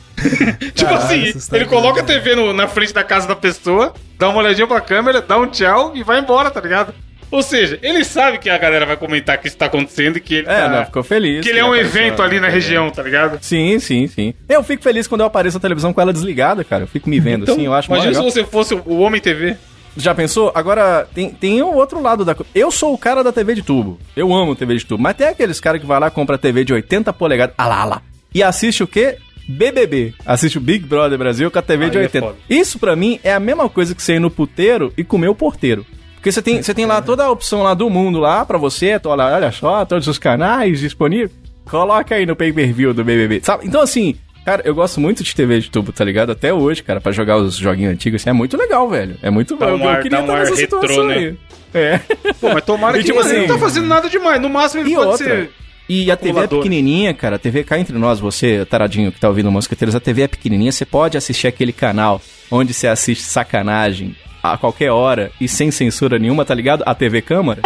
tipo 0.74 0.90
Caralho, 0.90 1.30
assim, 1.36 1.56
ele 1.56 1.66
coloca 1.66 2.02
a 2.02 2.04
TV 2.04 2.36
no- 2.36 2.54
na 2.54 2.68
frente 2.68 2.94
da 2.94 3.04
casa 3.04 3.28
da 3.28 3.36
pessoa, 3.36 3.94
dá 4.18 4.30
uma 4.30 4.40
olhadinha 4.40 4.66
pra 4.68 4.80
câmera, 4.82 5.22
dá 5.22 5.38
um 5.38 5.48
tchau 5.48 5.92
e 5.96 6.04
vai 6.04 6.20
embora, 6.20 6.50
tá 6.50 6.62
ligado? 6.62 6.94
Ou 7.32 7.42
seja, 7.42 7.80
ele 7.82 8.04
sabe 8.04 8.38
que 8.40 8.50
a 8.50 8.58
galera 8.58 8.86
vai 8.86 8.98
comentar 8.98 9.38
que 9.38 9.48
isso 9.48 9.56
tá 9.58 9.66
acontecendo 9.68 10.18
e 10.18 10.20
que 10.20 10.36
ele 10.36 10.48
É, 10.50 10.62
tá... 10.64 10.70
não, 10.70 10.86
ficou 10.86 11.02
feliz. 11.04 11.42
que 11.42 11.50
ele 11.50 11.60
é 11.60 11.66
um 11.66 11.74
evento 11.74 12.22
ali 12.22 12.36
na 12.40 12.48
TV. 12.48 12.54
região, 12.60 12.90
tá 12.92 13.02
ligado? 13.02 13.40
Sim, 13.42 13.80
sim, 13.80 14.06
sim. 14.08 14.34
Eu 14.50 14.62
fico 14.64 14.84
feliz 14.84 15.08
quando 15.08 15.22
eu 15.22 15.28
apareço 15.28 15.56
na 15.58 15.62
televisão 15.62 15.94
com 15.94 16.02
ela 16.02 16.12
desligada, 16.12 16.64
cara. 16.64 16.84
Eu 16.84 16.88
fico 16.88 17.10
me 17.10 17.20
vendo 17.20 17.50
assim, 17.50 17.66
eu 17.66 17.74
acho 17.74 17.90
mó 17.90 17.96
Imagina 17.96 18.16
se 18.16 18.22
você 18.22 18.44
fosse 18.44 18.74
o 18.74 19.00
Homem 19.00 19.22
TV. 19.22 19.56
Já 19.96 20.16
pensou? 20.16 20.52
Agora, 20.56 21.08
tem, 21.14 21.30
tem 21.32 21.62
o 21.62 21.74
outro 21.74 22.02
lado 22.02 22.24
da. 22.24 22.36
Eu 22.56 22.72
sou 22.72 22.94
o 22.94 22.98
cara 22.98 23.24
da 23.24 23.32
TV 23.32 23.56
de 23.56 23.62
tubo. 23.62 24.00
Eu 24.16 24.34
amo 24.34 24.56
TV 24.56 24.76
de 24.78 24.86
tubo. 24.86 25.04
Mas 25.04 25.16
tem 25.18 25.28
aqueles 25.28 25.60
caras 25.60 25.82
que 25.82 25.88
vai 25.88 26.00
lá, 26.00 26.10
compra 26.10 26.38
TV 26.38 26.64
de 26.64 26.74
80 26.74 27.12
polegadas. 27.14 27.56
Ah 27.58 27.68
lá, 27.68 27.82
ah 27.82 27.86
lá. 27.86 28.02
E 28.34 28.42
assiste 28.42 28.84
o 28.84 28.88
quê? 28.88 29.18
BBB. 29.48 30.14
Assiste 30.26 30.58
o 30.58 30.62
Big 30.62 30.86
Brother 30.86 31.18
Brasil 31.18 31.52
com 31.52 31.60
a 31.60 31.62
TV 31.62 31.90
de 31.90 31.98
Aí 31.98 32.04
é 32.04 32.08
80. 32.08 32.26
foda. 32.26 32.38
Isso 32.50 32.80
pra 32.80 32.96
mim 32.96 33.20
é 33.24 33.34
a 33.34 33.40
mesma 33.40 33.68
coisa 33.68 33.94
que 33.94 34.02
você 34.02 34.14
ir 34.16 34.20
no 34.20 34.32
puteiro 34.32 34.94
e 34.98 35.04
comer 35.04 35.28
o 35.28 35.36
porteiro. 35.36 35.86
Porque 36.22 36.32
você 36.32 36.40
tem, 36.42 36.62
você 36.62 36.72
tem 36.72 36.86
lá 36.86 37.02
toda 37.02 37.24
a 37.24 37.32
opção 37.32 37.64
lá 37.64 37.74
do 37.74 37.90
mundo 37.90 38.20
lá 38.20 38.46
pra 38.46 38.60
você, 38.60 39.00
tô 39.00 39.14
lá, 39.16 39.34
olha 39.36 39.52
só, 39.52 39.84
todos 39.86 40.08
os 40.08 40.20
canais 40.20 40.80
disponíveis. 40.80 41.32
Coloca 41.68 42.14
aí 42.14 42.28
no 42.28 42.36
pay-per-view 42.36 42.94
do 42.94 43.04
BBB, 43.04 43.40
sabe? 43.44 43.66
Então 43.66 43.82
assim, 43.82 44.14
cara, 44.46 44.62
eu 44.64 44.76
gosto 44.76 45.00
muito 45.02 45.24
de 45.24 45.36
TV 45.36 45.60
de 45.60 45.72
tubo, 45.72 45.92
tá 45.92 46.06
ligado? 46.06 46.32
Até 46.32 46.54
hoje, 46.54 46.84
cara, 46.84 47.02
pra 47.02 47.12
jogar 47.12 47.38
os 47.38 47.56
joguinhos 47.56 47.92
antigos, 47.94 48.22
assim, 48.22 48.30
é 48.30 48.34
muito 48.34 48.56
legal, 48.56 48.88
velho. 48.88 49.18
É 49.22 49.32
muito 49.32 49.58
eu, 49.60 49.68
um 49.78 49.88
ar- 49.90 50.04
dá 50.08 50.20
um 50.20 50.22
estar 50.22 50.34
ar 50.34 50.40
nessa 50.42 50.56
retrô, 50.56 50.82
situação 50.82 51.08
né? 51.08 51.16
aí. 51.16 51.38
É. 51.74 51.98
Pô, 52.40 52.54
mas 52.54 52.64
tomara 52.66 52.98
E 53.00 53.02
que 53.02 53.06
tipo 53.08 53.18
mano, 53.18 53.30
ele 53.30 53.40
assim- 53.40 53.48
não 53.48 53.56
tá 53.56 53.60
fazendo 53.60 53.88
nada 53.88 54.08
demais. 54.08 54.40
No 54.40 54.50
máximo 54.50 54.84
ele 54.84 54.92
E 54.92 54.96
pode 54.96 55.08
outra. 55.08 55.26
ser... 55.26 55.52
E 55.90 56.12
a 56.12 56.16
TV 56.16 56.40
é 56.42 56.48
pequenininha, 56.48 57.14
cara. 57.16 57.36
A 57.38 57.40
TV 57.40 57.64
cá 57.64 57.80
entre 57.80 57.98
nós, 57.98 58.20
você, 58.20 58.64
taradinho 58.66 59.12
que 59.12 59.20
tá 59.20 59.28
ouvindo 59.28 59.52
Mosqueteiros, 59.52 59.96
a 59.96 60.00
TV 60.00 60.22
é 60.22 60.28
pequenininha. 60.28 60.72
Você 60.72 60.86
pode 60.86 61.18
assistir 61.18 61.48
aquele 61.48 61.74
canal 61.74 62.22
onde 62.50 62.74
você 62.74 62.88
assiste 62.88 63.24
sacanagem 63.24 64.16
a 64.42 64.58
qualquer 64.58 64.92
hora 64.92 65.32
e 65.40 65.48
sem 65.48 65.72
censura 65.72 66.18
nenhuma, 66.20 66.44
tá 66.46 66.54
ligado? 66.54 66.84
A 66.86 66.94
TV 66.96 67.22
Câmara. 67.22 67.62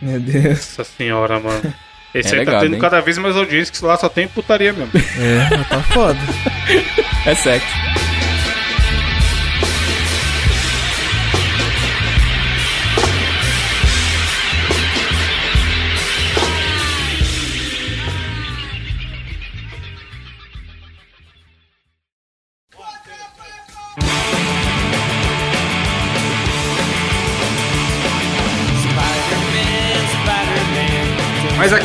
Meu 0.00 0.18
Deus. 0.20 0.58
Nossa 0.78 0.84
senhora, 0.84 1.38
mano. 1.40 1.74
Esse 2.14 2.34
É 2.34 2.38
aí 2.40 2.44
tá 2.44 2.50
legal, 2.50 2.62
tendo 2.62 2.74
hein? 2.74 2.80
cada 2.80 3.00
vez 3.00 3.16
mais 3.18 3.36
audiência, 3.36 3.72
que 3.72 3.84
lá 3.84 3.96
só 3.96 4.08
tem 4.08 4.26
putaria 4.26 4.72
mesmo. 4.72 4.90
É, 4.94 5.64
tá 5.64 5.80
foda. 5.82 6.18
É 7.24 7.34
sexo. 7.34 7.66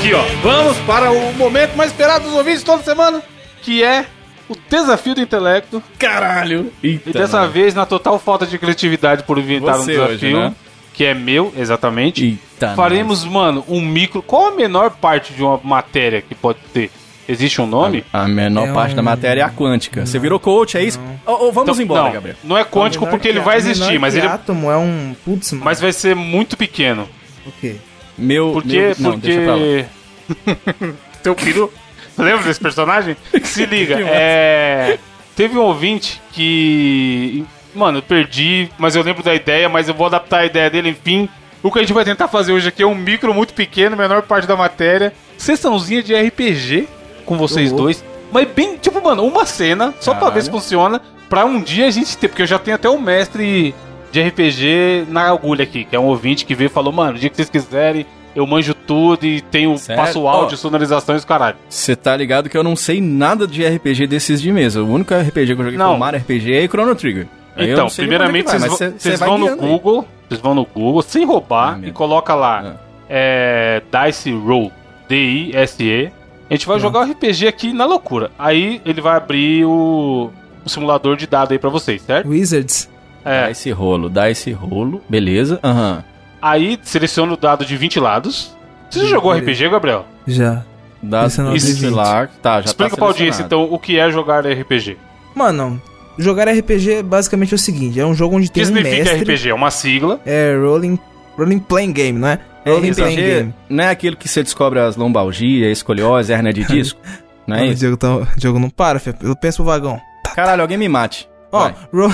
Aqui, 0.05 0.13
ó, 0.13 0.23
vamos 0.41 0.77
para 0.79 1.11
o 1.11 1.33
momento 1.33 1.75
mais 1.75 1.91
esperado 1.91 2.25
dos 2.25 2.33
ouvintes 2.33 2.63
toda 2.63 2.83
semana, 2.83 3.21
que 3.61 3.83
é 3.83 4.05
o 4.49 4.55
desafio 4.69 5.15
do 5.15 5.21
intelecto. 5.21 5.81
Caralho. 5.97 6.71
E 6.83 6.97
dessa 6.97 7.47
vez, 7.47 7.73
na 7.73 7.85
total 7.85 8.19
falta 8.19 8.45
de 8.45 8.57
criatividade 8.57 9.23
por 9.23 9.37
inventar 9.37 9.75
Você 9.77 9.97
um 9.99 10.03
hoje, 10.03 10.17
desafio, 10.17 10.39
né? 10.39 10.53
que 10.93 11.03
é 11.05 11.13
meu, 11.13 11.53
exatamente. 11.57 12.23
Eita, 12.25 12.75
Faremos, 12.75 13.25
mano, 13.25 13.63
um 13.67 13.81
micro. 13.81 14.21
Qual 14.21 14.47
a 14.47 14.55
menor 14.55 14.91
parte 14.91 15.33
de 15.33 15.43
uma 15.43 15.59
matéria 15.63 16.21
que 16.21 16.35
pode 16.35 16.59
ter? 16.73 16.89
Existe 17.27 17.59
um 17.59 17.65
nome? 17.65 18.05
A 18.13 18.27
menor 18.27 18.67
É 18.67 18.73
parte 18.73 18.93
um- 18.93 18.97
da 18.97 19.01
matéria 19.01 19.41
é 19.41 19.43
a 19.43 19.49
quântica. 19.49 20.05
Você 20.05 20.19
virou 20.19 20.39
coach, 20.39 20.77
é 20.77 20.83
isso? 20.83 20.99
Ô, 21.25 21.51
vamos 21.51 21.69
Então, 21.79 21.81
embora, 21.83 22.03
não, 22.03 22.11
Gabriel. 22.11 22.37
Não 22.43 22.55
é 22.57 22.63
quântico 22.63 23.07
porque 23.07 23.23
que 23.23 23.27
ele 23.29 23.39
vai 23.39 23.57
existir, 23.57 23.99
mas 23.99 24.15
ele 24.15 24.27
átomo 24.27 24.69
é 24.69 24.77
um... 24.77 25.15
Putz, 25.25 25.51
mano. 25.53 25.65
mas 25.65 25.81
vai 25.81 25.91
ser 25.91 26.15
muito 26.15 26.55
pequeno. 26.55 27.09
O 27.47 27.51
quê? 27.59 27.77
Meu. 28.15 28.51
Porque, 28.53 28.77
meu... 28.77 28.95
Não, 28.99 29.17
deixa 29.17 29.41
pra 29.41 29.51
lá. 29.53 29.57
porque... 29.57 29.85
Teu 31.23 31.35
peru... 31.35 31.71
Lembra 32.17 32.43
desse 32.45 32.59
personagem? 32.61 33.17
Se 33.43 33.65
liga, 33.65 33.99
é... 33.99 34.97
Teve 35.35 35.57
um 35.57 35.63
ouvinte 35.63 36.21
que... 36.31 37.43
Mano, 37.73 37.97
eu 37.97 38.01
perdi, 38.01 38.69
mas 38.77 38.95
eu 38.95 39.03
lembro 39.03 39.21
da 39.21 39.35
ideia, 39.35 39.67
mas 39.67 39.89
eu 39.89 39.93
vou 39.93 40.07
adaptar 40.07 40.39
a 40.39 40.45
ideia 40.45 40.69
dele, 40.69 40.89
enfim. 40.89 41.27
O 41.61 41.69
que 41.69 41.79
a 41.79 41.81
gente 41.81 41.91
vai 41.91 42.05
tentar 42.05 42.29
fazer 42.29 42.53
hoje 42.53 42.69
aqui 42.69 42.81
é 42.81 42.87
um 42.87 42.95
micro 42.95 43.33
muito 43.33 43.53
pequeno, 43.53 43.97
menor 43.97 44.21
parte 44.21 44.47
da 44.47 44.55
matéria. 44.55 45.11
Sessãozinha 45.37 46.01
de 46.01 46.15
RPG 46.15 46.87
com 47.25 47.37
vocês 47.37 47.71
Uhum. 47.71 47.77
dois. 47.77 48.01
Mas 48.31 48.47
bem, 48.47 48.77
tipo, 48.77 49.03
mano, 49.03 49.25
uma 49.25 49.45
cena, 49.45 49.93
só 49.99 50.13
pra 50.13 50.29
ver 50.29 50.41
se 50.41 50.47
Caralho. 50.49 50.61
funciona, 50.63 51.01
pra 51.29 51.43
um 51.43 51.59
dia 51.61 51.87
a 51.87 51.91
gente 51.91 52.17
ter, 52.17 52.29
porque 52.29 52.43
eu 52.43 52.47
já 52.47 52.57
tenho 52.57 52.75
até 52.75 52.87
o 52.89 52.97
mestre 52.99 53.75
de 54.11 54.21
RPG 54.21 55.05
na 55.09 55.29
agulha 55.29 55.63
aqui, 55.63 55.83
que 55.83 55.95
é 55.95 55.99
um 55.99 56.05
ouvinte 56.05 56.45
que 56.45 56.55
veio 56.55 56.67
e 56.67 56.71
falou, 56.71 56.93
mano, 56.93 57.17
o 57.17 57.19
dia 57.19 57.29
que 57.29 57.35
vocês 57.35 57.49
quiserem, 57.49 58.05
eu 58.35 58.45
manjo 58.45 58.73
tudo 58.73 59.25
e 59.25 59.41
tenho, 59.41 59.77
Sério? 59.77 60.03
passo 60.03 60.27
áudio, 60.27 60.55
Ó. 60.55 60.57
sonorizações, 60.57 61.23
caralho. 61.25 61.55
Você 61.69 61.95
tá 61.95 62.15
ligado 62.15 62.49
que 62.49 62.57
eu 62.57 62.63
não 62.63 62.75
sei 62.75 62.99
nada 63.01 63.47
de 63.47 63.65
RPG 63.65 64.05
desses 64.07 64.41
de 64.41 64.51
mesa. 64.51 64.83
O 64.83 64.91
único 64.91 65.13
RPG 65.13 65.55
que 65.55 65.61
eu 65.61 65.63
joguei 65.65 65.77
Não. 65.77 65.87
foi 65.87 65.95
o 65.95 65.99
Mario 65.99 66.19
RPG 66.19 66.51
e 66.51 66.67
Chrono 66.67 66.95
Trigger. 66.95 67.27
Então, 67.57 67.87
primeiramente 67.87 68.47
é 68.47 68.59
vocês 68.59 68.61
vão, 68.63 68.69
mas 68.69 68.77
cê- 68.77 68.89
vocês 68.89 69.01
cê 69.01 69.15
vai 69.17 69.29
vão 69.29 69.37
no. 69.37 69.55
Google, 69.55 70.05
vocês 70.27 70.41
vão 70.41 70.53
no 70.53 70.65
Google, 70.65 71.01
sem 71.01 71.25
roubar, 71.25 71.79
Ah, 71.81 71.87
e 71.87 71.91
coloca 71.91 72.35
lá, 72.35 72.75
é, 73.09 73.81
Dice 74.05 74.31
Roll, 74.33 74.71
D-I-S-E. 75.07 76.11
A 76.49 76.53
gente 76.53 76.67
vai 76.67 76.79
jogar 76.79 76.99
o 76.99 77.03
RPG 77.11 77.47
aqui 77.47 77.73
na 77.73 77.85
loucura. 77.85 78.29
Aí 78.37 78.81
ele 78.85 79.01
vai 79.01 79.15
abrir 79.17 79.65
o, 79.65 80.29
o 80.63 80.69
simulador 80.69 81.15
de 81.15 81.25
dado 81.25 81.53
aí 81.53 81.57
pra 81.59 81.69
vocês, 81.69 82.01
certo? 82.01 82.27
Wizards. 82.29 82.89
Dá 83.23 83.47
É. 83.47 83.51
esse 83.51 83.71
rolo, 83.71 84.09
dá 84.09 84.29
esse 84.29 84.51
rolo, 84.51 85.01
beleza. 85.09 85.59
Aham. 85.63 86.03
Aí 86.45 86.79
seleciona 86.83 87.33
o 87.33 87.37
dado 87.37 87.65
de 87.65 87.75
20 87.75 87.99
lados. 87.99 88.55
Você 88.89 88.99
já 88.99 89.07
jogou. 89.07 89.33
RPG, 89.33 89.67
Gabriel? 89.69 90.05
Já. 90.27 90.63
É 91.03 91.07
D20. 91.27 91.89
lá, 91.93 92.27
tá, 92.41 92.61
já 92.61 92.65
Explica 92.65 92.91
tá 92.91 92.95
pra 92.97 93.05
audiência, 93.07 93.43
então, 93.43 93.63
o 93.63 93.77
que 93.79 93.97
é 93.99 94.09
jogar 94.11 94.45
RPG. 94.45 94.97
Mano, 95.35 95.81
jogar 96.17 96.47
RPG 96.51 97.03
basicamente 97.03 97.53
é 97.53 97.55
o 97.55 97.59
seguinte: 97.59 97.99
é 97.99 98.05
um 98.05 98.13
jogo 98.13 98.35
onde 98.37 98.47
O 98.47 98.49
que 98.49 98.53
tem 98.53 98.63
um 98.63 98.67
significa 98.67 99.03
mestre. 99.11 99.21
RPG? 99.33 99.49
É 99.49 99.53
uma 99.53 99.71
sigla. 99.71 100.19
É 100.25 100.55
Rolling, 100.55 100.97
rolling 101.37 101.59
Playing 101.59 101.93
Game, 101.93 102.19
não 102.19 102.27
é? 102.27 102.39
Rolling 102.65 102.93
Playing 102.93 103.13
RPG 103.15 103.21
Game. 103.35 103.53
não 103.69 103.83
é 103.83 103.89
aquilo 103.89 104.15
que 104.15 104.27
você 104.27 104.41
descobre 104.43 104.79
as 104.79 104.95
lombalgias, 104.95 105.71
escoliose, 105.71 106.31
hernia 106.31 106.53
de 106.53 106.63
disco? 106.65 106.99
Não 107.47 107.55
é 107.55 107.59
Mano, 107.59 107.69
o 107.69 107.73
isso? 107.73 107.79
Diego, 107.81 107.97
tá, 107.97 108.15
o 108.15 108.27
Diego 108.37 108.59
não 108.59 108.69
para, 108.69 108.99
filho. 108.99 109.15
Eu 109.21 109.35
penso 109.35 109.57
pro 109.57 109.65
vagão. 109.65 109.99
Caralho, 110.35 110.61
alguém 110.61 110.77
me 110.77 110.87
mate. 110.89 111.27
Ó, 111.51 111.59
Vai. 111.63 111.75
ro 111.93 112.11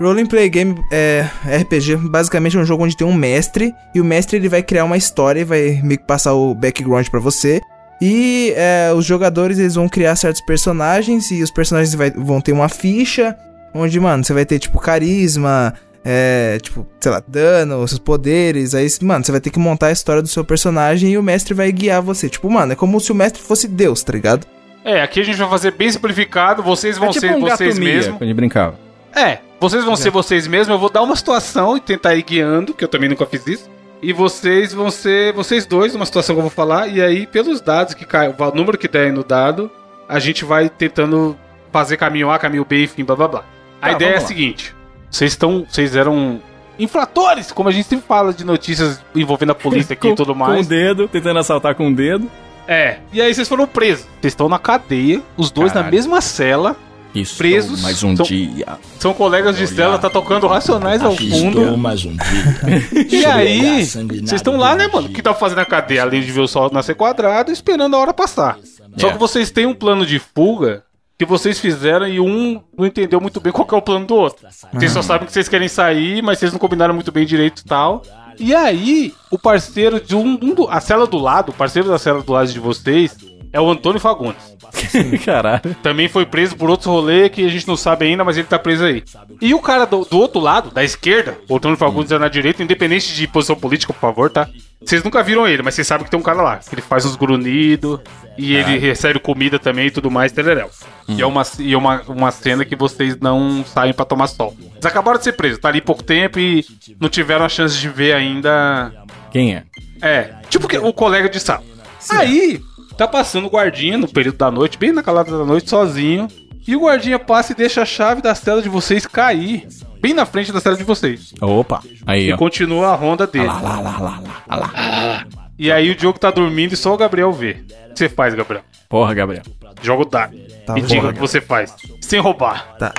Rolling 0.00 0.26
Play 0.26 0.48
Game 0.48 0.76
é 0.92 1.26
RPG, 1.60 1.96
basicamente 1.96 2.56
é 2.56 2.60
um 2.60 2.64
jogo 2.64 2.84
onde 2.84 2.96
tem 2.96 3.06
um 3.06 3.12
mestre 3.12 3.74
e 3.94 4.00
o 4.00 4.04
mestre 4.04 4.36
ele 4.36 4.48
vai 4.48 4.62
criar 4.62 4.84
uma 4.84 4.96
história 4.96 5.40
e 5.40 5.44
vai 5.44 5.80
meio 5.82 5.98
que 5.98 6.06
passar 6.06 6.34
o 6.34 6.54
background 6.54 7.08
pra 7.08 7.18
você. 7.18 7.60
E 8.00 8.52
é, 8.56 8.92
os 8.94 9.04
jogadores 9.04 9.58
eles 9.58 9.74
vão 9.74 9.88
criar 9.88 10.14
certos 10.14 10.40
personagens 10.40 11.30
e 11.32 11.42
os 11.42 11.50
personagens 11.50 11.94
vai- 11.94 12.12
vão 12.12 12.40
ter 12.40 12.52
uma 12.52 12.68
ficha 12.68 13.36
onde, 13.74 13.98
mano, 13.98 14.22
você 14.22 14.32
vai 14.32 14.46
ter 14.46 14.60
tipo 14.60 14.78
carisma, 14.78 15.74
é, 16.04 16.58
tipo, 16.62 16.86
sei 17.00 17.10
lá, 17.10 17.20
dano, 17.26 17.86
seus 17.88 17.98
poderes. 17.98 18.74
Aí, 18.76 18.86
mano, 19.02 19.24
você 19.24 19.32
vai 19.32 19.40
ter 19.40 19.50
que 19.50 19.58
montar 19.58 19.88
a 19.88 19.92
história 19.92 20.22
do 20.22 20.28
seu 20.28 20.44
personagem 20.44 21.10
e 21.10 21.18
o 21.18 21.22
mestre 21.24 21.54
vai 21.54 21.72
guiar 21.72 22.00
você. 22.00 22.28
Tipo, 22.28 22.48
mano, 22.48 22.72
é 22.72 22.76
como 22.76 23.00
se 23.00 23.10
o 23.10 23.14
mestre 23.16 23.42
fosse 23.42 23.66
Deus, 23.66 24.02
tá 24.04 24.12
ligado? 24.12 24.46
É, 24.84 25.02
aqui 25.02 25.18
a 25.20 25.24
gente 25.24 25.36
vai 25.36 25.48
fazer 25.50 25.72
bem 25.72 25.90
simplificado. 25.90 26.62
Vocês 26.62 26.96
vão 26.96 27.08
é 27.08 27.10
tipo 27.10 27.26
ser 27.26 27.34
um 27.34 27.40
vocês 27.40 27.78
mesmos. 27.80 28.14
quando 28.16 28.22
a 28.22 28.26
gente 28.26 28.36
brincava. 28.36 28.87
É, 29.18 29.40
vocês 29.60 29.84
vão 29.84 29.96
ser 29.96 30.10
vocês 30.10 30.46
mesmos. 30.46 30.68
Eu 30.68 30.78
vou 30.78 30.90
dar 30.90 31.02
uma 31.02 31.16
situação 31.16 31.76
e 31.76 31.80
tentar 31.80 32.14
ir 32.14 32.22
guiando, 32.22 32.72
que 32.74 32.84
eu 32.84 32.88
também 32.88 33.08
nunca 33.08 33.26
fiz 33.26 33.46
isso. 33.46 33.70
E 34.00 34.12
vocês 34.12 34.72
vão 34.72 34.90
ser 34.90 35.32
vocês 35.32 35.66
dois, 35.66 35.94
uma 35.94 36.06
situação 36.06 36.34
que 36.34 36.38
eu 36.38 36.42
vou 36.42 36.50
falar. 36.50 36.86
E 36.88 37.02
aí, 37.02 37.26
pelos 37.26 37.60
dados 37.60 37.94
que 37.94 38.04
caem, 38.04 38.32
o 38.38 38.54
número 38.54 38.78
que 38.78 38.86
der 38.86 39.06
aí 39.06 39.12
no 39.12 39.24
dado, 39.24 39.70
a 40.08 40.18
gente 40.20 40.44
vai 40.44 40.68
tentando 40.68 41.36
fazer 41.72 41.96
caminho 41.96 42.30
A, 42.30 42.38
caminho 42.38 42.64
B, 42.64 42.84
enfim, 42.84 43.04
blá 43.04 43.16
blá 43.16 43.28
blá. 43.28 43.44
A 43.82 43.88
Tá, 43.88 43.92
ideia 43.92 44.10
é 44.14 44.16
a 44.16 44.20
seguinte: 44.20 44.74
vocês 45.10 45.32
estão. 45.32 45.66
Vocês 45.68 45.96
eram 45.96 46.40
infratores, 46.78 47.50
como 47.50 47.68
a 47.68 47.72
gente 47.72 47.88
sempre 47.88 48.06
fala 48.06 48.32
de 48.32 48.44
notícias 48.44 49.02
envolvendo 49.14 49.50
a 49.50 49.54
polícia 49.54 49.94
aqui 49.94 50.08
e 50.08 50.14
tudo 50.16 50.32
Com 50.32 50.44
o 50.44 50.48
mais. 50.48 50.66
dedo, 50.68 51.08
tentando 51.08 51.38
assaltar 51.40 51.74
com 51.74 51.88
o 51.88 51.94
dedo. 51.94 52.30
É. 52.68 52.98
E 53.12 53.20
aí 53.20 53.34
vocês 53.34 53.48
foram 53.48 53.66
presos. 53.66 54.04
Vocês 54.20 54.32
estão 54.32 54.48
na 54.48 54.58
cadeia, 54.60 55.20
os 55.36 55.50
dois 55.50 55.68
na 55.72 55.80
Caralho. 55.80 55.94
mesma 55.94 56.20
cela. 56.20 56.76
Isso. 57.20 57.36
Presos, 57.36 57.82
Mais 57.82 58.02
um 58.02 58.16
são- 58.16 58.24
dia. 58.26 58.66
São 58.98 59.12
colegas 59.14 59.56
de 59.56 59.66
cela, 59.66 59.98
tá 59.98 60.08
tocando 60.10 60.46
racionais 60.46 61.02
ao 61.02 61.14
fundo. 61.16 61.76
mais 61.76 62.04
um 62.04 62.16
dia. 62.16 63.08
E 63.10 63.24
aí, 63.26 63.84
vocês 63.84 64.32
estão 64.32 64.56
lá, 64.56 64.74
né, 64.74 64.88
mano? 64.92 65.08
O 65.08 65.12
que 65.12 65.22
tá 65.22 65.34
fazendo 65.34 65.58
na 65.58 65.64
cadeia? 65.64 66.02
Além 66.02 66.20
de 66.20 66.30
ver 66.32 66.40
o 66.40 66.48
sol 66.48 66.70
nascer 66.72 66.94
quadrado, 66.94 67.50
esperando 67.50 67.94
a 67.96 67.98
hora 67.98 68.12
passar. 68.14 68.58
Só 68.96 69.08
É. 69.08 69.12
que 69.12 69.18
vocês 69.18 69.50
têm 69.50 69.66
um 69.66 69.74
plano 69.74 70.04
de 70.06 70.18
fuga 70.18 70.82
que 71.18 71.24
vocês 71.24 71.58
fizeram 71.58 72.06
e 72.06 72.20
um 72.20 72.60
não 72.76 72.86
entendeu 72.86 73.20
muito 73.20 73.40
bem 73.40 73.52
qual 73.52 73.66
é 73.72 73.74
o 73.74 73.82
plano 73.82 74.06
do 74.06 74.14
outro. 74.14 74.46
Vocês 74.72 74.92
só 74.92 75.02
sabem 75.02 75.26
que 75.26 75.32
vocês 75.32 75.48
querem 75.48 75.66
sair, 75.68 76.22
mas 76.22 76.38
vocês 76.38 76.52
não 76.52 76.58
combinaram 76.60 76.94
muito 76.94 77.10
bem 77.10 77.26
direito 77.26 77.60
e 77.60 77.64
tal. 77.64 78.02
E 78.38 78.54
aí, 78.54 79.12
o 79.32 79.36
parceiro 79.38 80.00
de 80.00 80.14
um, 80.14 80.38
um 80.40 80.54
do, 80.54 80.68
a 80.70 80.80
cela 80.80 81.08
do 81.08 81.18
lado, 81.18 81.50
o 81.50 81.52
parceiro 81.52 81.88
da 81.88 81.98
cela 81.98 82.22
do 82.22 82.32
lado 82.32 82.52
de 82.52 82.60
vocês, 82.60 83.16
é 83.52 83.60
o 83.60 83.70
Antônio 83.70 84.00
Fagundes. 84.00 84.56
Caralho. 85.24 85.74
Também 85.82 86.08
foi 86.08 86.26
preso 86.26 86.56
por 86.56 86.68
outros 86.70 86.86
rolês 86.86 87.30
que 87.30 87.44
a 87.44 87.48
gente 87.48 87.66
não 87.66 87.76
sabe 87.76 88.06
ainda, 88.06 88.24
mas 88.24 88.36
ele 88.36 88.46
tá 88.46 88.58
preso 88.58 88.84
aí. 88.84 89.02
E 89.40 89.54
o 89.54 89.60
cara 89.60 89.84
do, 89.86 90.04
do 90.04 90.18
outro 90.18 90.40
lado, 90.40 90.70
da 90.70 90.84
esquerda, 90.84 91.38
o 91.48 91.56
Antônio 91.56 91.76
Fagundes 91.76 92.12
é 92.12 92.18
na 92.18 92.28
direita, 92.28 92.62
independente 92.62 93.14
de 93.14 93.26
posição 93.26 93.56
política, 93.56 93.92
por 93.92 94.00
favor, 94.00 94.30
tá? 94.30 94.48
Vocês 94.84 95.02
nunca 95.02 95.22
viram 95.22 95.46
ele, 95.46 95.62
mas 95.62 95.74
vocês 95.74 95.86
sabem 95.86 96.04
que 96.04 96.10
tem 96.10 96.20
um 96.20 96.22
cara 96.22 96.40
lá. 96.42 96.56
Que 96.58 96.74
ele 96.74 96.82
faz 96.82 97.04
uns 97.04 97.16
grunhidos 97.16 97.98
e 98.36 98.54
ele 98.54 98.78
recebe 98.78 99.18
comida 99.18 99.58
também 99.58 99.86
e 99.86 99.90
tudo 99.90 100.10
mais, 100.10 100.30
tereréu. 100.30 100.70
E 101.08 101.20
é, 101.20 101.26
uma, 101.26 101.42
e 101.58 101.72
é 101.72 101.76
uma, 101.78 102.02
uma 102.02 102.30
cena 102.30 102.64
que 102.64 102.76
vocês 102.76 103.16
não 103.18 103.64
saem 103.64 103.92
pra 103.92 104.04
tomar 104.04 104.28
sol. 104.28 104.54
Eles 104.74 104.86
acabaram 104.86 105.18
de 105.18 105.24
ser 105.24 105.32
presos, 105.32 105.58
tá 105.58 105.68
ali 105.68 105.80
pouco 105.80 106.02
tempo 106.04 106.38
e 106.38 106.64
não 107.00 107.08
tiveram 107.08 107.44
a 107.44 107.48
chance 107.48 107.76
de 107.76 107.88
ver 107.88 108.12
ainda. 108.14 108.92
Quem 109.32 109.54
é? 109.56 109.64
É, 110.00 110.34
tipo 110.48 110.68
que- 110.68 110.78
o 110.78 110.92
colega 110.92 111.28
de 111.28 111.40
sala. 111.40 111.64
Aí, 112.10 112.60
tá 112.98 113.08
passando 113.08 113.46
o 113.46 113.50
guardinha 113.50 113.96
no 113.96 114.08
período 114.08 114.36
da 114.36 114.50
noite, 114.50 114.76
bem 114.76 114.92
na 114.92 115.02
calada 115.02 115.30
da 115.30 115.44
noite, 115.44 115.70
sozinho. 115.70 116.28
E 116.66 116.76
o 116.76 116.80
guardinha 116.80 117.18
passa 117.18 117.52
e 117.52 117.54
deixa 117.54 117.80
a 117.80 117.86
chave 117.86 118.20
da 118.20 118.34
cela 118.34 118.60
de 118.60 118.68
vocês 118.68 119.06
cair. 119.06 119.66
Bem 120.02 120.12
na 120.12 120.26
frente 120.26 120.52
da 120.52 120.60
cela 120.60 120.76
de 120.76 120.84
vocês. 120.84 121.32
Opa. 121.40 121.80
Aí, 122.06 122.28
E 122.28 122.32
ó. 122.32 122.36
continua 122.36 122.88
a 122.88 122.94
ronda 122.94 123.26
dele. 123.26 123.46
Lá, 123.46 123.60
lá, 123.60 123.80
lá, 123.80 123.98
lá, 123.98 124.22
lá, 124.48 124.56
lá. 124.56 125.26
E 125.58 125.72
aí 125.72 125.90
o 125.90 125.94
Diogo 125.94 126.18
tá 126.18 126.30
dormindo 126.30 126.74
e 126.74 126.76
só 126.76 126.92
o 126.92 126.96
Gabriel 126.96 127.32
vê. 127.32 127.64
O 127.90 127.94
que 127.94 127.98
você 127.98 128.08
faz, 128.08 128.34
Gabriel? 128.34 128.62
Porra, 128.88 129.14
Gabriel. 129.14 129.42
Joga 129.82 130.02
o 130.02 130.04
dado. 130.04 130.36
Tá 130.66 130.76
e 130.78 130.82
bom, 130.82 130.86
diga 130.86 130.86
o 130.86 130.88
que 130.88 131.06
Gabriel. 131.06 131.26
você 131.26 131.40
faz. 131.40 131.74
Sem 132.02 132.20
roubar. 132.20 132.76
Tá. 132.78 132.92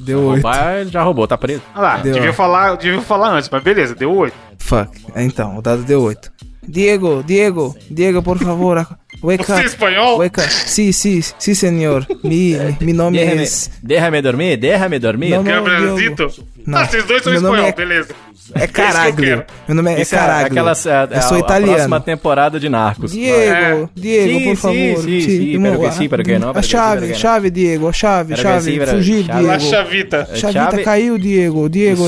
Deu 0.00 0.20
oito. 0.20 0.42
Roubar, 0.42 0.76
ele 0.76 0.90
já 0.90 1.02
roubou, 1.02 1.26
tá 1.26 1.36
preso. 1.36 1.62
Ah 1.74 1.80
lá, 1.80 1.96
Deu. 1.98 2.14
devia 2.14 2.32
falar, 2.32 2.76
devia 2.76 3.00
falar 3.02 3.30
antes, 3.32 3.48
mas 3.50 3.62
beleza, 3.62 3.94
deu 3.94 4.14
oito. 4.14 4.34
Fuck. 4.58 4.90
Então, 5.16 5.58
o 5.58 5.62
dado 5.62 5.82
deu 5.82 6.00
8. 6.02 6.32
Diego, 6.66 7.22
Diego, 7.26 7.76
Diego, 7.90 8.22
por 8.22 8.38
favor. 8.38 8.78
ac- 8.78 8.94
Wake 9.24 9.44
Você 9.44 9.52
é 9.52 9.56
up. 9.56 9.64
espanhol? 9.66 10.18
Wake 10.18 10.40
up. 10.40 10.48
Sí, 10.50 10.92
sí, 10.92 11.22
sí, 11.38 11.54
senhor. 11.54 12.06
Mi, 12.22 12.56
mi 12.80 12.92
nome 12.92 13.18
Déjame, 13.18 13.42
es. 13.42 13.70
déjame 13.82 14.20
dormir, 14.22 14.58
déjame 14.58 14.98
dormir. 15.00 15.30
Não, 15.30 15.42
não. 15.42 15.64
Gabrielzito? 15.64 16.30
Não. 16.66 16.78
Ah, 16.78 16.86
vocês 16.86 17.04
dois 17.04 17.22
são 17.22 17.32
espanhol, 17.34 17.66
é- 17.66 17.72
beleza. 17.72 18.08
É 18.54 18.66
Caraglio. 18.66 19.42
Meu 19.66 19.74
nome 19.76 19.92
é, 19.94 19.98
é 19.98 20.02
Isso 20.02 20.14
é 20.14 20.18
Caraglio. 20.18 20.46
aquela, 20.68 20.72
é, 20.72 21.16
Eu 21.16 21.22
sou 21.22 21.32
a, 21.32 21.36
A 21.36 21.40
italiano. 21.40 21.72
próxima 21.74 22.00
temporada 22.00 22.60
de 22.60 22.68
Narcos. 22.68 23.12
Diego, 23.12 23.90
Diego, 23.94 24.38
Sim, 24.38 24.44
por 24.44 24.56
sim, 24.56 24.92
favor. 24.94 25.04
sim, 25.04 25.20
sim, 25.20 25.60
pero 25.62 25.78
que 25.90 26.08
pero 26.08 26.22
que 26.22 26.32
pero 26.38 26.58
A 26.58 26.62
chave, 26.62 27.14
chave, 27.14 27.50
Diego, 27.50 27.88
a 27.88 27.92
chave, 27.92 28.36
chave. 28.36 28.86
Fugir, 28.86 29.22
Diego. 29.24 29.60
chavita. 29.60 30.28
Chavita 30.34 30.52
Chave- 30.70 30.82
caiu, 30.84 31.16
Diego. 31.18 31.68
Diego. 31.70 32.06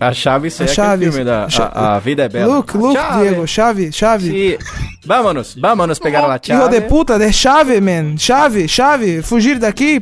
A 0.00 0.12
chave, 0.12 0.48
isso 0.48 0.62
A 0.62 0.66
é 0.66 0.68
chave. 0.68 1.04
filme 1.10 1.24
da 1.24 1.46
a, 1.72 1.96
a 1.96 1.98
Vida 1.98 2.24
é 2.24 2.28
Bela. 2.28 2.56
Look, 2.56 2.72
Chave. 2.92 3.20
Diego. 3.28 3.46
Chave, 3.46 3.92
chave. 3.92 4.30
Sí. 4.30 4.58
Vámonos, 5.06 5.54
vámonos 5.54 5.98
pegar 5.98 6.24
a 6.30 6.36
Hijo 6.36 6.40
chave. 6.62 6.80
de 6.80 6.86
puta, 6.88 7.18
de 7.18 7.32
chave, 7.32 7.80
man. 7.80 8.16
Chave, 8.18 8.66
chave. 8.68 9.22
Fugir 9.22 9.58
daqui. 9.58 10.00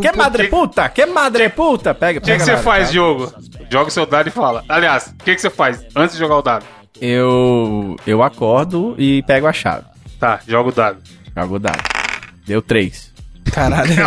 Que 0.00 0.10
madre 0.16 0.48
puta, 0.48 0.88
que 0.88 1.04
madre 1.06 1.48
puta. 1.50 1.94
Pega, 1.94 2.18
O 2.18 2.22
que, 2.22 2.30
pega 2.30 2.38
que 2.38 2.50
você 2.50 2.56
faz, 2.56 2.80
chave. 2.84 2.92
Diogo? 2.92 3.32
Joga 3.70 3.88
o 3.88 3.90
seu 3.90 4.06
dado 4.06 4.28
e 4.28 4.30
fala. 4.30 4.64
Aliás, 4.68 5.08
o 5.20 5.24
que, 5.24 5.34
que 5.34 5.40
você 5.40 5.50
faz 5.50 5.84
antes 5.94 6.14
de 6.14 6.18
jogar 6.20 6.36
o 6.36 6.42
dado? 6.42 6.64
Eu, 7.00 7.96
eu 8.06 8.22
acordo 8.22 8.94
e 8.96 9.22
pego 9.24 9.46
a 9.46 9.52
chave. 9.52 9.84
Tá, 10.18 10.40
joga 10.46 10.68
o 10.68 10.72
dado. 10.72 10.98
Jogo 11.36 11.56
o 11.56 11.58
dado. 11.58 11.82
Deu 12.46 12.62
três. 12.62 13.11
Caralho. 13.52 13.92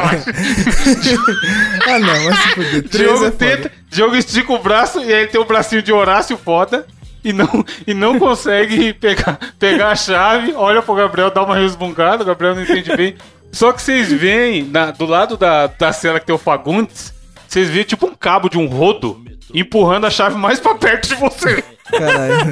ah, 1.87 1.99
não, 1.99 2.07
vai 2.07 2.33
se 2.35 2.47
fuder. 2.49 2.83
Diogo 2.89 3.25
é 3.25 3.31
tenta, 3.31 3.71
Diogo 3.89 4.15
estica 4.15 4.53
o 4.53 4.59
braço 4.59 4.99
e 5.01 5.13
aí 5.13 5.21
ele 5.21 5.27
tem 5.27 5.39
um 5.39 5.45
bracinho 5.45 5.81
de 5.81 5.91
Horácio 5.93 6.37
foda 6.37 6.85
e 7.23 7.31
não, 7.31 7.65
e 7.85 7.93
não 7.93 8.19
consegue 8.19 8.93
pegar, 8.93 9.37
pegar 9.59 9.89
a 9.89 9.95
chave. 9.95 10.53
Olha 10.55 10.81
pro 10.81 10.95
Gabriel, 10.95 11.31
dá 11.31 11.43
uma 11.43 11.55
resmungada, 11.55 12.23
o 12.23 12.25
Gabriel 12.25 12.55
não 12.55 12.63
entende 12.63 12.95
bem. 12.95 13.15
Só 13.51 13.71
que 13.71 13.81
vocês 13.81 14.11
veem, 14.11 14.63
na- 14.65 14.91
do 14.91 15.05
lado 15.05 15.37
da, 15.37 15.67
da 15.67 15.93
cela 15.93 16.19
que 16.19 16.25
tem 16.25 16.35
o 16.35 16.39
Fagundes, 16.39 17.13
vocês 17.47 17.69
veem 17.69 17.85
tipo 17.85 18.05
um 18.07 18.15
cabo 18.15 18.49
de 18.49 18.57
um 18.57 18.65
rodo 18.67 19.23
empurrando 19.53 20.05
a 20.05 20.09
chave 20.09 20.35
mais 20.37 20.59
pra 20.59 20.75
perto 20.75 21.07
de 21.07 21.15
você. 21.15 21.63
Caralho. 21.89 22.45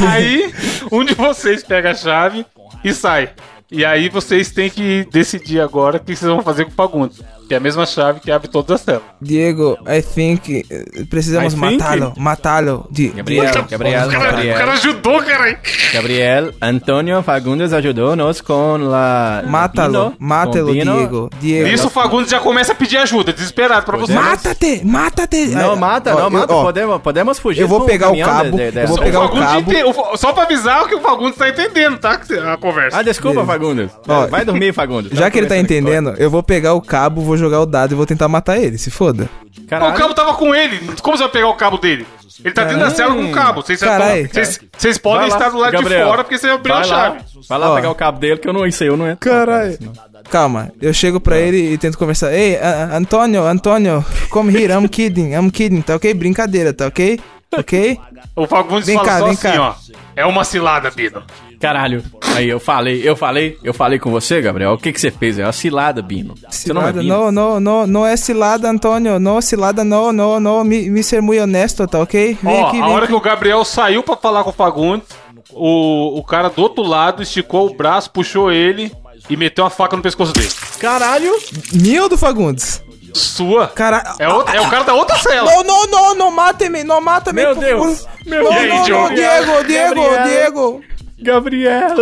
Aí, 0.10 0.54
um 0.90 1.04
de 1.04 1.12
vocês 1.14 1.62
pega 1.62 1.90
a 1.90 1.94
chave 1.94 2.46
e 2.82 2.94
sai. 2.94 3.30
E 3.74 3.86
aí 3.86 4.10
vocês 4.10 4.50
têm 4.50 4.68
que 4.68 5.08
decidir 5.10 5.58
agora 5.58 5.96
o 5.96 6.00
que 6.00 6.14
vocês 6.14 6.30
vão 6.30 6.42
fazer 6.42 6.66
com 6.66 6.72
o 6.72 6.74
Fagundes. 6.74 7.22
Que 7.48 7.54
é 7.54 7.56
a 7.56 7.60
mesma 7.60 7.84
chave 7.86 8.20
que 8.20 8.30
abre 8.30 8.48
todas 8.48 8.76
as 8.80 8.84
telas. 8.84 9.02
Diego, 9.20 9.76
I 9.86 10.00
think 10.02 10.64
eh, 10.70 11.04
precisamos 11.10 11.54
matá-lo. 11.54 12.12
Matá-lo. 12.16 12.86
Gabriel, 13.14 13.44
Diego. 13.52 13.68
Gabriel, 13.70 14.08
O 14.08 14.10
cara, 14.10 14.22
o 14.22 14.30
Gabriel. 14.32 14.56
cara 14.58 14.72
ajudou, 14.72 15.22
cara. 15.22 15.58
Gabriel, 15.92 16.52
Antonio 16.60 17.22
Fagundes 17.22 17.72
ajudou-nos 17.72 18.40
com 18.40 18.76
la... 18.78 19.42
Mátalo, 19.46 20.14
mátalo, 20.18 20.72
vino. 20.72 20.96
Diego. 20.96 21.30
Diego. 21.40 21.68
Nisso 21.68 21.86
o 21.88 21.90
Fagundes 21.90 22.30
já 22.30 22.40
começa 22.40 22.72
a 22.72 22.74
pedir 22.74 22.96
ajuda, 22.98 23.32
desesperado 23.32 23.84
pra 23.84 23.96
você. 23.98 24.12
Mátate, 24.12 24.80
mátate. 24.84 25.46
Não 25.48 25.76
mata, 25.76 26.14
ó, 26.14 26.20
não 26.20 26.30
mata. 26.30 26.52
ó, 26.54 26.62
podemos, 26.64 27.00
podemos 27.02 27.38
fugir 27.38 27.62
eu 27.62 27.68
vou 27.68 27.84
pegar 27.84 28.10
o 28.10 28.18
cabo, 28.18 28.56
de- 28.56 28.70
de- 28.70 28.78
eu 28.80 28.88
vou 28.88 28.98
pegar 28.98 29.20
o 29.24 29.28
cabo. 29.30 29.70
o- 30.12 30.16
Só 30.16 30.32
pra 30.32 30.44
avisar 30.44 30.86
que 30.88 30.94
o 30.94 31.00
Fagundes 31.00 31.36
tá 31.36 31.48
entendendo, 31.48 31.98
tá? 31.98 32.18
A 32.52 32.56
conversa. 32.56 32.98
Ah, 32.98 33.02
desculpa, 33.02 33.44
Fagundes. 33.44 33.90
Ó, 34.08 34.26
Vai 34.26 34.44
dormir, 34.44 34.72
Fagundes. 34.72 35.12
Já 35.12 35.30
que 35.30 35.38
ele 35.38 35.46
tá 35.46 35.56
entendendo, 35.58 36.14
eu 36.18 36.30
vou 36.30 36.42
pegar 36.42 36.74
o 36.74 36.80
cabo, 36.80 37.20
vou 37.32 37.36
jogar 37.38 37.60
o 37.60 37.66
dado 37.66 37.92
e 37.92 37.94
vou 37.94 38.06
tentar 38.06 38.28
matar 38.28 38.58
ele, 38.58 38.76
se 38.78 38.90
foda. 38.90 39.28
Caralho. 39.68 39.94
o 39.94 39.96
cabo 39.96 40.14
tava 40.14 40.34
com 40.34 40.54
ele. 40.54 40.78
Como 41.02 41.16
você 41.16 41.22
vai 41.24 41.32
pegar 41.32 41.48
o 41.48 41.54
cabo 41.54 41.78
dele? 41.78 42.06
Ele 42.44 42.52
tá 42.54 42.64
dentro 42.64 42.80
da 42.80 42.90
cela 42.90 43.14
com 43.14 43.24
o 43.24 43.30
cabo. 43.32 43.62
Vocês 43.62 43.78
Carai. 43.80 44.26
vocês- 44.26 44.60
vocês 44.76 44.98
podem 44.98 45.28
lá, 45.28 45.36
estar 45.36 45.50
do 45.50 45.58
lado 45.58 45.72
Gabriel. 45.72 46.00
de 46.04 46.10
fora 46.10 46.24
porque 46.24 46.38
você 46.38 46.48
abriu 46.48 46.74
a 46.74 46.78
lá, 46.78 46.84
chave. 46.84 47.18
vai 47.48 47.58
lá 47.58 47.70
Ó. 47.70 47.74
pegar 47.76 47.90
o 47.90 47.94
cabo 47.94 48.18
dele, 48.18 48.38
que 48.38 48.48
eu 48.48 48.52
não, 48.52 48.66
isso 48.66 48.82
aí 48.82 48.88
eu 48.88 48.96
não 48.96 49.06
entro. 49.08 49.30
Caralho. 49.30 49.78
Calma, 50.30 50.72
eu 50.80 50.92
chego 50.92 51.20
pra 51.20 51.38
ele 51.38 51.72
e 51.72 51.78
tento 51.78 51.96
conversar. 51.98 52.32
Ei, 52.32 52.56
A- 52.56 52.96
Antônio, 52.96 53.44
Antônio, 53.44 54.04
come 54.30 54.52
here, 54.54 54.72
I'm 54.72 54.88
kidding, 54.88 55.32
I'm 55.34 55.50
kidding, 55.50 55.82
tá 55.82 55.94
ok? 55.96 56.12
Brincadeira, 56.14 56.72
tá 56.72 56.86
ok? 56.86 57.20
Ok? 57.56 57.98
O 58.34 58.46
Fagundes 58.46 58.86
Vem 58.86 58.96
fala 58.96 59.08
cá, 59.08 59.18
só 59.18 59.24
vem 59.24 59.32
assim, 59.34 59.42
cá. 59.42 59.60
ó. 59.60 59.74
É 60.14 60.26
uma 60.26 60.44
cilada, 60.44 60.90
Bino. 60.90 61.22
Caralho. 61.60 62.02
Aí 62.34 62.48
eu 62.48 62.58
falei, 62.58 63.00
eu 63.04 63.14
falei, 63.16 63.58
eu 63.62 63.72
falei 63.72 63.98
com 63.98 64.10
você, 64.10 64.40
Gabriel. 64.40 64.72
O 64.72 64.78
que 64.78 64.92
que 64.92 65.00
você 65.00 65.10
fez? 65.10 65.38
É 65.38 65.44
uma 65.44 65.52
cilada, 65.52 66.02
Bino. 66.02 66.34
Você 66.50 66.72
não 66.72 66.80
é 66.82 66.84
Cilada, 66.86 67.00
Bino. 67.02 67.30
não, 67.32 67.60
não, 67.60 67.86
não, 67.86 68.06
é 68.06 68.16
cilada, 68.16 68.68
Antônio, 68.68 69.18
não, 69.18 69.40
cilada, 69.40 69.84
não, 69.84 70.12
não, 70.12 70.40
não, 70.40 70.64
me, 70.64 70.90
me 70.90 71.02
ser 71.02 71.22
muito 71.22 71.42
honesto, 71.42 71.86
tá 71.86 72.00
ok? 72.00 72.36
Vem 72.42 72.62
Ó, 72.62 72.66
aqui, 72.68 72.80
a 72.80 72.86
hora 72.88 73.04
aqui. 73.04 73.06
que 73.08 73.14
o 73.14 73.20
Gabriel 73.20 73.64
saiu 73.64 74.02
pra 74.02 74.16
falar 74.16 74.42
com 74.44 74.50
o 74.50 74.52
Fagundes, 74.52 75.06
o, 75.50 76.18
o 76.18 76.24
cara 76.24 76.48
do 76.48 76.60
outro 76.62 76.82
lado 76.82 77.22
esticou 77.22 77.70
o 77.70 77.74
braço, 77.74 78.10
puxou 78.10 78.50
ele 78.50 78.90
e 79.30 79.36
meteu 79.36 79.64
uma 79.64 79.70
faca 79.70 79.96
no 79.96 80.02
pescoço 80.02 80.32
dele. 80.32 80.50
Caralho. 80.80 81.32
Minha 81.72 82.02
ou 82.04 82.08
do 82.08 82.18
Fagundes? 82.18 82.82
Sua. 83.14 83.68
Cara... 83.68 84.14
É, 84.18 84.28
outro- 84.28 84.54
é 84.54 84.60
o 84.60 84.68
cara 84.70 84.84
da 84.84 84.94
outra 84.94 85.16
cela. 85.18 85.50
Não, 85.50 85.62
não, 85.64 85.86
não, 85.86 86.14
não 86.14 86.30
mate-me, 86.30 86.82
não 86.84 87.00
mate-me. 87.00 87.42
Meu 87.42 87.54
por 87.54 87.64
Deus. 87.64 88.06
Meu 88.26 88.44
não, 88.44 88.50
Deus. 88.52 88.88
não, 88.88 88.88
não. 89.08 89.14
Diego, 89.14 89.64
Diego, 89.64 89.94
Gabriel. 89.94 90.24
Diego. 90.26 90.80
Gabriel. 91.20 91.96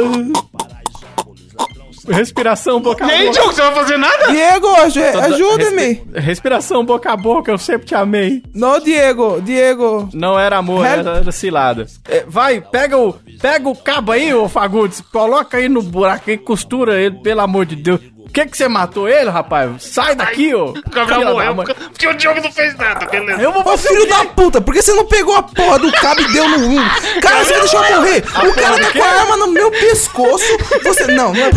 Respiração 2.08 2.80
boca 2.80 3.04
a 3.04 3.08
E 3.08 3.12
aí, 3.12 3.26
boca. 3.26 3.32
Diogo, 3.38 3.52
você 3.52 3.60
vai 3.62 3.74
fazer 3.74 3.96
nada? 3.98 4.26
Diego, 4.32 4.66
aju- 4.76 5.00
ajude-me. 5.22 5.82
Respi- 5.82 6.10
Respiração 6.20 6.84
boca 6.84 7.12
a 7.12 7.16
boca, 7.16 7.52
eu 7.52 7.58
sempre 7.58 7.86
te 7.86 7.94
amei. 7.94 8.42
Não, 8.54 8.80
Diego, 8.80 9.40
Diego. 9.42 10.08
Não 10.12 10.38
era 10.38 10.56
amor, 10.56 10.84
Help. 10.84 11.06
era 11.06 11.30
cilada. 11.32 11.86
É, 12.08 12.24
vai, 12.26 12.60
pega 12.60 12.96
o, 12.96 13.12
pega 13.40 13.68
o 13.68 13.76
cabo 13.76 14.12
aí, 14.12 14.32
ô 14.34 14.48
Fagundes. 14.48 15.00
Coloca 15.12 15.58
aí 15.58 15.68
no 15.68 15.82
buraco 15.82 16.30
e 16.30 16.38
costura 16.38 16.98
ele, 17.00 17.16
pelo 17.20 17.42
amor 17.42 17.66
de 17.66 17.76
Deus. 17.76 18.00
Que 18.32 18.46
que 18.46 18.56
você 18.56 18.68
matou 18.68 19.08
ele, 19.08 19.28
rapaz? 19.28 19.82
Sai 19.82 20.14
daqui, 20.14 20.54
ô. 20.54 20.66
O 20.70 20.90
Gabriel 20.90 21.32
morreu 21.32 21.54
porque 21.54 22.06
o 22.06 22.14
Diogo 22.14 22.40
não 22.40 22.52
fez 22.52 22.76
nada, 22.76 23.06
beleza. 23.06 23.40
Eu 23.42 23.52
vou 23.52 23.70
Ô 23.70 23.76
filho 23.76 24.06
da 24.08 24.24
puta, 24.24 24.60
por 24.60 24.72
que 24.72 24.80
você 24.82 24.92
não 24.94 25.04
pegou 25.04 25.34
a 25.36 25.42
porra 25.42 25.78
do 25.78 25.90
cabo 25.92 26.20
e 26.20 26.32
deu 26.32 26.48
no 26.48 26.58
um? 26.68 26.88
Cara, 27.20 27.44
você 27.44 27.50
vai 27.52 27.60
deixar 27.60 27.90
eu 27.90 27.96
morrer. 27.96 28.18
O 28.48 28.54
cara 28.54 28.78
tá 28.78 28.92
com 28.92 29.02
a 29.02 29.06
arma 29.06 29.36
no 29.36 29.46
meu 29.48 29.70
pescoço. 29.70 30.44
Você. 30.84 31.06
Não, 31.08 31.32
não 31.32 31.40
é. 31.46 31.50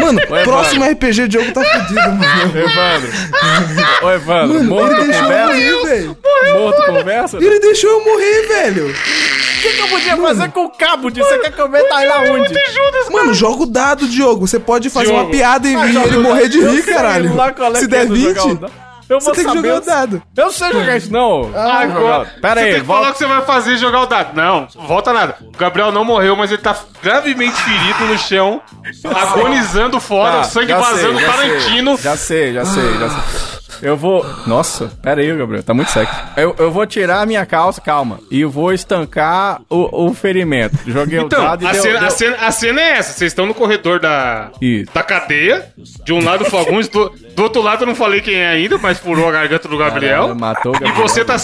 Mano, 0.00 0.20
próximo 0.44 0.84
RPG 0.84 1.28
Diogo 1.28 1.52
tá 1.52 1.64
fudido, 1.64 1.94
mano. 1.94 2.58
Evandro. 2.58 3.10
Ô, 4.02 4.10
Evandro, 4.10 4.54
Mano, 4.54 4.64
morto 4.64 4.94
ele 4.94 5.04
deixou 5.06 5.22
eu 5.22 5.30
conversa? 5.30 5.46
morrer, 5.46 5.82
velho. 5.84 6.16
Morto 6.54 6.86
conversa? 6.86 7.38
O 7.38 7.42
Ele 7.42 7.60
deixou 7.60 7.90
eu 7.90 8.04
morrer, 8.04 8.46
velho. 8.48 8.94
que, 9.62 9.72
que 9.74 9.80
eu 9.80 9.88
podia 9.88 10.16
fazer 10.16 10.50
com 10.52 10.64
o 10.64 10.70
cabo 10.70 11.10
disso? 11.10 11.28
Você 11.28 11.38
quer 11.40 11.52
que 11.52 11.60
eu 11.60 11.68
meta 11.68 12.02
ele 12.02 12.12
aonde? 12.12 12.54
Mano, 13.10 13.34
joga 13.34 13.62
o 13.64 13.66
dado, 13.66 14.08
Diogo. 14.08 14.46
Você 14.46 14.58
pode 14.58 14.88
fazer 14.88 15.06
Diogo. 15.06 15.22
uma 15.24 15.30
piada 15.30 15.68
e, 15.68 15.74
Ah, 15.74 15.86
joga 15.88 16.06
ele 16.08 16.16
o 16.16 16.19
morrer 16.22 16.48
de 16.48 16.60
rir, 16.60 16.82
caralho. 16.84 17.34
lá 17.34 17.52
qual 17.52 17.72
é 17.72 17.78
Se 17.78 17.84
é 17.84 17.88
der 17.88 18.06
do 18.06 18.14
20, 18.14 18.24
jogar 18.24 18.44
o 18.46 18.54
dado. 18.56 18.72
Eu 19.08 19.20
você 19.20 19.26
vou 19.26 19.34
tem 19.34 19.44
que 19.44 19.50
saber 19.52 19.68
jogar 19.68 19.82
o 19.82 19.84
dado. 19.86 20.22
Eu 20.36 20.50
sei 20.52 20.72
jogar 20.72 20.96
isso, 20.96 21.12
não. 21.12 21.50
Agora, 21.52 22.26
Pera 22.40 22.60
você 22.60 22.66
aí, 22.66 22.72
tem 22.74 22.80
que 22.82 22.86
falar 22.86 22.98
o 23.00 23.02
volta. 23.02 23.12
que 23.12 23.18
você 23.18 23.26
vai 23.26 23.42
fazer 23.44 23.72
e 23.72 23.76
jogar 23.76 24.00
o 24.02 24.06
dado. 24.06 24.36
Não, 24.36 24.68
volta 24.86 25.12
nada. 25.12 25.36
O 25.40 25.58
Gabriel 25.58 25.90
não 25.90 26.04
morreu, 26.04 26.36
mas 26.36 26.52
ele 26.52 26.62
tá 26.62 26.76
gravemente 27.02 27.60
ferido 27.60 28.04
no 28.06 28.16
chão, 28.16 28.62
agonizando 29.12 29.98
fora, 30.00 30.32
Tá, 30.32 30.40
o 30.40 30.44
sangue 30.44 30.72
vazando, 30.74 31.18
sei. 31.18 31.26
Tarantino. 31.26 31.96
Já 31.98 32.16
sei, 32.16 32.54
já 32.54 32.64
sei, 32.64 32.98
já 32.98 33.08
sei. 33.08 33.59
Eu 33.82 33.96
vou. 33.96 34.24
Nossa, 34.46 34.90
pera 35.02 35.20
aí, 35.20 35.36
Gabriel, 35.36 35.62
tá 35.62 35.72
muito 35.72 35.90
sexy. 35.90 36.12
Eu, 36.36 36.54
eu 36.58 36.70
vou 36.70 36.86
tirar 36.86 37.20
a 37.22 37.26
minha 37.26 37.44
calça, 37.46 37.80
calma, 37.80 38.18
e 38.30 38.40
eu 38.42 38.50
vou 38.50 38.72
estancar 38.72 39.60
o, 39.70 40.06
o 40.06 40.14
ferimento. 40.14 40.76
Joguei 40.86 41.18
Então, 41.20 41.40
o 41.40 41.42
dado 41.48 41.64
e 41.64 41.66
a, 41.66 41.72
deu, 41.72 41.82
cena, 41.82 41.98
deu- 41.98 42.08
a, 42.08 42.10
cena, 42.10 42.36
a 42.40 42.50
cena 42.50 42.80
é 42.80 42.90
essa. 42.98 43.12
Vocês 43.12 43.30
estão 43.32 43.46
no 43.46 43.54
corredor 43.54 43.98
da, 44.00 44.50
Isso. 44.60 44.90
da 44.92 45.02
cadeia. 45.02 45.66
De 46.04 46.12
um 46.12 46.22
lado 46.24 46.42
o 46.42 46.50
Fagundes, 46.50 46.88
do, 46.88 47.08
do 47.34 47.42
outro 47.42 47.62
lado 47.62 47.82
eu 47.82 47.86
não 47.86 47.94
falei 47.94 48.20
quem 48.20 48.34
é 48.36 48.48
ainda, 48.48 48.76
mas 48.78 48.98
furou 48.98 49.28
a 49.28 49.32
garganta 49.32 49.68
do 49.68 49.78
Gabriel. 49.78 50.22
Caralho, 50.22 50.38
matou 50.40 50.72
o 50.72 50.76
E 50.76 50.80
Gabriel. 50.80 51.08
você 51.08 51.24
tá 51.24 51.36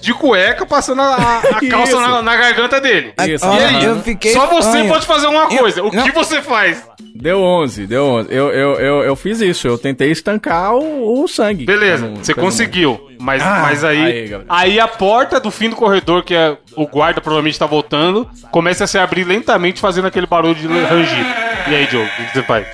de 0.00 0.14
cueca 0.14 0.64
passando 0.64 1.02
a, 1.02 1.14
a- 1.16 1.42
calça 1.68 2.00
na, 2.00 2.22
na 2.22 2.36
garganta 2.36 2.80
dele. 2.80 3.12
Isso, 3.28 3.44
E 3.44 3.64
aí? 3.64 3.84
eu 3.84 4.00
fiquei 4.00 4.32
Só 4.32 4.46
você 4.46 4.84
pode 4.84 5.04
fazer 5.06 5.26
uma 5.26 5.44
Eu- 5.52 5.58
coisa. 5.58 5.82
O 5.82 5.90
não. 5.92 6.04
que 6.04 6.12
você 6.12 6.40
faz? 6.40 6.82
Deu 7.20 7.40
11, 7.42 7.86
deu 7.86 8.04
11. 8.06 8.28
Eu, 8.30 8.48
eu, 8.50 8.74
eu, 8.80 9.02
eu 9.02 9.16
fiz 9.16 9.40
isso, 9.40 9.68
eu 9.68 9.76
tentei 9.76 10.10
estancar 10.10 10.74
o, 10.74 11.22
o 11.22 11.28
sangue. 11.28 11.64
Beleza, 11.66 12.08
você 12.16 12.32
conseguiu. 12.34 13.00
Mas, 13.18 13.42
Ah, 13.42 13.58
mas 13.62 13.84
aí, 13.84 14.00
aí, 14.02 14.40
aí, 14.48 14.80
a 14.80 14.88
porta 14.88 15.38
do 15.38 15.50
fim 15.50 15.68
do 15.68 15.76
corredor, 15.76 16.22
que 16.24 16.34
é 16.34 16.56
o 16.74 16.86
guarda 16.86 17.20
provavelmente 17.20 17.58
tá 17.58 17.66
voltando, 17.66 18.26
começa 18.50 18.84
a 18.84 18.86
se 18.86 18.96
abrir 18.98 19.24
lentamente, 19.24 19.80
fazendo 19.80 20.06
aquele 20.06 20.26
barulho 20.26 20.54
de 20.54 20.66
rangido. 20.66 21.28
E 21.68 21.74
aí, 21.74 21.86
Diogo, 21.86 22.06
o 22.08 22.24
que 22.26 22.32
você 22.32 22.42
faz? 22.42 22.66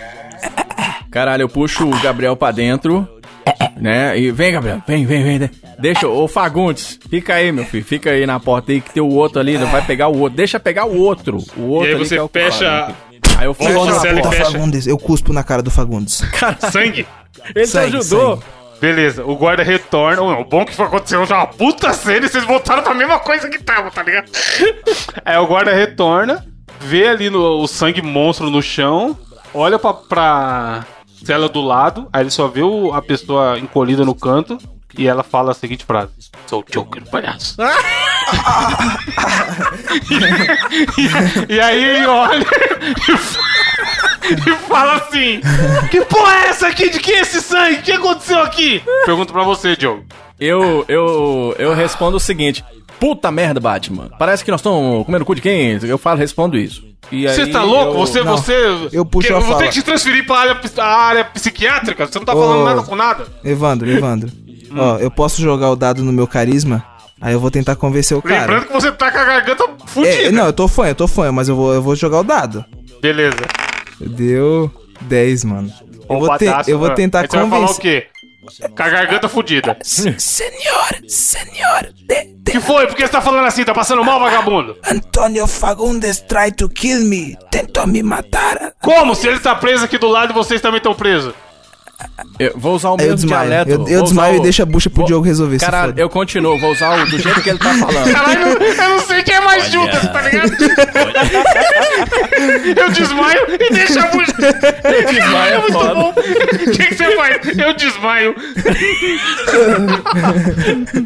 Caralho, 1.11 1.43
eu 1.43 1.49
puxo 1.49 1.85
o 1.89 2.01
Gabriel 2.03 2.37
pra 2.37 2.51
dentro, 2.53 3.09
né? 3.77 4.19
E 4.19 4.31
vem, 4.31 4.53
Gabriel, 4.53 4.83
vem, 4.87 5.07
vem, 5.07 5.23
vem. 5.25 5.39
de- 5.39 5.51
Deixa, 5.79 6.09
ô 6.09 6.27
Fagundes, 6.27 6.99
fica 7.11 7.35
aí, 7.35 7.53
meu 7.53 7.65
filho, 7.65 7.85
fica 7.85 8.11
aí 8.11 8.25
na 8.27 8.41
porta 8.41 8.73
aí 8.73 8.81
que 8.81 8.91
tem 8.95 9.03
o 9.03 9.09
outro 9.13 9.39
ali, 9.41 9.57
vai 9.59 9.83
pegar 9.83 10.09
o 10.09 10.19
outro. 10.19 10.37
Deixa 10.37 10.59
pegar 10.59 10.87
o 10.87 10.97
outro. 10.97 11.39
O 11.57 11.63
outro 11.69 11.91
E 11.91 11.93
aí 11.93 11.99
você 11.99 12.15
que 12.15 12.21
é 12.21 12.23
o 12.23 12.29
fecha- 12.29 12.87
né? 12.89 12.95
Aí 13.39 13.47
eu 13.47 13.55
Fecha 13.55 13.71
fecho 13.71 13.81
a 14.07 14.13
e 14.13 14.21
porta. 14.23 14.31
fecha. 14.37 14.51
Fagundes, 14.53 14.87
eu 14.87 14.99
cuspo 14.99 15.33
na 15.33 15.43
cara 15.45 15.63
do 15.63 15.71
Fagundes. 15.71 16.23
Sangue? 16.71 17.07
Ele 17.55 17.65
te 17.65 17.71
Sangue, 17.71 17.97
ajudou. 17.99 18.37
sangue. 18.37 18.57
Beleza, 18.81 19.25
o 19.25 19.35
guarda 19.37 19.63
retorna. 19.63 20.23
O 20.23 20.45
bom 20.45 20.65
que 20.65 20.81
aconteceu 20.81 21.25
já 21.27 21.37
uma 21.37 21.47
puta 21.47 21.93
cena 21.95 22.27
e 22.27 22.29
vocês 22.29 22.45
voltaram 22.45 22.83
pra 22.83 22.93
mesma 22.95 23.19
coisa 23.19 23.49
que 23.49 23.59
tava, 23.59 23.91
tá 23.91 24.03
ligado? 24.03 24.31
Aí 25.25 25.37
o 25.39 25.47
guarda 25.47 25.73
retorna, 25.73 26.45
vê 26.81 27.09
ali 27.09 27.31
no, 27.31 27.63
o 27.63 27.67
sangue 27.67 28.03
monstro 28.03 28.51
no 28.51 28.61
chão, 28.61 29.17
olha 29.55 29.79
pra, 29.79 29.95
pra 29.95 30.85
cela 31.25 31.49
do 31.49 31.61
lado, 31.63 32.07
aí 32.13 32.23
ele 32.23 32.31
só 32.31 32.47
vê 32.49 32.61
o- 32.63 32.93
a 32.93 33.01
pessoa 33.01 33.59
encolhida 33.59 34.05
no 34.05 34.15
canto 34.15 34.59
e 34.97 35.07
ela 35.09 35.23
fala 35.23 35.53
a 35.53 35.55
seguinte 35.55 35.85
frase: 35.87 36.13
Sou 36.47 36.61
o 36.61 36.65
Joker, 36.71 37.03
palhaço. 37.11 37.57
e, 41.49 41.55
e 41.55 41.61
aí 41.61 41.85
ele 41.85 42.07
olha 42.07 42.45
e 43.09 43.17
fa- 43.17 43.41
e 44.51 44.55
fala 44.69 44.95
assim: 44.97 45.41
Que 45.91 46.01
porra 46.05 46.35
é 46.35 46.49
essa 46.49 46.69
aqui? 46.69 46.91
De 46.91 46.99
que 47.01 47.13
é 47.13 47.21
esse 47.21 47.41
sangue? 47.41 47.77
O 47.79 47.83
que 47.83 47.93
aconteceu 47.93 48.41
aqui? 48.41 48.83
Pergunto 49.05 49.33
pra 49.33 49.43
você, 49.43 49.77
Diogo. 49.77 50.05
Eu, 50.39 50.85
eu, 50.89 51.55
eu 51.59 51.75
respondo 51.75 52.17
o 52.17 52.21
seguinte. 52.21 52.65
Puta 53.01 53.31
merda, 53.31 53.61
Batman. 53.61 54.11
Parece 54.19 54.43
que 54.45 54.51
nós 54.51 54.61
estamos 54.61 55.05
comendo 55.05 55.25
cu 55.25 55.35
de 55.35 55.43
quem? 55.43 55.79
Eu 55.83 55.99
falo, 55.99 56.19
respondo 56.19 56.57
isso. 56.57 56.83
Você 57.11 57.47
tá 57.47 57.63
louco? 57.63 57.93
eu- 57.93 57.99
Você, 57.99 58.23
Não, 58.25 58.37
você. 58.37 58.89
eu 58.93 59.05
puxo 59.05 59.29
que- 59.29 59.35
a 59.35 59.39
vou 59.39 59.57
ter 59.59 59.69
que 59.69 59.75
te 59.75 59.83
transferir 59.83 60.27
pra 60.27 60.39
área, 60.39 60.59
a 60.79 60.85
área 60.87 61.25
psiquiátrica? 61.25 62.07
Você 62.07 62.19
não 62.19 62.25
tá 62.27 62.33
falando 62.33 62.63
Ô. 62.63 62.65
nada 62.65 62.83
com 62.83 62.97
nada? 62.97 63.27
Evandro, 63.45 63.89
Evandro. 63.91 64.31
Hum. 64.71 64.77
Ó, 64.79 64.97
eu 64.99 65.11
posso 65.11 65.41
jogar 65.41 65.71
o 65.71 65.77
dado 65.77 66.03
no 66.03 66.13
meu 66.13 66.27
carisma? 66.27 66.85
Aí 67.21 67.33
eu 67.33 67.41
vou 67.41 67.51
tentar 67.51 67.77
convencer 67.77 68.17
o 68.17 68.23
cara. 68.23 68.41
Lembrando 68.43 68.67
que 68.67 68.73
você 68.73 68.93
tá 68.93 69.11
com 69.11 69.19
a 69.19 69.25
garganta 69.25 69.65
fudida. 69.87 70.15
É, 70.29 70.31
não, 70.31 70.47
eu 70.47 70.53
tô 70.53 70.69
fã, 70.69 70.87
eu 70.89 70.95
tô 70.95 71.09
fã, 71.09 71.33
mas 71.33 71.49
eu 71.49 71.57
vou, 71.57 71.73
eu 71.73 71.83
vou 71.83 71.97
jogar 71.97 72.21
o 72.21 72.25
dado. 72.25 72.65
Beleza. 73.01 73.37
Deu 74.01 74.71
10, 75.03 75.45
mano. 75.45 75.73
Eu 76.09 76.21
vou, 76.21 76.37
te- 76.39 76.71
eu 76.71 76.79
vou 76.79 76.91
tentar 76.91 77.21
Aí 77.23 77.29
você 77.29 77.37
vai 77.39 77.49
falar 77.49 77.65
o 77.65 77.69
convencer. 77.69 77.81
quê? 77.83 78.07
Com 78.77 78.83
a 78.83 78.89
garganta 78.89 79.29
fudida. 79.29 79.77
Senhor, 79.83 80.97
senhor, 81.09 81.89
de, 81.95 82.35
de 82.37 82.53
que 82.53 82.61
foi? 82.61 82.87
Por 82.87 82.95
que 82.95 83.03
você 83.05 83.11
tá 83.11 83.21
falando 83.21 83.45
assim? 83.47 83.65
Tá 83.65 83.75
passando 83.75 84.05
mal, 84.05 84.21
vagabundo? 84.21 84.77
Antônio 84.89 85.47
Fagundes 85.49 86.21
tried 86.21 86.57
to 86.57 86.69
kill 86.69 87.01
me. 87.01 87.37
Tentou 87.51 87.87
me 87.89 88.03
matar. 88.05 88.73
Como? 88.81 89.17
Se 89.17 89.27
ele 89.27 89.41
tá 89.41 89.55
preso 89.57 89.85
aqui 89.85 89.99
do 89.99 90.07
lado 90.07 90.31
e 90.31 90.35
vocês 90.35 90.61
também 90.61 90.77
estão 90.79 90.95
presos. 90.95 91.35
Eu 92.39 92.53
vou 92.57 92.75
usar 92.75 92.91
o 92.91 92.97
Aí 92.99 93.05
eu 93.05 93.07
meu 93.09 93.15
desmaio. 93.17 93.49
dialeto. 93.49 93.71
Eu, 93.71 93.89
eu 93.89 94.03
desmaio 94.03 94.35
o- 94.35 94.37
e 94.37 94.43
deixo 94.43 94.63
a 94.63 94.67
bucha 94.67 94.91
pro 94.91 94.99
vou- 95.01 95.07
Diogo 95.07 95.25
resolver. 95.25 95.59
Caralho, 95.59 95.95
eu 95.97 96.09
continuo, 96.11 96.59
vou 96.59 96.73
usar 96.73 97.01
o 97.03 97.07
do 97.07 97.19
jeito 97.19 97.41
que 97.43 97.49
ele 97.51 97.59
tá 97.59 97.73
falando. 97.75 98.13
Caralho, 98.13 98.41
eu 98.63 98.89
não 98.91 98.99
sei 99.01 99.23
quem 99.23 99.35
é 99.35 99.41
mais 99.41 99.71
Judas, 99.71 100.03
tá 100.13 100.21
ligado? 100.23 100.53
Eu 102.77 102.91
desmaio 102.91 103.41
e 103.55 103.71
deixo 103.73 103.99
a 103.99 104.07
bucha. 104.09 104.33
Desmaio 105.11 105.55
é 105.55 105.59
muito 105.59 105.73
foda. 105.73 105.95
bom. 105.95 106.11
O 106.11 106.71
que, 106.73 106.87
que 106.87 106.95
você 106.95 107.17
faz? 107.17 107.59
Eu 107.59 107.73
desmaio. 107.75 108.35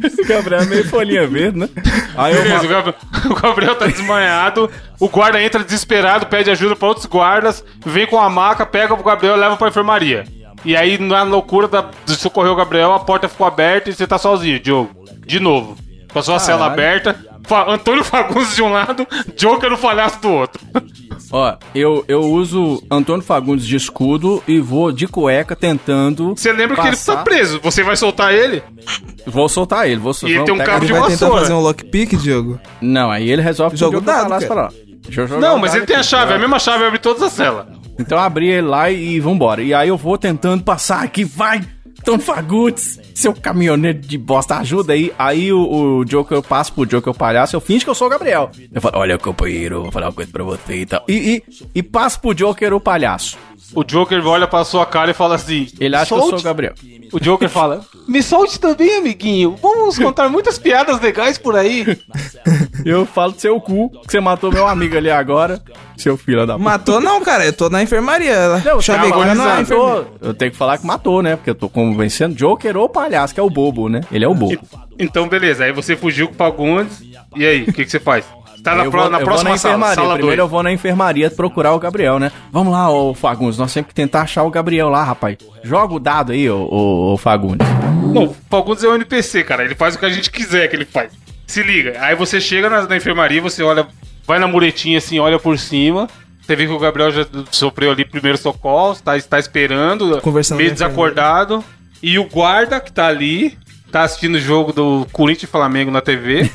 Esse 0.05 0.25
Gabriel 0.25 0.61
é 0.63 0.67
meio 0.67 0.89
folhinha 0.89 1.27
verde, 1.27 1.59
né? 1.59 1.69
Aí 2.17 2.35
eu 2.35 2.43
Beleza, 2.43 2.65
o 2.65 2.69
Gabriel, 2.69 2.95
o 3.31 3.35
Gabriel 3.35 3.75
tá 3.77 3.87
desmaiado. 3.87 4.71
O 4.99 5.09
guarda 5.09 5.41
entra 5.43 5.63
desesperado, 5.65 6.27
pede 6.27 6.51
ajuda 6.51 6.75
pra 6.77 6.89
outros 6.89 7.07
guardas, 7.07 7.65
vem 7.87 8.07
com 8.07 8.21
a 8.21 8.29
maca, 8.29 8.67
pega 8.67 8.93
o 8.93 9.03
Gabriel 9.03 9.37
e 9.37 9.41
leva 9.41 9.57
pra 9.57 9.69
enfermaria. 9.69 10.25
E 10.65 10.77
aí, 10.77 10.99
na 10.99 11.23
loucura 11.23 11.67
da, 11.69 11.87
de 12.05 12.15
socorrer 12.17 12.53
o 12.53 12.57
Gabriel, 12.57 12.93
a 12.93 13.01
porta 13.01 13.29
ficou 13.29 13.47
aberta 13.47 13.89
e 13.89 13.93
você 13.95 14.07
tá 14.07 14.19
sozinho, 14.19 14.61
Diogo. 14.61 14.91
De 15.27 15.41
novo. 15.41 15.77
Com 16.13 16.19
a 16.19 16.23
sua 16.23 16.39
cela 16.39 16.67
aberta. 16.67 17.17
Fa- 17.45 17.71
Antônio 17.73 18.05
Fagundes 18.05 18.55
de 18.55 18.63
um 18.63 18.71
lado, 18.71 19.07
Joker 19.37 19.71
no 19.71 19.79
palhaço 19.79 20.21
do 20.21 20.29
outro. 20.31 20.61
Ó, 21.33 21.55
eu, 21.75 22.05
eu 22.09 22.21
uso 22.23 22.83
Antônio 22.91 23.23
Fagundes 23.25 23.65
de 23.67 23.77
escudo 23.77 24.43
e 24.47 24.59
vou 24.61 24.91
de 24.93 25.07
cueca 25.07 25.55
tentando. 25.57 26.35
Você 26.37 26.53
lembra 26.53 26.75
que 26.77 26.83
ele 26.83 26.91
passar- 26.91 27.17
tá 27.17 27.23
preso. 27.23 27.61
Você 27.63 27.83
vai 27.83 27.97
soltar 27.97 28.35
ele? 28.35 28.63
Vou 29.27 29.49
soltar 29.49 29.89
ele, 29.89 30.01
vou 30.01 30.13
soltar. 30.13 30.35
E 30.35 30.39
ele 30.39 30.45
tem 30.45 30.55
um 30.55 30.59
cabo 30.59 30.85
de 30.85 30.93
vai 30.93 31.01
tentar 31.03 31.11
vassoura. 31.27 31.41
fazer 31.41 31.53
um 31.55 31.61
lockpick, 31.61 32.17
Diogo? 32.17 32.61
Não, 32.81 33.11
aí 33.11 33.31
ele 33.31 33.41
resolve 33.43 33.77
Joga 33.77 33.99
o 33.99 34.01
pedir 34.01 34.11
outro 34.13 34.29
dado, 34.31 34.47
pra 34.47 34.63
lá. 34.63 34.69
Deixa 35.05 35.21
eu 35.23 35.27
jogar 35.29 35.41
Não, 35.41 35.59
mas 35.59 35.75
ele 35.75 35.87
tem 35.87 35.97
a 35.97 36.03
chave, 36.03 36.31
tá? 36.31 36.35
a 36.35 36.39
mesma 36.39 36.59
chave 36.59 36.85
abre 36.85 36.99
todas 36.99 37.23
as 37.23 37.33
celas. 37.33 37.67
Então 38.01 38.19
eu 38.19 38.23
abri 38.23 38.49
ele 38.49 38.67
lá 38.67 38.91
e, 38.91 39.21
vambora. 39.21 39.63
E 39.63 39.75
aí 39.75 39.89
eu 39.89 39.97
vou 39.97 40.17
tentando 40.19 40.63
passar 40.63 41.03
aqui, 41.03 41.25
vai! 41.25 41.63
Antônio 42.01 42.21
Fagundes, 42.21 42.99
seu 43.15 43.35
caminhoneiro 43.35 43.99
de 43.99 44.17
bosta, 44.17 44.57
ajuda 44.57 44.95
aí. 44.95 45.13
Aí 45.19 45.53
o, 45.53 45.99
o 45.99 46.05
Joker, 46.07 46.39
eu 46.39 46.43
passo 46.43 46.73
pro 46.73 46.87
Joker, 46.87 47.13
o 47.13 47.17
palhaço, 47.17 47.55
eu 47.55 47.61
finge 47.61 47.85
que 47.85 47.91
eu 47.91 47.95
sou 47.95 48.07
o 48.07 48.11
Gabriel. 48.11 48.51
Eu 48.73 48.81
falo, 48.81 48.99
olha, 48.99 49.19
companheiro, 49.19 49.83
vou 49.83 49.93
falar 49.93 50.07
uma 50.07 50.13
coisa 50.13 50.31
pra 50.33 50.43
você 50.43 50.77
e 50.77 50.87
tal. 50.87 51.05
E, 51.07 51.13
e, 51.13 51.43
e 51.75 51.83
passo 51.83 52.19
pro 52.19 52.35
Joker, 52.35 52.73
o 52.73 52.81
palhaço. 52.81 53.37
O 53.75 53.85
Joker 53.85 54.27
olha 54.27 54.47
pra 54.47 54.65
sua 54.65 54.85
cara 54.85 55.11
e 55.11 55.15
fala 55.15 55.35
assim: 55.37 55.69
Ele 55.79 55.95
acha 55.95 56.07
que 56.07 56.15
eu 56.15 56.19
sou 56.19 56.27
o 56.27 56.31
"Solte." 56.31 56.45
Gabriel. 56.45 56.75
O 57.13 57.21
Joker 57.21 57.49
fala: 57.49 57.85
Me 58.07 58.23
solte 58.23 58.59
também, 58.59 58.97
amiguinho. 58.97 59.57
Vamos 59.61 59.99
contar 59.99 60.29
muitas 60.29 60.59
piadas 60.59 61.01
legais 61.01 61.39
por 61.39 61.57
aí. 61.57 61.87
Eu 62.85 63.05
falo 63.05 63.33
do 63.33 63.41
seu 63.41 63.61
cu, 63.61 63.91
que 63.91 64.11
você 64.11 64.21
matou 64.21 64.51
meu 64.51 64.67
amigo 64.67 64.97
ali 64.97 65.11
agora, 65.11 65.61
seu 65.99 66.17
filho 66.17 66.47
da 66.47 66.55
puta. 66.55 66.65
Matou 66.65 67.01
não, 67.01 67.21
cara. 67.21 67.45
Eu 67.45 67.53
tô 67.53 67.69
na 67.69 67.83
enfermaria. 67.83 68.49
Não, 68.65 68.81
na 69.37 69.61
enfermaria. 69.61 69.77
matou. 69.77 70.17
Eu 70.21 70.33
tenho 70.33 70.51
que 70.51 70.57
falar 70.57 70.79
que 70.79 70.87
matou, 70.87 71.23
né? 71.23 71.37
Porque 71.37 71.51
eu 71.51 71.55
tô 71.55 71.69
convencendo 71.69 72.35
Joker 72.35 72.77
ou 72.79 72.89
palhaço, 72.89 73.35
que 73.35 73.41
é 73.41 73.43
o 73.43 73.51
bobo, 73.51 73.89
né? 73.89 74.01
Ele 74.11 74.25
é 74.25 74.29
o 74.29 74.35
bobo. 74.35 74.59
Então, 74.99 75.29
beleza. 75.29 75.65
Aí 75.65 75.73
você 75.73 75.95
fugiu 75.95 76.29
com 76.29 76.35
o 76.35 76.37
Fagundes. 76.37 77.03
E 77.37 77.47
aí, 77.47 77.63
o 77.63 77.73
que, 77.73 77.85
que 77.85 77.91
você 77.91 78.01
faz? 78.01 78.25
Tá 78.63 78.75
na, 78.75 78.85
eu 78.85 78.91
pro- 78.91 79.01
vou, 79.03 79.11
na 79.11 79.21
eu 79.21 79.25
próxima 79.25 79.51
vou 79.51 79.53
na 79.55 79.59
sala, 79.59 79.75
enfermaria. 79.75 79.95
sala 79.95 80.15
Primeiro 80.15 80.37
2. 80.37 80.39
eu 80.39 80.49
vou 80.49 80.63
na 80.63 80.73
enfermaria 80.73 81.31
procurar 81.31 81.73
o 81.73 81.79
Gabriel, 81.79 82.19
né? 82.19 82.31
Vamos 82.53 82.73
lá, 82.73 82.91
ô 82.91 83.15
Fagundes. 83.15 83.59
Nós 83.59 83.73
temos 83.73 83.89
que 83.89 83.95
tentar 83.95 84.23
achar 84.23 84.43
o 84.43 84.51
Gabriel 84.51 84.89
lá, 84.89 85.03
rapaz. 85.05 85.37
Joga 85.63 85.95
o 85.95 85.99
dado 86.01 86.33
aí, 86.33 86.49
ô, 86.51 86.59
ô, 86.71 87.13
ô 87.15 87.17
Fagundes. 87.17 87.67
Não, 88.13 88.25
o 88.25 88.37
Fagundes 88.51 88.85
é 88.85 88.89
um 88.89 88.95
NPC, 88.95 89.45
cara. 89.45 89.65
Ele 89.65 89.75
faz 89.75 89.95
o 89.95 89.99
que 89.99 90.05
a 90.07 90.11
gente 90.11 90.31
quiser 90.31 90.69
que 90.69 90.77
ele 90.77 90.85
faz. 90.85 91.11
Se 91.47 91.63
liga. 91.63 91.97
Aí 92.01 92.15
você 92.15 92.41
chega 92.41 92.69
na, 92.71 92.83
na 92.87 92.97
enfermaria, 92.97 93.41
você 93.41 93.63
olha, 93.63 93.87
vai 94.27 94.39
na 94.39 94.47
muretinha 94.47 94.99
assim, 94.99 95.19
olha 95.19 95.39
por 95.39 95.59
cima. 95.59 96.09
Você 96.43 96.55
vê 96.57 96.67
que 96.67 96.73
o 96.73 96.79
Gabriel 96.79 97.11
já 97.13 97.27
sofreu 97.51 97.91
ali 97.93 98.05
primeiro 98.05 98.37
socorro, 98.39 98.93
está, 98.93 99.17
está 99.17 99.39
esperando, 99.39 100.21
Conversando 100.21 100.59
meio 100.59 100.71
desacordado. 100.73 101.65
E 102.03 102.19
o 102.19 102.25
guarda 102.29 102.81
que 102.81 102.91
tá 102.91 103.07
ali, 103.07 103.57
tá 103.91 104.03
assistindo 104.03 104.37
o 104.37 104.41
jogo 104.41 104.73
do 104.73 105.07
Corinthians 105.13 105.45
e 105.49 105.53
Flamengo 105.53 105.91
na 105.91 106.01
TV. 106.01 106.51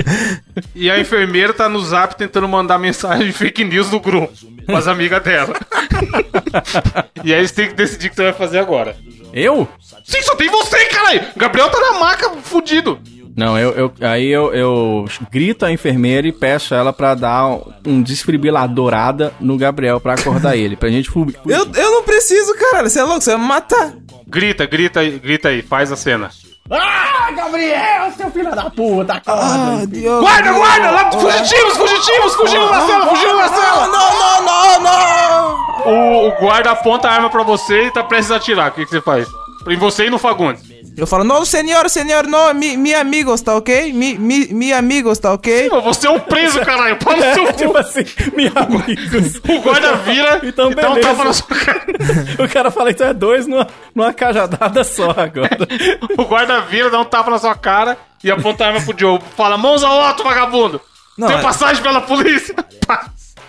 e 0.74 0.90
a 0.90 0.98
enfermeira 0.98 1.52
tá 1.52 1.68
no 1.68 1.80
zap 1.80 2.16
tentando 2.16 2.48
mandar 2.48 2.78
mensagem 2.78 3.26
de 3.26 3.32
fake 3.32 3.64
news 3.64 3.90
no 3.90 4.00
grupo 4.00 4.32
com 4.66 4.76
as 4.76 4.86
amigas 4.86 5.22
dela. 5.22 5.54
e 7.24 7.32
aí 7.34 7.46
você 7.46 7.54
tem 7.54 7.68
que 7.68 7.74
decidir 7.74 8.06
o 8.08 8.10
que 8.10 8.16
você 8.16 8.22
vai 8.24 8.32
fazer 8.32 8.58
agora. 8.58 8.96
Eu? 9.32 9.68
Sim, 10.04 10.22
só 10.22 10.34
tem 10.34 10.48
você, 10.48 10.84
caralho! 10.86 11.22
O 11.36 11.38
Gabriel 11.38 11.68
tá 11.70 11.78
na 11.80 11.98
maca, 12.00 12.30
fudido. 12.42 12.98
Não, 13.36 13.56
eu, 13.56 13.70
eu- 13.72 13.92
aí 14.00 14.26
eu, 14.28 14.52
eu 14.52 15.04
grito 15.30 15.64
a 15.64 15.72
enfermeira 15.72 16.26
e 16.26 16.32
peço 16.32 16.74
ela 16.74 16.92
pra 16.92 17.14
dar 17.14 17.46
um, 17.46 17.62
um 17.86 18.02
desfibriladorada 18.02 19.32
no 19.40 19.56
Gabriel 19.56 20.00
pra 20.00 20.14
acordar 20.14 20.56
ele, 20.56 20.74
pra 20.76 20.88
gente 20.90 21.08
fu- 21.08 21.24
fugir. 21.24 21.38
Eu, 21.46 21.70
eu 21.74 21.90
não 21.92 22.02
preciso, 22.02 22.52
caralho. 22.56 22.90
Você 22.90 22.98
é 22.98 23.04
louco? 23.04 23.20
Você 23.22 23.30
vai 23.30 23.40
me 23.40 23.46
matar. 23.46 23.92
Grita, 24.26 24.66
grita 24.66 25.00
aí, 25.00 25.18
grita 25.18 25.48
aí, 25.48 25.62
faz 25.62 25.92
a 25.92 25.96
cena. 25.96 26.30
Ah, 26.70 27.32
Gabriel, 27.32 28.12
seu 28.16 28.30
filho 28.30 28.54
da 28.54 28.70
puta, 28.70 29.14
acorda. 29.14 29.42
Ah, 29.42 29.84
Diogo. 29.86 30.20
Guarda, 30.20 30.52
guarda! 30.52 30.90
Lá, 30.92 31.10
fugitivos, 31.10 31.76
fugitivos! 31.76 32.34
Fugiram 32.36 32.70
na 32.70 32.86
cela, 32.86 33.06
fugiram 33.08 33.36
na 33.36 33.48
cela! 33.48 33.88
Não, 33.88 34.18
não, 34.18 34.42
não, 34.44 34.80
não. 34.80 35.70
O, 35.84 36.28
o 36.28 36.30
guarda 36.40 36.70
aponta 36.70 37.08
a 37.08 37.12
arma 37.12 37.28
pra 37.28 37.42
você 37.42 37.86
e 37.86 37.90
tá 37.90 38.04
prestes 38.04 38.30
a 38.30 38.36
atirar. 38.36 38.68
O 38.68 38.72
que, 38.72 38.84
que 38.84 38.90
você 38.90 39.00
faz? 39.00 39.26
Em 39.68 39.76
você 39.76 40.06
e 40.06 40.10
no 40.10 40.18
Fagundes. 40.18 40.69
Eu 40.96 41.06
falo, 41.06 41.24
não, 41.24 41.44
senhor, 41.46 41.88
senhor, 41.88 42.26
não, 42.26 42.52
mi, 42.52 42.76
mi 42.76 42.94
amigos, 42.94 43.40
tá 43.40 43.54
ok? 43.56 43.92
Mi, 43.92 44.18
mi, 44.18 44.48
mi 44.52 44.72
amigos, 44.72 45.18
tá 45.18 45.32
ok? 45.32 45.70
Pô, 45.70 45.80
Você 45.80 46.06
é 46.06 46.10
um 46.10 46.20
preso, 46.20 46.60
caralho. 46.60 46.96
Pau 46.98 47.16
no 47.16 47.22
seu 47.34 47.52
tipo 47.54 47.72
cu. 47.72 47.78
assim, 47.78 48.04
meus 48.36 48.52
amigos. 48.56 49.40
O 49.48 49.60
guarda 49.62 49.92
vira 49.96 50.40
Então, 50.42 50.70
e 50.70 50.74
dá 50.74 50.90
um 50.90 51.00
tapa 51.00 51.24
na 51.24 51.32
sua 51.32 51.56
cara. 51.56 51.84
O 52.44 52.48
cara 52.48 52.70
fala, 52.70 52.90
então 52.90 53.06
é 53.06 53.14
dois 53.14 53.46
numa, 53.46 53.66
numa 53.94 54.12
cajadada 54.12 54.84
só 54.84 55.10
agora. 55.10 55.66
O 56.18 56.24
guarda 56.24 56.60
vira, 56.62 56.90
dá 56.90 57.00
um 57.00 57.04
tapa 57.04 57.30
na 57.30 57.38
sua 57.38 57.54
cara 57.54 57.96
e 58.22 58.30
aponta 58.30 58.64
a 58.64 58.68
arma 58.68 58.80
pro 58.82 58.92
Diogo. 58.92 59.24
Fala, 59.36 59.56
mãos 59.56 59.82
ao 59.82 60.00
alto, 60.00 60.22
vagabundo. 60.22 60.80
Não, 61.16 61.28
Tem 61.28 61.36
é- 61.38 61.42
passagem 61.42 61.82
pela 61.82 62.00
polícia. 62.02 62.54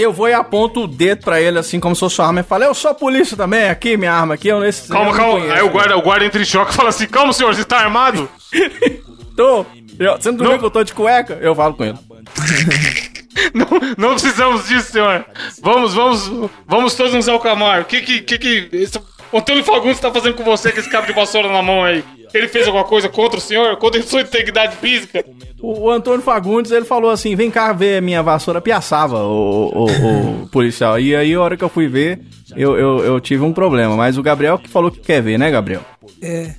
Eu 0.01 0.11
vou 0.13 0.27
e 0.29 0.33
aponto 0.33 0.83
o 0.83 0.87
dedo 0.87 1.23
pra 1.23 1.39
ele, 1.41 1.59
assim, 1.59 1.79
como 1.79 1.95
se 1.95 1.99
fosse 1.99 2.15
sua 2.15 2.27
arma, 2.27 2.39
e 2.39 2.43
falo, 2.43 2.63
eu 2.63 2.73
sou 2.73 2.91
a 2.91 2.93
polícia 2.93 3.35
também, 3.37 3.69
aqui, 3.69 3.95
minha 3.97 4.11
arma 4.13 4.33
aqui, 4.33 4.47
eu 4.47 4.59
nesse... 4.59 4.87
Calma, 4.89 5.11
eu 5.11 5.15
calma. 5.15 5.33
conheço, 5.39 5.53
Aí 5.53 5.61
o 5.61 5.69
guarda, 5.69 5.97
o 5.97 6.01
guarda 6.01 6.25
entra 6.25 6.41
em 6.41 6.45
choque 6.45 6.71
e 6.71 6.75
fala 6.75 6.89
assim, 6.89 7.07
calma, 7.07 7.31
senhor, 7.33 7.53
você 7.53 7.63
tá 7.63 7.77
armado? 7.77 8.29
Tô. 9.35 9.65
Eu, 9.99 10.17
você 10.17 10.31
não 10.31 10.37
Não. 10.39 10.49
viu 10.51 10.59
que 10.59 10.65
eu 10.65 10.71
tô 10.71 10.83
de 10.83 10.93
cueca? 10.93 11.37
Eu 11.41 11.53
falo 11.55 11.73
com 11.73 11.83
ele. 11.85 11.97
Não, 13.53 13.65
não 13.97 14.09
precisamos 14.11 14.67
disso, 14.67 14.91
senhor. 14.91 15.25
Vamos, 15.61 15.93
vamos, 15.93 16.29
vamos 16.67 16.93
todos 16.95 17.13
nos 17.13 17.29
alcamar. 17.29 17.81
O 17.81 17.85
que 17.85 18.01
que, 18.01 18.21
que, 18.21 18.37
que 18.37 18.69
esse 18.73 18.99
Antônio 19.33 19.63
Fagundes 19.63 19.99
tá 20.01 20.11
fazendo 20.11 20.33
com 20.35 20.43
você 20.43 20.69
com 20.71 20.79
esse 20.81 20.89
cabo 20.89 21.07
de 21.07 21.13
vassoura 21.13 21.47
na 21.49 21.61
mão 21.61 21.83
aí? 21.83 22.03
Ele 22.33 22.47
fez 22.47 22.67
alguma 22.67 22.85
coisa 22.85 23.09
contra 23.09 23.37
o 23.37 23.41
senhor? 23.41 23.75
Contra 23.77 23.99
a 23.99 24.03
sua 24.03 24.21
integridade 24.21 24.75
física? 24.77 25.23
O, 25.59 25.81
o 25.81 25.91
Antônio 25.91 26.21
Fagundes, 26.21 26.71
ele 26.71 26.85
falou 26.85 27.11
assim, 27.11 27.35
vem 27.35 27.51
cá 27.51 27.73
ver 27.73 28.01
minha 28.01 28.23
vassoura 28.23 28.61
piaçava, 28.61 29.19
o, 29.23 29.67
o, 29.67 30.43
o 30.43 30.47
policial. 30.47 30.99
E 30.99 31.15
aí, 31.15 31.33
a 31.33 31.41
hora 31.41 31.57
que 31.57 31.63
eu 31.63 31.69
fui 31.69 31.87
ver, 31.87 32.19
eu, 32.55 32.77
eu, 32.77 32.99
eu 33.03 33.19
tive 33.19 33.43
um 33.43 33.53
problema. 33.53 33.95
Mas 33.95 34.17
o 34.17 34.23
Gabriel 34.23 34.57
que 34.57 34.69
falou 34.69 34.91
que 34.91 34.99
quer 34.99 35.21
ver, 35.21 35.37
né, 35.37 35.51
Gabriel? 35.51 35.81
É. 36.21 36.51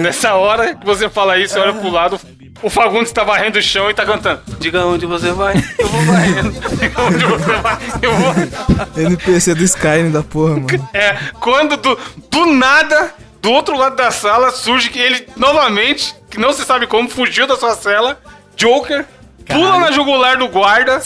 Nessa 0.00 0.34
hora 0.34 0.74
que 0.74 0.84
você 0.84 1.08
fala 1.08 1.38
isso, 1.38 1.54
você 1.54 1.60
olha 1.60 1.74
pro 1.74 1.90
lado, 1.90 2.20
o 2.62 2.70
Fagundes 2.70 3.12
tá 3.12 3.24
varrendo 3.24 3.58
o 3.58 3.62
chão 3.62 3.90
e 3.90 3.94
tá 3.94 4.04
cantando. 4.04 4.40
Diga 4.58 4.84
onde 4.86 5.06
você 5.06 5.32
vai, 5.32 5.54
eu 5.78 5.88
vou 5.88 6.02
varrendo. 6.02 6.52
Diga 6.78 7.02
onde 7.02 7.24
você 7.24 7.52
vai, 7.56 7.78
eu 8.02 8.12
vou... 8.14 9.04
NPC 9.04 9.54
do 9.54 9.64
Skyrim 9.64 10.10
da 10.10 10.22
porra, 10.22 10.56
mano. 10.56 10.88
É, 10.92 11.16
quando 11.40 11.76
do, 11.76 11.98
do 12.30 12.46
nada, 12.46 13.14
do 13.42 13.50
outro 13.50 13.76
lado 13.76 13.96
da 13.96 14.10
sala, 14.10 14.50
surge 14.52 14.88
que 14.88 14.98
ele 14.98 15.26
novamente, 15.36 16.14
que 16.30 16.38
não 16.38 16.52
se 16.52 16.64
sabe 16.64 16.86
como, 16.86 17.08
fugiu 17.10 17.46
da 17.46 17.56
sua 17.56 17.74
cela, 17.74 18.18
Joker, 18.56 19.04
pula 19.46 19.78
na 19.80 19.90
jugular 19.90 20.38
do 20.38 20.48
guarda 20.48 21.02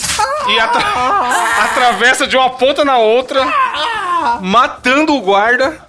e 0.48 0.60
atra- 0.60 0.84
atravessa 1.64 2.26
de 2.26 2.36
uma 2.36 2.50
ponta 2.50 2.84
na 2.84 2.98
outra, 2.98 3.42
matando 4.42 5.14
o 5.14 5.20
guarda. 5.22 5.84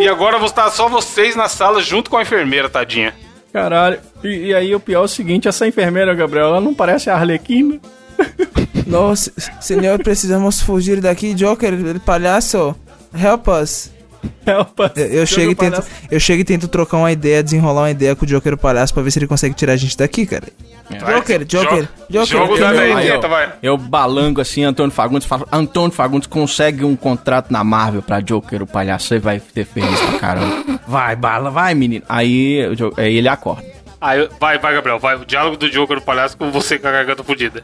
E 0.00 0.08
agora 0.08 0.38
vão 0.38 0.46
estar 0.46 0.68
só 0.70 0.88
vocês 0.88 1.36
na 1.36 1.48
sala 1.48 1.80
junto 1.80 2.10
com 2.10 2.16
a 2.16 2.22
enfermeira, 2.22 2.68
tadinha. 2.68 3.14
Caralho. 3.52 4.00
E, 4.24 4.46
e 4.48 4.54
aí, 4.54 4.74
o 4.74 4.80
pior 4.80 5.02
é 5.02 5.04
o 5.04 5.08
seguinte, 5.08 5.46
essa 5.46 5.66
enfermeira, 5.68 6.14
Gabriel, 6.14 6.46
ela 6.46 6.60
não 6.60 6.74
parece 6.74 7.08
a 7.10 7.14
Arlequina? 7.14 7.78
Não, 8.86 9.14
se- 9.14 9.32
senhor, 9.60 10.02
precisamos 10.02 10.60
fugir 10.60 11.00
daqui, 11.00 11.32
Joker, 11.34 11.72
palhaço. 12.00 12.74
Help 13.14 13.46
us. 13.48 13.90
Helpa. 14.46 14.92
Eu, 14.96 15.06
eu 15.06 15.26
chego 15.26 15.52
e 15.52 15.54
tento, 15.54 15.82
eu 16.10 16.20
chego 16.20 16.40
e 16.40 16.44
tento 16.44 16.68
trocar 16.68 16.96
uma 16.98 17.10
ideia, 17.12 17.42
desenrolar 17.42 17.82
uma 17.82 17.90
ideia 17.90 18.14
com 18.16 18.24
o 18.24 18.28
Joker 18.28 18.54
o 18.54 18.58
palhaço 18.58 18.92
pra 18.94 19.02
ver 19.02 19.10
se 19.10 19.18
ele 19.18 19.26
consegue 19.26 19.54
tirar 19.54 19.72
a 19.72 19.76
gente 19.76 19.96
daqui, 19.96 20.26
cara. 20.26 20.46
Joker, 20.90 21.44
Joker, 21.44 21.88
Jo- 22.10 22.24
Joker. 22.24 22.26
Jogo 22.26 22.58
da 22.58 22.74
eu- 22.74 23.20
vai. 23.28 23.52
eu 23.62 23.78
balango 23.78 24.40
assim, 24.40 24.62
Antônio 24.64 24.90
Fagundes, 24.92 25.26
falo, 25.26 25.46
Antônio 25.50 25.90
Fagundes 25.92 26.26
consegue 26.26 26.84
um 26.84 26.94
contrato 26.96 27.50
na 27.50 27.64
Marvel 27.64 28.02
pra 28.02 28.20
Joker, 28.20 28.62
o 28.62 28.66
palhaço, 28.66 29.08
você 29.08 29.18
vai 29.18 29.40
ter 29.40 29.64
feliz 29.64 29.98
pra 30.00 30.18
caramba. 30.18 30.80
Vai, 30.86 31.16
bala, 31.16 31.50
vai, 31.50 31.74
menino. 31.74 32.04
Aí, 32.08 32.60
o 32.66 33.00
aí 33.00 33.16
ele 33.16 33.28
acorda. 33.28 33.64
Aí, 34.00 34.28
vai, 34.40 34.58
vai, 34.58 34.74
Gabriel, 34.74 34.98
vai. 34.98 35.14
O 35.16 35.24
diálogo 35.24 35.56
do 35.56 35.70
Joker 35.70 35.96
do 35.98 36.02
palhaço 36.02 36.36
com 36.36 36.50
você 36.50 36.78
com 36.78 36.88
a 36.88 36.92
garganta 36.92 37.22
fudida. 37.22 37.62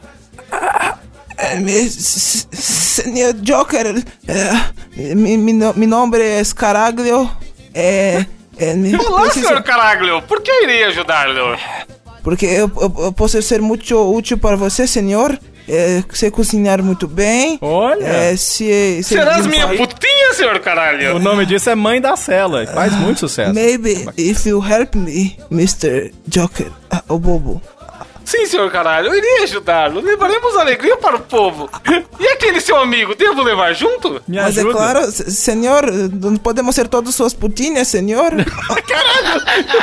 É, 1.51 1.55
me- 1.59 1.71
s- 1.85 2.47
s- 2.51 3.01
Senhor 3.01 3.33
Joker, 3.33 4.03
é, 4.27 5.15
mi, 5.15 5.37
mi, 5.37 5.53
mi 5.53 5.87
nome 5.87 6.19
é 6.19 6.43
Scaraglio. 6.43 7.29
É. 7.73 8.25
é 8.57 8.73
me, 8.73 8.95
Olá, 8.95 9.21
preciso- 9.21 9.47
senhor 9.47 9.63
Caraglio. 9.63 10.21
Por 10.23 10.41
que 10.41 10.51
eu 10.51 10.63
irei 10.63 10.83
ajudá-lo? 10.85 11.57
Porque 12.23 12.45
eu, 12.45 12.71
eu, 12.81 12.93
eu 13.05 13.13
posso 13.13 13.41
ser 13.41 13.61
muito 13.61 13.95
útil 14.13 14.37
para 14.37 14.55
você, 14.55 14.85
senhor. 14.85 15.37
É, 15.71 16.03
sei 16.13 16.31
cozinhar 16.31 16.81
muito 16.81 17.07
bem. 17.07 17.59
Olha. 17.61 18.03
É, 18.03 18.35
se, 18.35 19.03
se 19.03 19.13
Serás 19.15 19.45
minha 19.45 19.67
putinha, 19.67 20.33
senhor 20.33 20.59
Caralho? 20.59 21.15
O 21.15 21.19
nome 21.19 21.45
disso 21.45 21.69
é 21.69 21.75
Mãe 21.75 22.01
da 22.01 22.15
Cela, 22.17 22.65
faz 22.65 22.91
muito 22.93 23.19
sucesso. 23.19 23.53
Maybe 23.53 24.07
if 24.17 24.47
you 24.47 24.63
help 24.65 24.95
me, 24.95 25.37
Mr. 25.51 26.11
Joker, 26.27 26.71
ah, 26.89 27.03
o 27.07 27.19
bobo. 27.19 27.61
Sim, 28.29 28.45
senhor 28.45 28.69
Caralho, 28.71 29.07
eu 29.07 29.15
irei 29.17 29.43
ajudá-lo. 29.43 30.01
Levaremos 30.01 30.55
alegria 30.55 30.95
para 30.97 31.15
o 31.15 31.19
povo. 31.19 31.67
E 32.19 32.27
aquele 32.27 32.61
seu 32.61 32.77
amigo, 32.77 33.15
devo 33.15 33.41
levar 33.41 33.73
junto? 33.73 34.21
Me 34.27 34.37
Mas 34.37 34.55
ajuda. 34.55 34.69
é 34.69 34.73
claro, 34.77 35.11
senhor, 35.11 35.83
não 36.13 36.35
podemos 36.37 36.75
ser 36.75 36.87
todos 36.87 37.15
suas 37.15 37.33
putinhas, 37.33 37.87
senhor. 37.87 38.31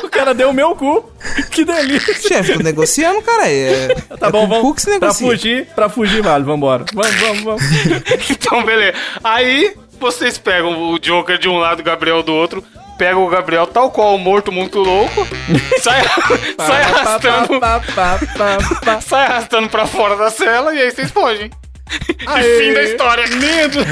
O 0.04 0.08
cara 0.08 0.32
deu 0.34 0.50
o 0.50 0.54
meu 0.54 0.74
cu. 0.74 1.10
Que 1.50 1.64
delícia. 1.64 2.14
Chefe, 2.14 2.54
tô 2.54 2.62
negociando, 2.62 3.20
cara. 3.22 3.48
É, 3.50 3.88
Tá 4.18 4.28
é 4.28 4.30
bom, 4.30 4.46
vamos. 4.48 4.62
cu 4.62 4.74
que 4.74 4.82
se 4.82 4.98
Pra 4.98 5.12
fugir, 5.14 5.66
pra 5.74 5.88
fugir, 5.88 6.22
vale, 6.22 6.44
vambora. 6.44 6.84
Vamos, 6.94 7.14
vamos, 7.20 7.42
vamos. 7.42 7.62
Então, 8.30 8.64
beleza. 8.64 8.94
Aí, 9.22 9.74
vocês 10.00 10.38
pegam 10.38 10.90
o 10.92 10.98
Joker 10.98 11.38
de 11.38 11.48
um 11.48 11.58
lado 11.58 11.80
e 11.80 11.82
o 11.82 11.84
Gabriel 11.84 12.22
do 12.22 12.32
outro. 12.32 12.62
Pegam 12.98 13.24
o 13.24 13.28
Gabriel 13.28 13.66
tal 13.66 13.90
qual 13.90 14.14
o 14.14 14.18
morto 14.18 14.50
muito 14.50 14.78
louco. 14.78 15.26
sai, 15.82 16.02
sai 16.58 16.82
arrastando. 16.82 17.60
Sai 19.02 19.26
arrastando 19.26 19.68
pra 19.68 19.86
fora 19.86 20.16
da 20.16 20.30
cela 20.30 20.74
e 20.74 20.80
aí 20.80 20.90
vocês 20.90 21.10
fogem. 21.10 21.50
Aê, 22.26 22.42
e 22.42 22.58
fim 22.58 22.74
da 22.74 22.82
história. 22.82 23.24
Lindo. 23.26 23.78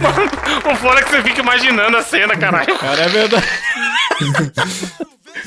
Mano, 0.00 0.30
o 0.72 0.76
fora 0.76 1.00
é 1.00 1.02
que 1.02 1.10
você 1.10 1.22
fica 1.22 1.40
imaginando 1.40 1.96
a 1.96 2.02
cena, 2.02 2.36
caralho. 2.36 2.78
Cara, 2.78 3.02
é 3.02 3.08
verdade. 3.08 3.48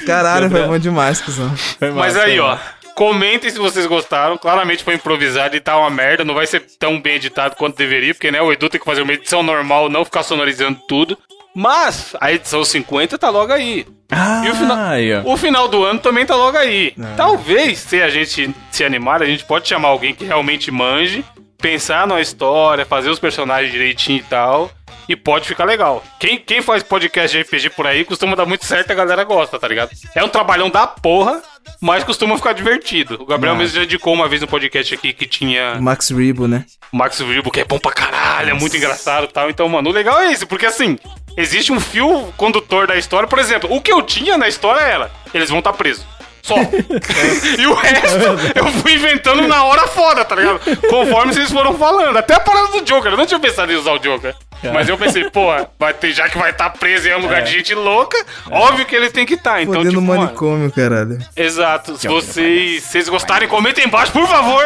Caralho, 0.06 0.50
foi 0.50 0.64
bom 0.68 0.78
demais, 0.78 1.22
cuzão. 1.22 1.52
Mas 1.96 2.16
aí, 2.18 2.40
ó. 2.40 2.58
Comentem 2.96 3.50
se 3.50 3.60
vocês 3.60 3.86
gostaram. 3.86 4.38
Claramente 4.38 4.84
foi 4.84 4.96
improvisado 4.96 5.56
e 5.56 5.60
tá 5.60 5.78
uma 5.78 5.90
merda. 5.90 6.24
Não 6.24 6.34
vai 6.34 6.48
ser 6.48 6.62
tão 6.80 7.00
bem 7.00 7.16
editado 7.16 7.56
quanto 7.56 7.78
deveria, 7.78 8.14
porque 8.14 8.32
né, 8.32 8.42
o 8.42 8.52
Edu 8.52 8.70
tem 8.70 8.80
que 8.80 8.86
fazer 8.86 9.02
uma 9.02 9.14
edição 9.14 9.44
normal, 9.44 9.90
não 9.90 10.06
ficar 10.06 10.24
sonorizando 10.24 10.80
tudo. 10.88 11.18
Mas 11.54 12.16
a 12.20 12.32
edição 12.34 12.64
50 12.66 13.18
tá 13.18 13.30
logo 13.30 13.52
aí. 13.54 13.86
Ah, 14.12 14.44
E 14.46 14.50
o 14.52 14.56
final, 14.56 14.78
aí, 14.78 15.14
ó. 15.16 15.22
o 15.26 15.38
final 15.38 15.68
do 15.68 15.84
ano 15.84 16.00
também 16.00 16.26
tá 16.26 16.36
logo 16.36 16.58
aí. 16.58 16.94
Talvez, 17.16 17.80
se 17.80 18.02
a 18.02 18.10
gente 18.10 18.54
se 18.72 18.84
animar, 18.84 19.22
a 19.22 19.26
gente 19.26 19.44
pode 19.46 19.68
chamar 19.68 19.88
alguém 19.90 20.14
que 20.14 20.26
realmente 20.26 20.70
manje, 20.70 21.24
pensar 21.58 22.06
na 22.06 22.20
história, 22.22 22.86
fazer 22.86 23.10
os 23.10 23.20
personagens 23.20 23.72
direitinho 23.72 24.20
e 24.20 24.24
tal. 24.24 24.70
E 25.10 25.16
pode 25.16 25.48
ficar 25.48 25.66
legal. 25.66 26.04
Quem, 26.20 26.38
quem 26.40 26.62
faz 26.62 26.82
podcast 26.82 27.36
de 27.38 27.44
RPG 27.44 27.70
por 27.72 27.86
aí 27.86 28.04
costuma 28.04 28.36
dar 28.36 28.46
muito 28.46 28.66
certo 28.66 28.90
a 28.92 28.96
galera 28.96 29.24
gosta, 29.24 29.60
tá 29.60 29.68
ligado? 29.68 29.92
É 30.16 30.24
um 30.24 30.28
trabalhão 30.30 30.70
da 30.70 30.88
porra, 30.88 31.42
mas 31.80 32.04
costuma 32.04 32.36
ficar 32.38 32.54
divertido. 32.54 33.22
O 33.22 33.26
Gabriel 33.26 33.54
Ah. 33.56 33.58
mesmo 33.58 33.76
já 33.78 33.84
indicou 33.84 34.14
uma 34.14 34.28
vez 34.28 34.42
no 34.42 34.48
podcast 34.48 34.94
aqui 34.96 35.14
que 35.14 35.28
tinha 35.28 35.76
Max 35.80 36.10
Rebo, 36.10 36.48
né? 36.48 36.66
o 36.92 36.98
Max 36.98 37.20
Wilbo, 37.20 37.52
que 37.52 37.60
é 37.60 37.66
bom 37.66 37.78
pra 37.78 37.92
caralho, 37.92 38.50
é 38.52 38.54
muito 38.54 38.76
engraçado 38.78 39.26
e 39.26 39.28
tal. 39.28 39.50
Então, 39.50 39.68
mano, 39.68 39.90
o 39.90 39.94
legal 39.94 40.20
é 40.22 40.32
isso, 40.32 40.48
porque 40.48 40.66
assim, 40.66 40.98
existe 41.36 41.72
um 41.72 41.80
fio 41.80 42.34
condutor 42.38 42.88
da 42.88 42.96
história. 42.96 43.28
Por 43.28 43.38
exemplo, 43.40 43.72
o 43.74 43.82
que 43.82 43.92
eu 43.92 44.02
tinha 44.02 44.38
na 44.38 44.48
história 44.48 44.80
era: 44.82 45.12
eles 45.34 45.50
vão 45.50 45.60
estar 45.60 45.74
presos. 45.74 46.06
Só. 46.46 46.56
e 47.58 47.66
o 47.66 47.74
resto 47.74 48.54
eu 48.54 48.68
fui 48.82 48.94
inventando 48.94 49.48
na 49.48 49.64
hora 49.64 49.88
foda, 49.88 50.24
tá 50.24 50.36
ligado? 50.36 50.60
Conforme 50.88 51.34
vocês 51.34 51.52
foram 51.52 51.74
falando. 51.74 52.16
Até 52.16 52.36
a 52.36 52.40
parada 52.40 52.68
do 52.68 52.82
Joker. 52.82 53.12
Eu 53.12 53.18
não 53.18 53.26
tinha 53.26 53.40
pensado 53.40 53.72
em 53.72 53.76
usar 53.76 53.94
o 53.94 54.00
Joker. 54.00 54.36
Mas 54.72 54.88
eu 54.88 54.96
pensei, 54.96 55.28
pô, 55.30 55.48
vai 55.80 55.94
ter, 55.94 56.14
já 56.14 56.30
que 56.30 56.38
vai 56.38 56.52
estar 56.52 56.70
preso 56.72 57.08
em 57.08 57.16
um 57.16 57.22
lugar 57.22 57.42
de 57.42 57.52
gente 57.52 57.74
louca, 57.74 58.18
óbvio 58.50 58.86
que 58.86 58.96
ele 58.96 59.10
tem 59.10 59.26
que 59.26 59.34
estar. 59.34 59.62
Então, 59.62 59.76
Fodendo 59.76 60.00
tipo, 60.00 60.02
manicômio, 60.02 60.72
caralho. 60.72 61.20
Exato. 61.36 61.98
Se 61.98 62.08
vocês, 62.08 62.84
se 62.84 62.92
vocês 62.92 63.10
gostarem, 63.10 63.48
comentem 63.48 63.86
embaixo, 63.86 64.12
por 64.12 64.28
favor. 64.28 64.64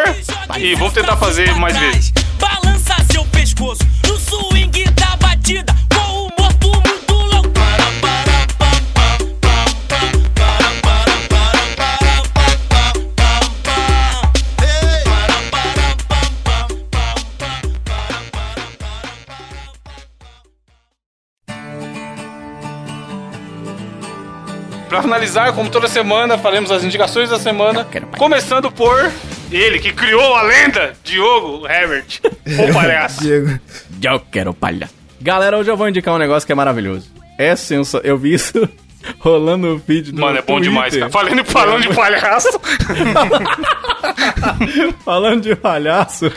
E 0.57 0.75
vamos 0.75 0.93
tentar 0.93 1.15
fazer 1.17 1.53
mais 1.55 1.77
vezes. 1.77 2.11
Balança 2.39 2.95
seu 3.11 3.23
pescoço 3.25 3.82
no 4.07 4.17
swing 4.17 4.88
Pra 24.89 25.03
finalizar, 25.03 25.53
como 25.53 25.69
toda 25.69 25.87
semana, 25.87 26.35
faremos 26.37 26.71
as 26.71 26.83
indicações 26.83 27.29
da 27.29 27.37
semana. 27.37 27.87
Começando 28.17 28.71
por 28.71 29.11
ele, 29.51 29.77
que 29.79 29.93
criou 29.93 30.33
a 30.35 30.41
lenda, 30.41 30.93
Diogo 31.03 31.67
Herbert, 31.67 32.19
o 32.67 32.73
palhaço. 32.73 33.21
Diego. 33.21 33.59
Eu 34.01 34.19
quero 34.19 34.51
palha. 34.53 34.89
Galera, 35.21 35.57
hoje 35.57 35.69
eu 35.69 35.77
vou 35.77 35.87
indicar 35.87 36.15
um 36.15 36.17
negócio 36.17 36.45
que 36.45 36.51
é 36.51 36.55
maravilhoso. 36.55 37.07
é 37.37 37.55
sensacional. 37.55 38.03
Eu 38.05 38.17
vi 38.17 38.33
isso 38.33 38.67
rolando 39.20 39.68
no 39.68 39.78
vídeo 39.78 40.14
do 40.14 40.22
Mano, 40.22 40.38
é 40.38 40.41
bom 40.41 40.56
Twitter. 40.56 40.70
demais, 40.70 40.95
cara. 40.97 41.10
Falando, 41.12 41.45
falando 41.45 41.82
de 41.82 41.93
palhaço. 41.95 42.60
Falando 45.04 45.41
de 45.41 45.56
palhaço, 45.56 46.32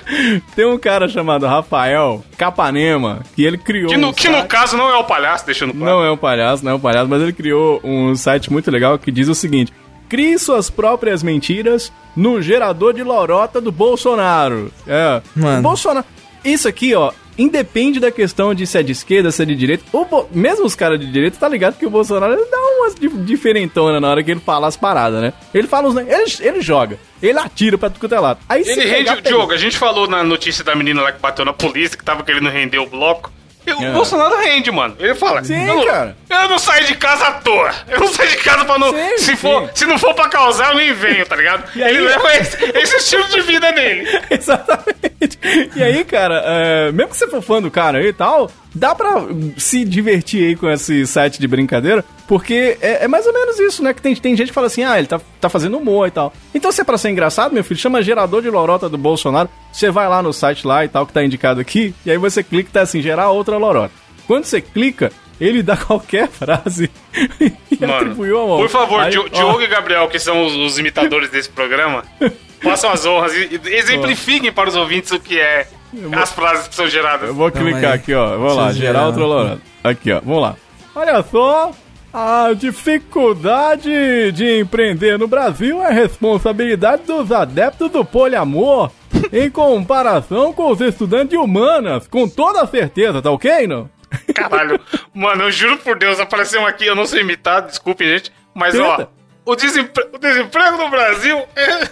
tem 0.55 0.65
um 0.67 0.79
cara 0.79 1.09
chamado 1.09 1.47
Rafael 1.47 2.25
Capanema, 2.37 3.21
que 3.35 3.45
ele 3.45 3.59
criou 3.59 3.91
Que 3.91 3.97
no, 3.97 4.09
um 4.09 4.13
que 4.13 4.29
no 4.29 4.35
site- 4.39 4.49
caso 4.49 4.77
não 4.77 4.89
é 4.91 4.97
o 4.97 5.05
palhaço, 5.05 5.47
deixando 5.47 5.73
claro. 5.75 5.85
Não 5.97 6.05
é 6.05 6.11
um 6.11 6.17
palhaço, 6.17 6.65
não 6.65 6.73
é 6.73 6.75
um 6.75 6.81
palhaço, 6.81 7.09
mas 7.09 7.23
ele 7.23 7.33
criou 7.33 7.81
um 7.85 8.15
site 8.15 8.53
muito 8.53 8.71
legal 8.71 8.99
que 8.99 9.11
diz 9.11 9.29
o 9.29 9.35
seguinte: 9.35 9.73
Crie 10.09 10.39
suas 10.39 10.71
próprias 10.71 11.23
mentiras 11.23 11.93
no 12.17 12.41
gerador 12.43 12.93
de 12.95 13.03
lorota 13.03 13.61
do 13.61 13.73
Bolsonaro. 13.73 14.73
É. 14.87 15.21
Mano. 15.35 15.59
O 15.59 15.63
Bolsonaro. 15.63 16.07
Isso 16.45 16.67
aqui, 16.69 16.95
ó. 16.95 17.13
Independe 17.39 17.99
da 17.99 18.11
questão 18.11 18.55
de 18.55 18.67
se 18.67 18.79
é 18.79 18.83
de 18.83 18.93
esquerda, 18.93 19.31
se 19.31 19.43
é 19.43 19.45
de 19.47 19.55
direita. 19.55 19.85
O 19.93 20.05
Bo- 20.05 20.29
Mesmo 20.33 20.65
os 20.67 20.75
caras 20.75 20.99
de 21.01 21.11
direita, 21.11 21.37
tá 21.39 21.49
ligado 21.49 21.79
que 21.79 21.87
o 21.87 21.91
Bolsonaro 21.91 22.37
dá 22.51 22.59
umas 22.79 22.95
di- 22.95 23.09
diferentona 23.09 24.01
na 24.01 24.11
hora 24.11 24.23
que 24.23 24.31
ele 24.31 24.41
fala 24.41 24.67
as 24.67 24.77
paradas, 24.77 25.21
né? 25.21 25.33
Ele 25.55 25.67
fala 25.69 25.89
os. 25.89 25.97
Ele, 25.97 26.49
ele 26.49 26.61
joga. 26.61 26.99
Ele 27.23 27.39
atira 27.39 27.79
pra 27.79 27.89
tudo 27.91 28.15
é 28.15 28.21
lado. 28.21 28.41
Aí, 28.49 28.63
Ele 28.67 28.85
rende. 28.85 29.09
pega. 29.11 29.23
Diogo, 29.23 29.53
a 29.53 29.57
gente 29.57 29.77
falou 29.79 30.09
na 30.09 30.23
notícia 30.25 30.63
da 30.65 30.75
menina 30.75 31.01
lá 31.03 31.13
que 31.13 31.21
bateu 31.21 31.45
na 31.45 31.53
polícia, 31.53 31.97
que 31.97 32.05
tava 32.05 32.23
querendo 32.23 32.49
render 32.49 32.79
o 32.79 32.87
bloco. 32.87 33.31
E 33.65 33.73
o 33.73 33.81
É. 33.81 33.93
Bolsonaro 33.93 34.37
rende, 34.41 34.73
mano. 34.73 34.97
Ele 34.99 35.15
fala. 35.15 35.45
Sim, 35.45 35.65
cara. 35.87 36.17
Eu 36.35 36.49
não 36.49 36.59
saio 36.59 36.87
de 36.87 36.95
casa 36.97 37.25
à 37.27 37.33
toa. 37.33 37.71
Eu 37.89 38.01
não 38.01 38.09
saio 38.09 38.31
de 38.31 38.37
casa 38.39 38.65
pra 38.65 38.79
não. 38.79 38.91
Sim, 38.91 39.19
se, 39.19 39.25
sim. 39.25 39.37
For, 39.37 39.71
se 39.75 39.85
não 39.87 39.99
for 39.99 40.15
pra 40.15 40.29
causar, 40.29 40.71
eu 40.71 40.77
nem 40.77 40.93
venho, 40.93 41.25
tá 41.27 41.37
ligado? 41.37 41.65
E 41.77 41.83
aí- 41.83 41.95
Ele 41.97 42.07
leva 42.07 42.35
esse, 42.37 42.57
esse 42.79 42.97
estilo 42.97 43.25
de 43.29 43.41
vida 43.43 43.73
dele. 43.73 44.07
Exatamente. 44.31 45.39
E 45.77 45.83
aí, 45.83 46.05
cara, 46.05 46.43
é, 46.45 46.93
mesmo 46.93 47.11
que 47.11 47.17
você 47.17 47.29
for 47.29 47.43
fã 47.43 47.61
do 47.61 47.71
cara 47.71 47.99
aí 47.99 48.07
e 48.09 48.13
tal, 48.13 48.51
dá 48.75 48.95
pra 48.95 49.23
se 49.57 49.85
divertir 49.85 50.45
aí 50.47 50.57
com 50.57 50.71
esse 50.71 51.07
site 51.07 51.39
de 51.41 51.47
brincadeira, 51.47 52.05
porque 52.27 52.77
é, 52.81 53.05
é 53.05 53.09
mais 53.09 53.27
ou 53.27 53.33
menos 53.33 53.59
isso, 53.59 53.83
né? 53.83 53.93
Que 53.95 54.03
tem, 54.03 54.15
tem 54.17 54.37
gente 54.37 54.49
que 54.49 54.55
fala 54.55 54.67
assim, 54.67 54.85
ah, 54.85 54.99
ele 54.99 55.07
tá, 55.07 55.21
tá 55.41 55.49
fazendo 55.49 55.77
humor 55.79 56.09
e 56.09 56.11
tal. 56.11 56.33
Então, 56.55 56.73
se 56.73 56.81
é 56.81 56.85
pra 56.85 56.99
ser 56.99 57.11
engraçado, 57.11 57.53
meu 57.53 57.63
filho, 57.65 57.79
chama 57.79 58.03
gerador 58.03 58.43
de 58.43 58.51
lorota 58.51 58.89
do 58.89 58.99
Bolsonaro, 58.99 59.49
você 59.73 59.91
vai 59.91 60.09
lá 60.09 60.23
no 60.23 60.33
site 60.33 60.67
lá 60.67 60.85
e 60.85 60.89
tal, 60.89 61.07
que 61.07 61.13
tá 61.13 61.23
indicado 61.25 61.61
aqui, 61.61 61.95
e 62.05 62.11
aí 62.11 62.19
você 62.19 62.43
clica 62.43 62.69
e 62.69 62.73
tá 62.73 62.81
assim, 62.83 63.01
gerar 63.03 63.31
outra 63.31 63.57
lorota. 63.57 63.93
Quando 64.27 64.45
você 64.45 64.61
clica, 64.61 65.13
ele 65.47 65.63
dá 65.63 65.77
qualquer 65.77 66.29
frase 66.29 66.91
e 67.41 67.53
Mano, 67.81 67.95
atribuiu 67.95 68.41
a 68.41 68.47
mão. 68.47 68.57
por 68.59 68.69
favor, 68.69 69.01
Aí, 69.01 69.11
Di- 69.11 69.19
ó, 69.19 69.29
Diogo 69.29 69.61
e 69.63 69.67
Gabriel, 69.67 70.09
que 70.09 70.19
são 70.19 70.45
os, 70.47 70.55
os 70.55 70.79
imitadores 70.79 71.31
desse 71.31 71.49
programa, 71.49 72.05
façam 72.63 72.91
as 72.91 73.05
honras 73.07 73.33
e 73.35 73.61
e 73.65 73.75
exemplifiquem 73.75 74.53
para 74.53 74.69
os 74.69 74.77
ouvintes 74.77 75.11
o 75.11 75.19
que 75.21 75.39
é 75.39 75.67
as 76.13 76.33
frases 76.33 76.69
que 76.69 76.75
são 76.75 76.89
geradas. 76.89 77.29
Eu 77.29 77.35
vou 77.35 77.51
Calma 77.51 77.71
clicar 77.71 77.91
aí. 77.93 77.97
aqui, 77.99 78.15
ó. 78.15 78.37
Vou 78.39 78.65
Deixa 78.73 78.93
lá, 78.93 79.07
outro 79.07 79.27
lorado. 79.27 79.61
Aqui, 79.85 80.11
ó. 80.13 80.21
Vamos 80.25 80.43
lá. 80.43 80.57
Olha 80.95 81.23
só. 81.23 81.71
A 82.15 82.51
dificuldade 82.55 84.33
de 84.33 84.61
empreender 84.61 85.19
no 85.19 85.27
Brasil 85.27 85.83
é 85.83 85.91
responsabilidade 85.93 87.05
dos 87.07 87.33
adeptos 87.33 87.91
do 87.91 88.05
poliamor 88.05 88.91
em 89.33 89.49
comparação 89.51 90.53
com 90.53 90.71
os 90.71 90.81
estudantes 90.81 91.31
de 91.31 91.37
humanas, 91.39 92.07
com 92.09 92.29
toda 92.29 92.67
certeza, 92.67 93.23
tá 93.23 93.31
ok, 93.31 93.67
não? 93.67 93.89
Caralho. 94.35 94.81
Mano, 95.15 95.45
eu 95.45 95.51
juro 95.51 95.79
por 95.79 95.97
Deus, 95.99 96.19
apareceu 96.21 96.61
um 96.63 96.67
aqui, 96.67 96.87
eu 96.87 96.95
não 96.95 97.07
sei 97.07 97.21
imitar, 97.21 97.63
desculpe, 97.63 98.05
gente. 98.07 98.33
Mas, 98.55 98.79
ó, 98.79 98.97
Tenta. 98.97 99.09
o, 99.45 99.55
desempre- 99.57 100.09
o 100.13 100.19
desemprego 100.19 100.77
no 100.77 100.89
Brasil 100.91 101.43
é, 101.57 101.89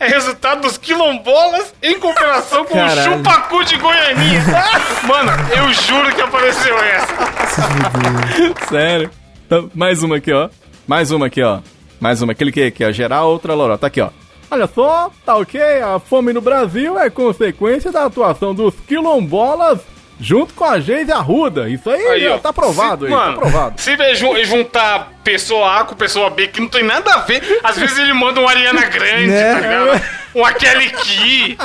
é 0.00 0.06
resultado 0.08 0.60
dos 0.62 0.76
quilombolas 0.78 1.74
em 1.82 1.98
comparação 1.98 2.64
com 2.64 2.74
Caralho. 2.74 3.00
o 3.00 3.16
chupacu 3.16 3.64
de 3.64 3.76
Goianinha. 3.76 4.42
Mano, 5.04 5.30
eu 5.56 5.72
juro 5.72 6.14
que 6.14 6.20
apareceu 6.20 6.76
essa. 6.78 7.14
Sério. 8.68 9.10
Então, 9.46 9.70
mais 9.74 10.02
uma 10.02 10.16
aqui, 10.16 10.32
ó. 10.32 10.48
Mais 10.86 11.10
uma 11.10 11.26
aqui, 11.26 11.42
ó. 11.42 11.60
Mais 12.00 12.20
uma. 12.22 12.34
Cliquei 12.34 12.66
aqui, 12.68 12.84
ó. 12.84 12.90
Gerar 12.90 13.24
outra 13.24 13.54
lorota. 13.54 13.78
Tá 13.82 13.86
aqui, 13.88 14.00
ó. 14.00 14.10
Olha 14.50 14.66
só, 14.66 15.10
tá 15.24 15.36
ok? 15.36 15.60
A 15.80 15.98
fome 15.98 16.32
no 16.32 16.40
Brasil 16.40 16.98
é 16.98 17.08
consequência 17.08 17.90
da 17.90 18.04
atuação 18.04 18.54
dos 18.54 18.74
quilombolas 18.86 19.80
junto 20.22 20.54
com 20.54 20.64
a 20.64 20.78
Geise 20.80 21.10
Arruda. 21.12 21.68
Isso 21.68 21.90
aí, 21.90 22.06
Aí, 22.06 22.28
ó, 22.28 22.38
tá 22.38 22.48
aprovado 22.50 23.06
Se- 23.06 23.12
aí, 23.12 23.18
mano, 23.18 23.32
tá 23.32 23.38
aprovado. 23.46 23.80
Se 23.80 23.96
vê 23.96 24.14
ju- 24.14 24.44
juntar 24.44 25.12
pessoa 25.24 25.80
A 25.80 25.84
com 25.84 25.94
pessoa 25.94 26.30
B, 26.30 26.46
que 26.48 26.60
não 26.60 26.68
tem 26.68 26.82
nada 26.84 27.12
a 27.14 27.18
ver, 27.18 27.60
às 27.62 27.76
vezes 27.76 27.98
ele 27.98 28.12
manda 28.14 28.40
um 28.40 28.48
Ariana 28.48 28.86
Grande, 28.86 29.26
Né? 29.26 29.52
tá 29.54 29.60
ligado? 29.60 30.02
Um 30.34 30.44
aquele 30.46 30.88
Ki. 30.90 31.58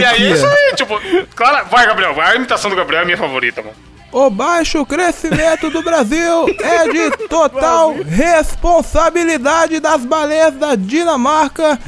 E 0.00 0.04
aí 0.04 0.26
é 0.26 0.30
isso 0.30 0.46
aí, 0.46 0.74
tipo, 0.74 0.98
claro, 1.34 1.66
vai, 1.70 1.86
Gabriel, 1.86 2.14
vai. 2.14 2.32
A 2.32 2.36
imitação 2.36 2.70
do 2.70 2.76
Gabriel 2.76 3.00
é 3.00 3.02
a 3.02 3.04
minha 3.06 3.18
favorita, 3.18 3.60
mano. 3.60 3.74
O 4.12 4.30
baixo 4.30 4.86
crescimento 4.86 5.68
do 5.68 5.82
Brasil 5.82 6.46
é 6.62 6.88
de 6.88 7.10
total 7.28 7.94
responsabilidade 8.08 9.78
das 9.80 10.04
baleias 10.04 10.54
da 10.54 10.74
Dinamarca, 10.74 11.78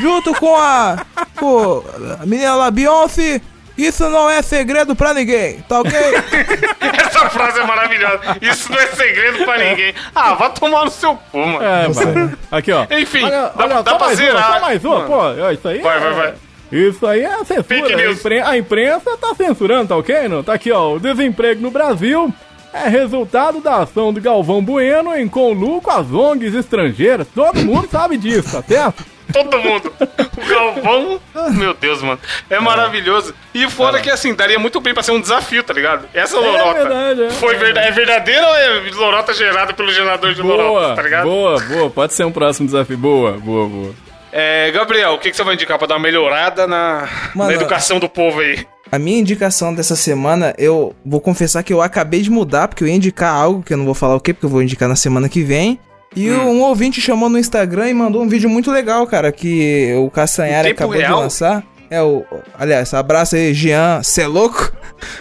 junto 0.00 0.32
com 0.34 0.56
a, 0.56 1.04
com 1.38 1.84
a 2.20 2.26
menina 2.26 2.54
lá 2.56 2.70
Beyoncé. 2.70 3.40
Isso 3.76 4.08
não 4.08 4.28
é 4.30 4.40
segredo 4.42 4.96
pra 4.96 5.12
ninguém, 5.12 5.58
tá 5.68 5.80
ok? 5.80 5.92
Essa 6.80 7.28
frase 7.30 7.60
é 7.60 7.64
maravilhosa. 7.64 8.20
Isso 8.40 8.72
não 8.72 8.78
é 8.78 8.86
segredo 8.86 9.44
pra 9.44 9.58
ninguém. 9.58 9.94
Ah, 10.14 10.34
vai 10.34 10.50
tomar 10.52 10.84
no 10.84 10.90
seu 10.90 11.14
cu, 11.30 11.38
mano. 11.38 11.62
É, 11.62 11.88
mano. 11.88 12.38
Aqui, 12.50 12.72
ó. 12.72 12.86
Enfim, 12.90 13.24
olha, 13.24 13.30
dá- 13.30 13.52
olha, 13.56 13.82
dá 13.82 13.90
só 13.92 13.96
pra 13.98 14.06
mais 14.06 14.18
zerar. 14.18 14.36
uma, 14.48 14.54
só 14.54 14.60
mais 14.60 14.84
uma, 14.84 14.94
Mano. 14.96 15.06
pô. 15.06 15.16
ó, 15.16 15.50
Isso 15.50 15.68
aí 15.68 15.78
Vai, 15.80 15.96
é- 15.96 16.00
vai, 16.00 16.12
vai. 16.14 16.34
Isso 16.72 17.06
aí 17.06 17.22
é 17.24 17.36
censura. 17.44 17.62
Fake 17.64 17.94
A, 17.94 18.10
impren- 18.10 18.42
a 18.42 18.58
imprensa 18.58 19.16
tá 19.18 19.34
censurando, 19.36 19.88
tá 19.88 19.96
ok? 19.96 20.28
Não? 20.28 20.42
Tá 20.42 20.54
aqui, 20.54 20.72
ó. 20.72 20.94
O 20.94 20.98
desemprego 21.00 21.60
no 21.62 21.70
Brasil 21.70 22.32
é 22.74 22.88
resultado 22.88 23.60
da 23.60 23.76
ação 23.82 24.12
do 24.12 24.20
Galvão 24.20 24.60
Bueno 24.62 25.16
em 25.16 25.28
conluio 25.28 25.80
com 25.80 25.90
as 25.90 26.10
ONGs 26.12 26.54
estrangeiras. 26.54 27.28
Todo 27.34 27.60
mundo 27.64 27.88
sabe 27.90 28.16
disso, 28.16 28.50
tá 28.50 28.62
certo? 28.62 29.04
Todo 29.32 29.58
mundo. 29.58 29.92
O 30.36 30.48
Galvão, 30.48 31.20
meu 31.52 31.74
Deus, 31.74 32.00
mano. 32.02 32.18
É 32.48 32.58
maravilhoso. 32.60 33.34
E 33.54 33.68
fora 33.68 34.00
que, 34.00 34.10
assim, 34.10 34.34
daria 34.34 34.58
muito 34.58 34.80
bem 34.80 34.94
pra 34.94 35.02
ser 35.02 35.12
um 35.12 35.20
desafio, 35.20 35.62
tá 35.62 35.72
ligado? 35.74 36.08
Essa 36.14 36.38
lorota 36.38 36.74
verdade, 36.74 37.22
é. 37.24 37.30
foi 37.30 37.56
verda- 37.56 37.80
é 37.80 37.90
verdadeira 37.90 38.46
ou 38.46 38.54
é 38.54 38.90
lorota 38.92 39.32
gerada 39.34 39.72
pelo 39.74 39.92
gerador 39.92 40.32
de 40.34 40.42
Boa, 40.42 40.56
lorotas, 40.56 40.96
tá 40.96 41.02
ligado? 41.02 41.24
boa, 41.24 41.60
boa. 41.60 41.90
Pode 41.90 42.14
ser 42.14 42.24
um 42.24 42.32
próximo 42.32 42.66
desafio. 42.66 42.96
Boa, 42.96 43.32
boa, 43.32 43.68
boa. 43.68 43.94
É, 44.32 44.70
Gabriel, 44.70 45.12
o 45.14 45.18
que, 45.18 45.30
que 45.30 45.36
você 45.36 45.42
vai 45.44 45.54
indicar 45.54 45.78
pra 45.78 45.86
dar 45.86 45.94
uma 45.94 46.00
melhorada 46.02 46.66
na, 46.66 47.08
Mano, 47.34 47.50
na 47.50 47.56
educação 47.56 47.98
do 47.98 48.08
povo 48.08 48.40
aí? 48.40 48.66
A 48.92 48.98
minha 48.98 49.18
indicação 49.18 49.74
dessa 49.74 49.96
semana, 49.96 50.54
eu 50.58 50.94
vou 51.04 51.20
confessar 51.20 51.62
que 51.62 51.72
eu 51.72 51.80
acabei 51.82 52.20
de 52.20 52.30
mudar, 52.30 52.68
porque 52.68 52.84
eu 52.84 52.88
ia 52.88 52.94
indicar 52.94 53.34
algo, 53.34 53.62
que 53.62 53.72
eu 53.72 53.76
não 53.76 53.84
vou 53.84 53.94
falar 53.94 54.14
o 54.14 54.20
que, 54.20 54.32
porque 54.34 54.46
eu 54.46 54.50
vou 54.50 54.62
indicar 54.62 54.88
na 54.88 54.94
semana 54.96 55.28
que 55.28 55.42
vem. 55.42 55.80
E 56.16 56.30
um 56.30 56.62
ouvinte 56.62 56.98
chamou 56.98 57.28
no 57.28 57.38
Instagram 57.38 57.90
e 57.90 57.94
mandou 57.94 58.22
um 58.22 58.28
vídeo 58.28 58.48
muito 58.48 58.72
legal, 58.72 59.06
cara, 59.06 59.30
que 59.30 59.94
o 59.98 60.10
Castanhari 60.10 60.70
acabou 60.70 60.96
real? 60.96 61.16
de 61.16 61.22
lançar. 61.24 61.62
É 61.90 62.00
o. 62.02 62.24
Aliás, 62.58 62.92
abraço 62.94 63.36
aí, 63.36 63.52
Jean, 63.52 64.02
cê 64.02 64.22
é 64.22 64.26
louco? 64.26 64.72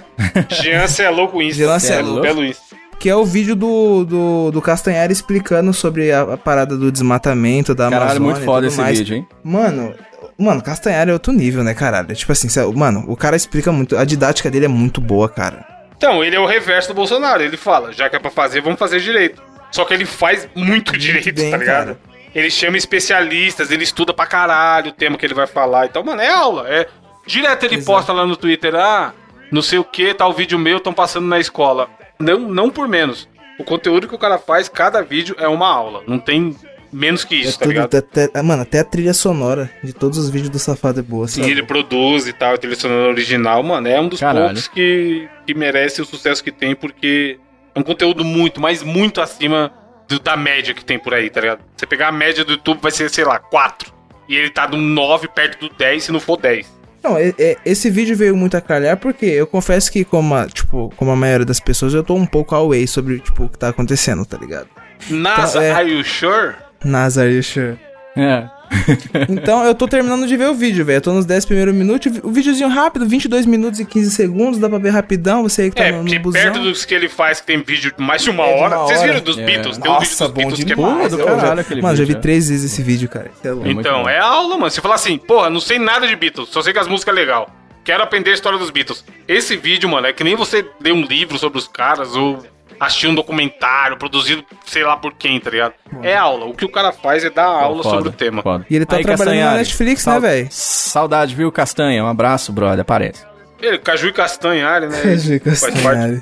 Jean, 0.50 0.88
você 0.88 1.04
é 1.04 1.10
louco 1.10 1.42
Insta. 1.42 1.64
Jean, 1.64 1.80
cê 1.80 1.94
é 1.94 2.02
louco? 2.02 2.22
Belo 2.22 2.46
Insta. 2.46 2.64
Que 2.98 3.10
é 3.10 3.16
o 3.16 3.26
vídeo 3.26 3.56
do, 3.56 4.06
do, 4.06 4.52
do 4.52 4.62
Castanhari 4.62 5.12
explicando 5.12 5.74
sobre 5.74 6.14
a, 6.14 6.22
a 6.22 6.38
parada 6.38 6.78
do 6.78 6.90
desmatamento 6.90 7.76
da 7.76 7.90
Caralho, 7.90 8.04
Amazônia. 8.04 8.32
muito 8.32 8.42
e 8.42 8.46
foda 8.46 8.62
tudo 8.62 8.68
esse 8.72 8.82
mais. 8.82 8.98
vídeo, 8.98 9.18
hein? 9.18 9.28
Mano, 9.44 9.94
mano, 10.40 10.62
Castanhari 10.62 11.10
é 11.10 11.14
outro 11.14 11.34
nível, 11.34 11.62
né, 11.62 11.74
caralho? 11.74 12.16
Tipo 12.16 12.32
assim, 12.32 12.48
mano, 12.74 13.04
o 13.08 13.18
cara 13.18 13.36
explica 13.36 13.70
muito. 13.70 13.98
A 13.98 14.06
didática 14.06 14.50
dele 14.50 14.66
é 14.66 14.70
muito 14.70 15.02
boa, 15.02 15.28
cara. 15.28 15.66
Então, 15.98 16.24
ele 16.24 16.38
é 16.38 16.40
o 16.40 16.46
reverso 16.46 16.88
do 16.88 16.94
Bolsonaro. 16.94 17.44
Ele 17.44 17.58
fala, 17.58 17.92
já 17.92 18.10
que 18.10 18.16
é 18.16 18.20
pra 18.20 18.32
fazer, 18.32 18.62
vamos 18.62 18.80
fazer 18.80 19.02
direito. 19.02 19.42
Só 19.76 19.84
que 19.84 19.94
ele 19.94 20.06
faz 20.06 20.48
muito 20.56 20.98
direito, 20.98 21.34
bem, 21.36 21.52
tá 21.52 21.58
ligado? 21.58 21.86
cara. 21.88 22.00
Ele 22.34 22.50
chama 22.50 22.78
especialistas, 22.78 23.72
ele 23.72 23.84
estuda 23.84 24.14
pra 24.14 24.26
caralho 24.26 24.90
o 24.90 24.94
tema 24.94 25.18
que 25.18 25.26
ele 25.26 25.34
vai 25.34 25.48
falar. 25.48 25.86
Então, 25.86 26.02
mano, 26.02 26.22
é 26.22 26.30
aula. 26.30 26.66
É... 26.70 26.88
Direto 27.28 27.66
ele 27.66 27.76
Exato. 27.76 27.86
posta 27.92 28.14
lá 28.14 28.26
no 28.26 28.38
Twitter, 28.38 28.74
ah, 28.76 29.14
não 29.52 29.62
sei 29.62 29.78
o 29.80 29.84
que, 29.84 30.14
tal 30.14 30.32
vídeo 30.32 30.58
meu, 30.58 30.78
estão 30.78 30.94
passando 30.94 31.28
na 31.28 31.40
escola. 31.40 31.90
Não, 32.18 32.40
não 32.40 32.70
por 32.70 32.88
menos. 32.88 33.28
O 33.60 33.64
conteúdo 33.66 34.08
que 34.08 34.16
o 34.16 34.18
cara 34.18 34.38
faz, 34.38 34.70
cada 34.70 35.02
vídeo 35.02 35.36
é 35.40 35.48
uma 35.48 35.68
aula. 35.68 36.04
Não 36.08 36.20
tem 36.20 36.56
menos 36.94 37.26
que 37.26 37.36
É 37.36 37.40
isso, 37.40 37.60
tá 37.60 37.66
tudo, 37.66 37.70
ligado? 37.74 37.96
até- 37.98 38.24
até- 38.26 38.42
mano, 38.42 38.62
até 38.62 38.80
a 38.80 38.84
trilha 38.86 39.14
sonora 39.14 39.70
de 39.84 39.92
todos 39.92 40.18
os 40.18 40.30
vídeos 40.30 40.50
do 40.50 40.60
Safado 40.60 41.00
é 41.02 41.04
boa, 41.04 41.28
Sim, 41.28 41.42
sabe? 41.42 41.52
ele 41.52 41.64
produz 41.64 42.28
e 42.28 42.32
tal, 42.34 42.54
a 42.54 42.58
trilha 42.58 42.76
sonora 42.78 43.10
original, 43.10 43.62
mano, 43.64 43.88
é 43.90 44.00
um 44.00 44.08
dos 44.08 44.20
Caralho. 44.22 44.46
poucos 44.46 44.68
que, 44.70 45.28
que 45.46 45.54
merece 45.54 46.02
o 46.02 46.06
sucesso 46.06 46.42
que 46.44 46.52
tem, 46.52 46.74
porque 46.76 47.38
é 47.76 47.80
um 47.80 47.84
conteúdo 47.84 48.24
muito, 48.24 48.60
mas 48.62 48.82
muito 48.82 49.20
acima 49.22 49.72
do- 50.08 50.20
da 50.20 50.36
média 50.38 50.74
que 50.74 50.84
tem 50.84 50.98
por 50.98 51.14
aí, 51.14 51.30
tá 51.30 51.42
ligado? 51.42 51.60
Você 51.76 51.86
pegar 51.86 52.08
a 52.08 52.12
média 52.12 52.44
do 52.46 52.54
YouTube, 52.54 52.80
vai 52.82 52.92
ser, 52.92 53.10
sei 53.10 53.26
lá, 53.26 53.38
4. 53.38 53.94
E 54.28 54.36
ele 54.36 54.50
tá 54.50 54.66
do 54.66 54.78
9 54.78 55.28
perto 55.28 55.68
do 55.68 55.76
10, 55.76 56.06
se 56.06 56.12
não 56.12 56.20
for 56.20 56.38
10. 56.38 56.74
Não, 57.04 57.16
é- 57.18 57.34
é- 57.38 57.58
esse 57.64 57.90
vídeo 57.92 58.16
veio 58.16 58.36
muito 58.36 58.58
a 58.58 58.62
calhar 58.62 58.98
porque 58.98 59.26
eu 59.28 59.46
confesso 59.46 59.92
que, 59.92 60.04
como 60.04 60.34
a, 60.34 60.48
tipo, 60.48 60.92
como 60.98 61.12
a 61.12 61.16
maioria 61.16 61.46
das 61.46 61.60
pessoas, 61.60 61.94
eu 61.94 62.04
tô 62.04 62.16
um 62.16 62.26
pouco 62.26 62.56
away 62.56 62.88
sobre 62.88 63.20
tipo, 63.20 63.44
o 63.44 63.50
que 63.50 63.60
tá 63.60 63.70
acontecendo, 63.70 64.26
tá 64.26 64.38
ligado? 64.38 64.68
NASA, 65.10 65.64
é- 65.64 65.72
are 65.72 65.88
you 65.92 66.04
sure? 66.04 66.56
Nazar, 66.84 67.28
you 67.28 67.44
sure? 67.44 67.78
É. 68.18 68.48
Então 69.30 69.64
eu 69.66 69.74
tô 69.76 69.88
terminando 69.88 70.28
de 70.28 70.36
ver 70.38 70.48
o 70.50 70.54
vídeo, 70.54 70.86
velho. 70.86 70.98
Eu 70.98 71.02
tô 71.02 71.14
nos 71.14 71.26
10 71.26 71.46
primeiros 71.46 71.74
minutos. 71.74 72.12
O 72.24 72.32
videozinho 72.32 72.70
rápido, 72.70 73.08
22 73.08 73.46
minutos 73.46 73.80
e 73.80 73.86
15 73.86 74.12
segundos. 74.12 74.60
Dá 74.60 74.70
pra 74.70 74.78
ver 74.78 74.90
rapidão. 74.90 75.44
Você 75.44 75.64
aí 75.64 75.70
que 75.70 75.76
tá 75.78 75.86
É, 75.86 75.92
no, 75.92 76.04
no 76.04 76.20
busão. 76.20 76.42
perto 76.42 76.60
dos 76.60 76.86
que 76.86 76.94
ele 76.94 77.08
faz, 77.10 77.40
que 77.42 77.48
tem 77.48 77.62
vídeo 77.62 77.94
de 77.96 78.02
mais 78.04 78.22
de 78.24 78.30
uma 78.30 78.44
É, 78.44 78.54
de 78.56 78.62
hora. 78.62 78.78
uma 78.80 78.86
Vocês 78.88 79.00
hora. 79.00 79.08
viram 79.12 79.24
dos 79.24 79.38
É. 79.38 79.46
Beatles? 79.46 79.78
Tem 79.78 79.92
um 79.92 79.94
vídeo 80.00 80.10
Nossa, 80.10 80.24
dos 80.26 80.34
bom 80.34 80.40
Beatles 80.42 80.64
que 80.64 80.74
é. 80.74 80.76
Porra, 80.76 81.10
do 81.10 81.20
Eu 81.20 81.26
caralho 81.26 81.56
já- 81.56 81.62
aquele 81.62 81.82
Mano, 81.82 81.96
já 81.96 82.04
vi 82.06 82.12
é. 82.14 82.16
três 82.16 82.50
vezes 82.50 82.72
esse 82.72 82.82
vídeo, 82.82 83.10
cara. 83.10 83.32
Isso 83.34 83.48
é 83.48 83.70
Então, 83.72 84.08
é 84.10 84.20
aula, 84.20 84.58
mano. 84.58 84.70
Você 84.70 84.82
fala 84.82 84.96
assim, 84.96 85.18
porra, 85.18 85.50
não 85.50 85.60
sei 85.60 85.80
nada 85.80 86.08
de 86.08 86.16
Beatles, 86.16 86.50
só 86.50 86.62
sei 86.62 86.74
que 86.74 86.80
as 86.80 86.88
músicas 86.88 87.16
é 87.16 87.20
legal. 87.20 87.50
Quero 87.84 88.02
aprender 88.02 88.32
a 88.32 88.34
história 88.34 88.58
dos 88.58 88.72
Beatles. 88.72 89.06
Esse 89.28 89.56
vídeo, 89.56 89.88
mano, 89.88 90.08
é 90.08 90.14
que 90.14 90.24
nem 90.24 90.36
você 90.36 90.66
ler 90.82 90.92
um 90.94 91.04
livro 91.04 91.38
sobre 91.38 91.60
os 91.60 91.68
caras 91.68 92.16
ou 92.16 92.44
assistir 92.80 93.08
um 93.08 93.16
documentário 93.16 93.98
produzido 93.98 94.44
sei 94.66 94.84
lá 94.84 94.98
por 94.98 95.14
quem, 95.14 95.40
tá 95.40 95.50
ligado? 95.50 95.74
É 96.04 96.16
aula. 96.16 96.46
O 96.46 96.54
que 96.54 96.66
o 96.66 96.70
cara 96.70 96.92
faz 96.92 97.24
é 97.24 97.30
dar 97.30 97.46
aula 97.46 97.84
Foda, 97.84 97.96
sobre 97.96 98.10
o 98.10 98.12
tema. 98.14 98.42
foda. 98.42 98.66
E 98.70 98.76
ele 98.76 98.86
tá 98.86 98.98
Aí, 98.98 99.04
trabalhando 99.04 99.40
na 99.52 99.58
Netflix, 99.58 100.02
sal- 100.02 100.16
né, 100.16 100.28
velho? 100.30 100.48
Saudade, 100.52 101.36
viu, 101.36 101.52
Castanha? 101.52 102.04
Um 102.04 102.08
abraço, 102.08 102.52
brother. 102.52 102.82
Aparece. 102.82 103.26
Ele, 103.62 103.78
Caju 103.78 104.08
e 104.08 104.14
Castanhari, 104.14 104.88
né? 104.88 105.00
Caju 105.04 105.34
e. 105.34 105.40
Castanhari. 105.40 106.22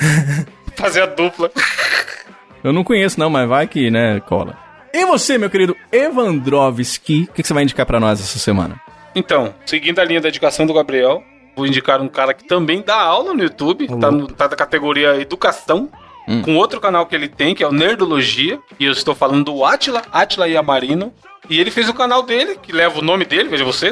Fazer 0.76 1.02
a 1.02 1.06
dupla. 1.06 1.50
Eu 2.64 2.72
não 2.72 2.84
conheço, 2.84 3.18
não, 3.18 3.30
mas 3.30 3.48
vai 3.48 3.66
que, 3.66 3.90
né, 3.90 4.20
cola. 4.26 4.56
E 4.92 5.04
você, 5.06 5.38
meu 5.38 5.48
querido 5.48 5.76
Evandrovski, 5.90 7.26
o 7.30 7.32
que, 7.32 7.42
que 7.42 7.46
você 7.48 7.54
vai 7.54 7.62
indicar 7.62 7.86
pra 7.86 8.00
nós 8.00 8.20
essa 8.20 8.38
semana? 8.38 8.80
Então, 9.14 9.54
seguindo 9.64 9.98
a 9.98 10.04
linha 10.04 10.20
da 10.20 10.28
educação 10.28 10.66
do 10.66 10.74
Gabriel, 10.74 11.22
vou 11.60 11.66
indicar 11.66 12.00
um 12.00 12.08
cara 12.08 12.32
que 12.32 12.44
também 12.44 12.82
dá 12.82 12.96
aula 12.96 13.34
no 13.34 13.42
YouTube, 13.42 13.86
tá, 13.86 14.10
no, 14.10 14.26
tá 14.26 14.46
da 14.46 14.56
categoria 14.56 15.20
Educação, 15.20 15.90
Hum. 16.28 16.42
com 16.42 16.54
outro 16.56 16.80
canal 16.80 17.06
que 17.06 17.14
ele 17.14 17.26
tem, 17.26 17.54
que 17.56 17.64
é 17.64 17.66
o 17.66 17.72
Nerdologia, 17.72 18.60
e 18.78 18.84
eu 18.84 18.92
estou 18.92 19.16
falando 19.16 19.46
do 19.46 19.64
Atila, 19.64 20.02
Atila 20.12 20.46
Yamarino, 20.46 21.12
e 21.48 21.58
ele 21.58 21.72
fez 21.72 21.88
o 21.88 21.94
canal 21.94 22.22
dele, 22.22 22.56
que 22.62 22.70
leva 22.70 23.00
o 23.00 23.02
nome 23.02 23.24
dele, 23.24 23.48
veja 23.48 23.64
você, 23.64 23.90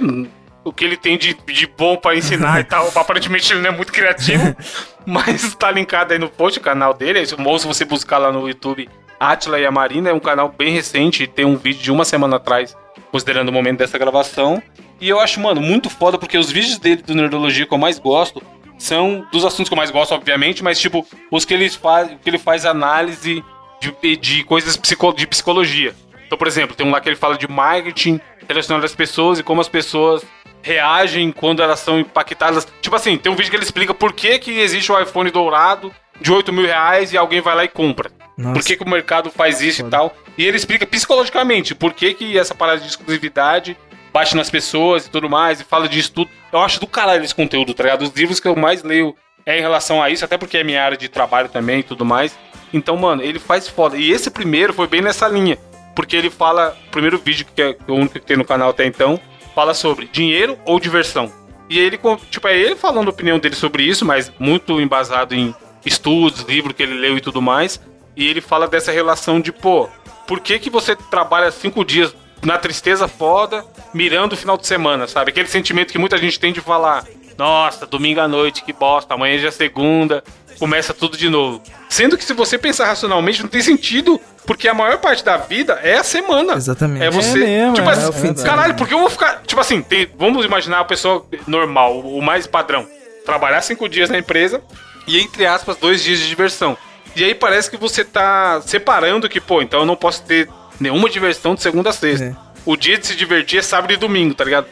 o 0.63 0.73
que 0.73 0.85
ele 0.85 0.97
tem 0.97 1.19
de, 1.19 1.35
de 1.35 1.67
bom 1.67 1.97
pra 1.97 2.15
ensinar 2.15 2.61
e 2.61 2.65
tal, 2.65 2.87
aparentemente 2.95 3.53
ele 3.53 3.63
não 3.63 3.71
é 3.71 3.73
muito 3.73 3.93
criativo, 3.93 4.55
mas 5.05 5.55
tá 5.57 5.71
linkado 5.71 6.13
aí 6.13 6.19
no 6.19 6.29
post 6.29 6.61
o 6.61 6.63
canal 6.63 6.95
dele, 6.95 7.19
ou 7.45 7.59
se 7.59 7.67
você 7.67 7.85
buscar 7.85 8.19
lá 8.19 8.31
no 8.31 8.47
YouTube 8.47 8.89
Atila 9.19 9.59
Yamarino, 9.59 10.09
é 10.09 10.13
um 10.13 10.21
canal 10.21 10.55
bem 10.57 10.71
recente, 10.71 11.27
tem 11.27 11.45
um 11.45 11.57
vídeo 11.57 11.83
de 11.83 11.91
uma 11.91 12.05
semana 12.05 12.37
atrás, 12.37 12.77
considerando 13.11 13.49
o 13.49 13.53
momento 13.53 13.79
dessa 13.79 13.99
gravação, 13.99 14.63
e 15.01 15.09
eu 15.09 15.21
acho, 15.21 15.41
mano, 15.41 15.61
muito 15.61 15.89
foda, 15.89 16.19
porque 16.19 16.37
os 16.37 16.51
vídeos 16.51 16.79
dele 16.79 17.03
do 17.03 17.15
Nerdologia 17.15 17.67
que 17.67 17.73
eu 17.73 17.79
mais 17.79 17.99
gosto 17.99 18.43
são 18.79 19.27
dos 19.33 19.45
assuntos 19.45 19.69
que 19.69 19.75
eu 19.75 19.77
mais 19.77 19.91
gosto, 19.91 20.15
obviamente, 20.15 20.63
mas, 20.63 20.81
tipo, 20.81 21.07
os 21.31 21.45
que 21.45 21.55
ele 21.55 21.69
faz, 21.71 22.09
que 22.23 22.31
ele 22.31 22.39
faz 22.39 22.65
análise 22.65 23.45
de, 23.81 24.17
de 24.17 24.45
coisas 24.45 24.77
psico, 24.77 25.13
de 25.13 25.27
psicologia. 25.27 25.95
Então, 26.27 26.37
por 26.37 26.47
exemplo, 26.47 26.77
tem 26.77 26.87
um 26.87 26.91
lá 26.91 27.01
que 27.01 27.09
ele 27.09 27.17
fala 27.17 27.37
de 27.37 27.49
marketing 27.49 28.21
relacionado 28.47 28.85
às 28.85 28.95
pessoas 28.95 29.39
e 29.39 29.43
como 29.43 29.61
as 29.61 29.69
pessoas 29.69 30.25
reagem 30.63 31.33
quando 31.33 31.63
elas 31.63 31.81
são 31.81 31.99
impactadas. 31.99 32.67
Tipo 32.81 32.97
assim, 32.97 33.17
tem 33.17 33.33
um 33.33 33.35
vídeo 33.35 33.51
que 33.51 33.57
ele 33.57 33.65
explica 33.65 33.95
por 33.95 34.13
que, 34.13 34.39
que 34.39 34.59
existe 34.59 34.93
o 34.93 35.01
iPhone 35.01 35.31
dourado 35.31 35.93
de 36.21 36.33
8 36.33 36.53
mil 36.53 36.67
reais 36.67 37.13
e 37.13 37.17
alguém 37.17 37.41
vai 37.41 37.55
lá 37.55 37.65
e 37.65 37.69
compra. 37.69 38.11
Nossa. 38.37 38.55
Por 38.55 38.65
que, 38.65 38.77
que 38.77 38.85
o 38.85 38.89
mercado 38.89 39.31
faz 39.31 39.61
isso 39.61 39.85
e 39.85 39.91
tal. 39.91 40.15
E 40.37 40.45
ele 40.45 40.57
explica 40.57 40.87
psicologicamente 40.87 41.75
por 41.75 41.93
que, 41.93 42.15
que 42.15 42.39
essa 42.39 42.55
parada 42.55 42.81
de 42.81 42.87
exclusividade 42.87 43.77
bate 44.13 44.37
nas 44.37 44.51
pessoas 44.51 45.07
e 45.07 45.11
tudo 45.11 45.29
mais, 45.29 45.61
e 45.61 45.65
fala 45.65 45.89
disso 45.89 46.13
tudo. 46.13 46.31
Eu 46.53 46.61
acho 46.61 46.81
do 46.81 46.87
caralho 46.87 47.25
esse 47.25 47.35
conteúdo, 47.35 47.75
tá 47.75 47.85
ligado? 47.85 48.03
Os 48.03 48.11
livros 48.11 48.41
que 48.41 48.49
eu 48.49 48.57
mais 48.57 48.83
leio 48.83 49.15
é 49.45 49.59
em 49.59 49.61
relação 49.61 50.03
a 50.03 50.11
isso, 50.11 50.25
até 50.25 50.37
porque 50.37 50.59
é 50.59 50.65
minha 50.65 50.83
área 50.83 50.97
de 50.97 51.09
trabalho 51.09 51.49
também 51.49 51.81
e 51.81 51.83
tudo 51.83 52.05
mais. 52.05 52.37
Então, 52.73 52.97
mano, 52.97 53.23
ele 53.23 53.39
faz 53.39 53.69
foda. 53.69 53.97
E 53.97 54.11
esse 54.11 54.31
primeiro 54.31 54.73
foi 54.75 54.87
bem 54.87 55.01
nessa 55.01 55.27
linha. 55.27 55.59
Porque 55.95 56.15
ele 56.15 56.31
fala, 56.31 56.77
o 56.87 56.91
primeiro 56.91 57.19
vídeo, 57.19 57.47
que 57.55 57.63
é 57.63 57.77
o 57.89 57.95
único 57.95 58.15
que 58.15 58.27
tem 58.27 58.37
no 58.37 58.45
canal 58.45 58.71
até 58.71 58.87
então, 58.87 59.19
fala 59.55 59.75
sobre 59.75 60.07
dinheiro 60.07 60.59
ou 60.65 60.79
diversão. 60.79 61.33
E 61.69 61.79
ele, 61.79 61.99
tipo, 62.31 62.47
é 62.47 62.57
ele 62.57 62.77
falando 62.77 63.09
a 63.09 63.11
opinião 63.11 63.39
dele 63.39 63.55
sobre 63.55 63.83
isso, 63.83 64.05
mas 64.05 64.33
muito 64.39 64.81
embasado 64.81 65.35
em 65.35 65.55
estudos, 65.85 66.43
livro 66.43 66.73
que 66.73 66.83
ele 66.83 66.95
leu 66.95 67.17
e 67.17 67.21
tudo 67.21 67.43
mais. 67.43 67.81
E 68.17 68.29
ele 68.29 68.41
fala 68.41 68.69
dessa 68.69 68.93
relação 68.93 69.41
de, 69.41 69.53
pô, 69.53 69.89
por 70.27 70.41
que, 70.41 70.59
que 70.59 70.71
você 70.71 70.95
trabalha 70.95 71.51
cinco 71.51 71.85
dias 71.85 72.15
na 72.43 72.59
tristeza 72.59 73.09
foda, 73.09 73.65
mirando 73.93 74.33
o 74.33 74.37
final 74.37 74.57
de 74.57 74.67
semana, 74.67 75.07
sabe? 75.07 75.31
Aquele 75.31 75.49
sentimento 75.49 75.93
que 75.93 75.99
muita 75.99 76.17
gente 76.19 76.39
tem 76.39 76.53
de 76.53 76.61
falar, 76.61 77.05
nossa, 77.37 77.87
domingo 77.87 78.21
à 78.21 78.29
noite, 78.29 78.63
que 78.63 78.73
bosta, 78.73 79.15
amanhã 79.15 79.39
já 79.39 79.49
é 79.49 79.51
segunda, 79.51 80.23
começa 80.59 80.93
tudo 80.95 81.17
de 81.17 81.29
novo. 81.29 81.63
Sendo 81.89 82.17
que 82.19 82.25
se 82.25 82.33
você 82.33 82.59
pensar 82.59 82.87
racionalmente, 82.87 83.43
não 83.43 83.49
tem 83.49 83.63
sentido, 83.63 84.21
porque 84.47 84.69
a 84.69 84.75
maior 84.75 84.99
parte 84.99 85.25
da 85.25 85.37
vida 85.37 85.79
é 85.83 85.95
a 85.99 86.05
semana. 86.05 86.55
Exatamente. 86.55 87.05
É 87.05 87.11
você. 87.11 87.43
É 87.43 87.47
mesmo, 87.47 87.75
tipo 87.75 87.89
é, 87.89 87.93
assim, 87.93 88.05
é 88.05 88.09
o 88.09 88.13
fim 88.13 88.33
de 88.33 88.43
caralho, 88.43 88.61
semana. 88.63 88.75
porque 88.75 88.95
eu 88.95 88.99
vou 88.99 89.11
ficar. 89.11 89.43
Tipo 89.47 89.61
assim, 89.61 89.83
tem- 89.83 90.09
vamos 90.17 90.45
imaginar 90.45 90.81
a 90.81 90.85
pessoa 90.85 91.25
normal, 91.47 92.01
o 92.01 92.21
mais 92.23 92.47
padrão. 92.47 92.87
Trabalhar 93.25 93.61
cinco 93.63 93.89
dias 93.89 94.09
na 94.11 94.19
empresa 94.19 94.63
e, 95.07 95.21
entre 95.21 95.45
aspas, 95.47 95.77
dois 95.77 96.03
dias 96.03 96.19
de 96.19 96.29
diversão. 96.29 96.77
E 97.15 97.25
aí 97.25 97.35
parece 97.35 97.71
que 97.71 97.77
você 97.77 98.05
tá 98.05 98.61
separando 98.65 99.29
que, 99.29 99.41
pô, 99.41 99.61
então 99.63 99.81
eu 99.81 99.87
não 99.87 99.97
posso 99.97 100.23
ter 100.25 100.49
nenhuma 100.79 101.09
diversão 101.09 101.55
de 101.55 101.63
segunda 101.63 101.91
a 101.91 101.93
sexta. 101.93 102.25
É. 102.25 102.37
O 102.65 102.77
dia 102.77 102.99
de 102.99 103.07
se 103.07 103.17
divertir 103.17 103.59
é 103.59 103.63
sábado 103.63 103.93
e 103.93 103.97
domingo, 103.97 104.35
tá 104.35 104.45
ligado? 104.45 104.67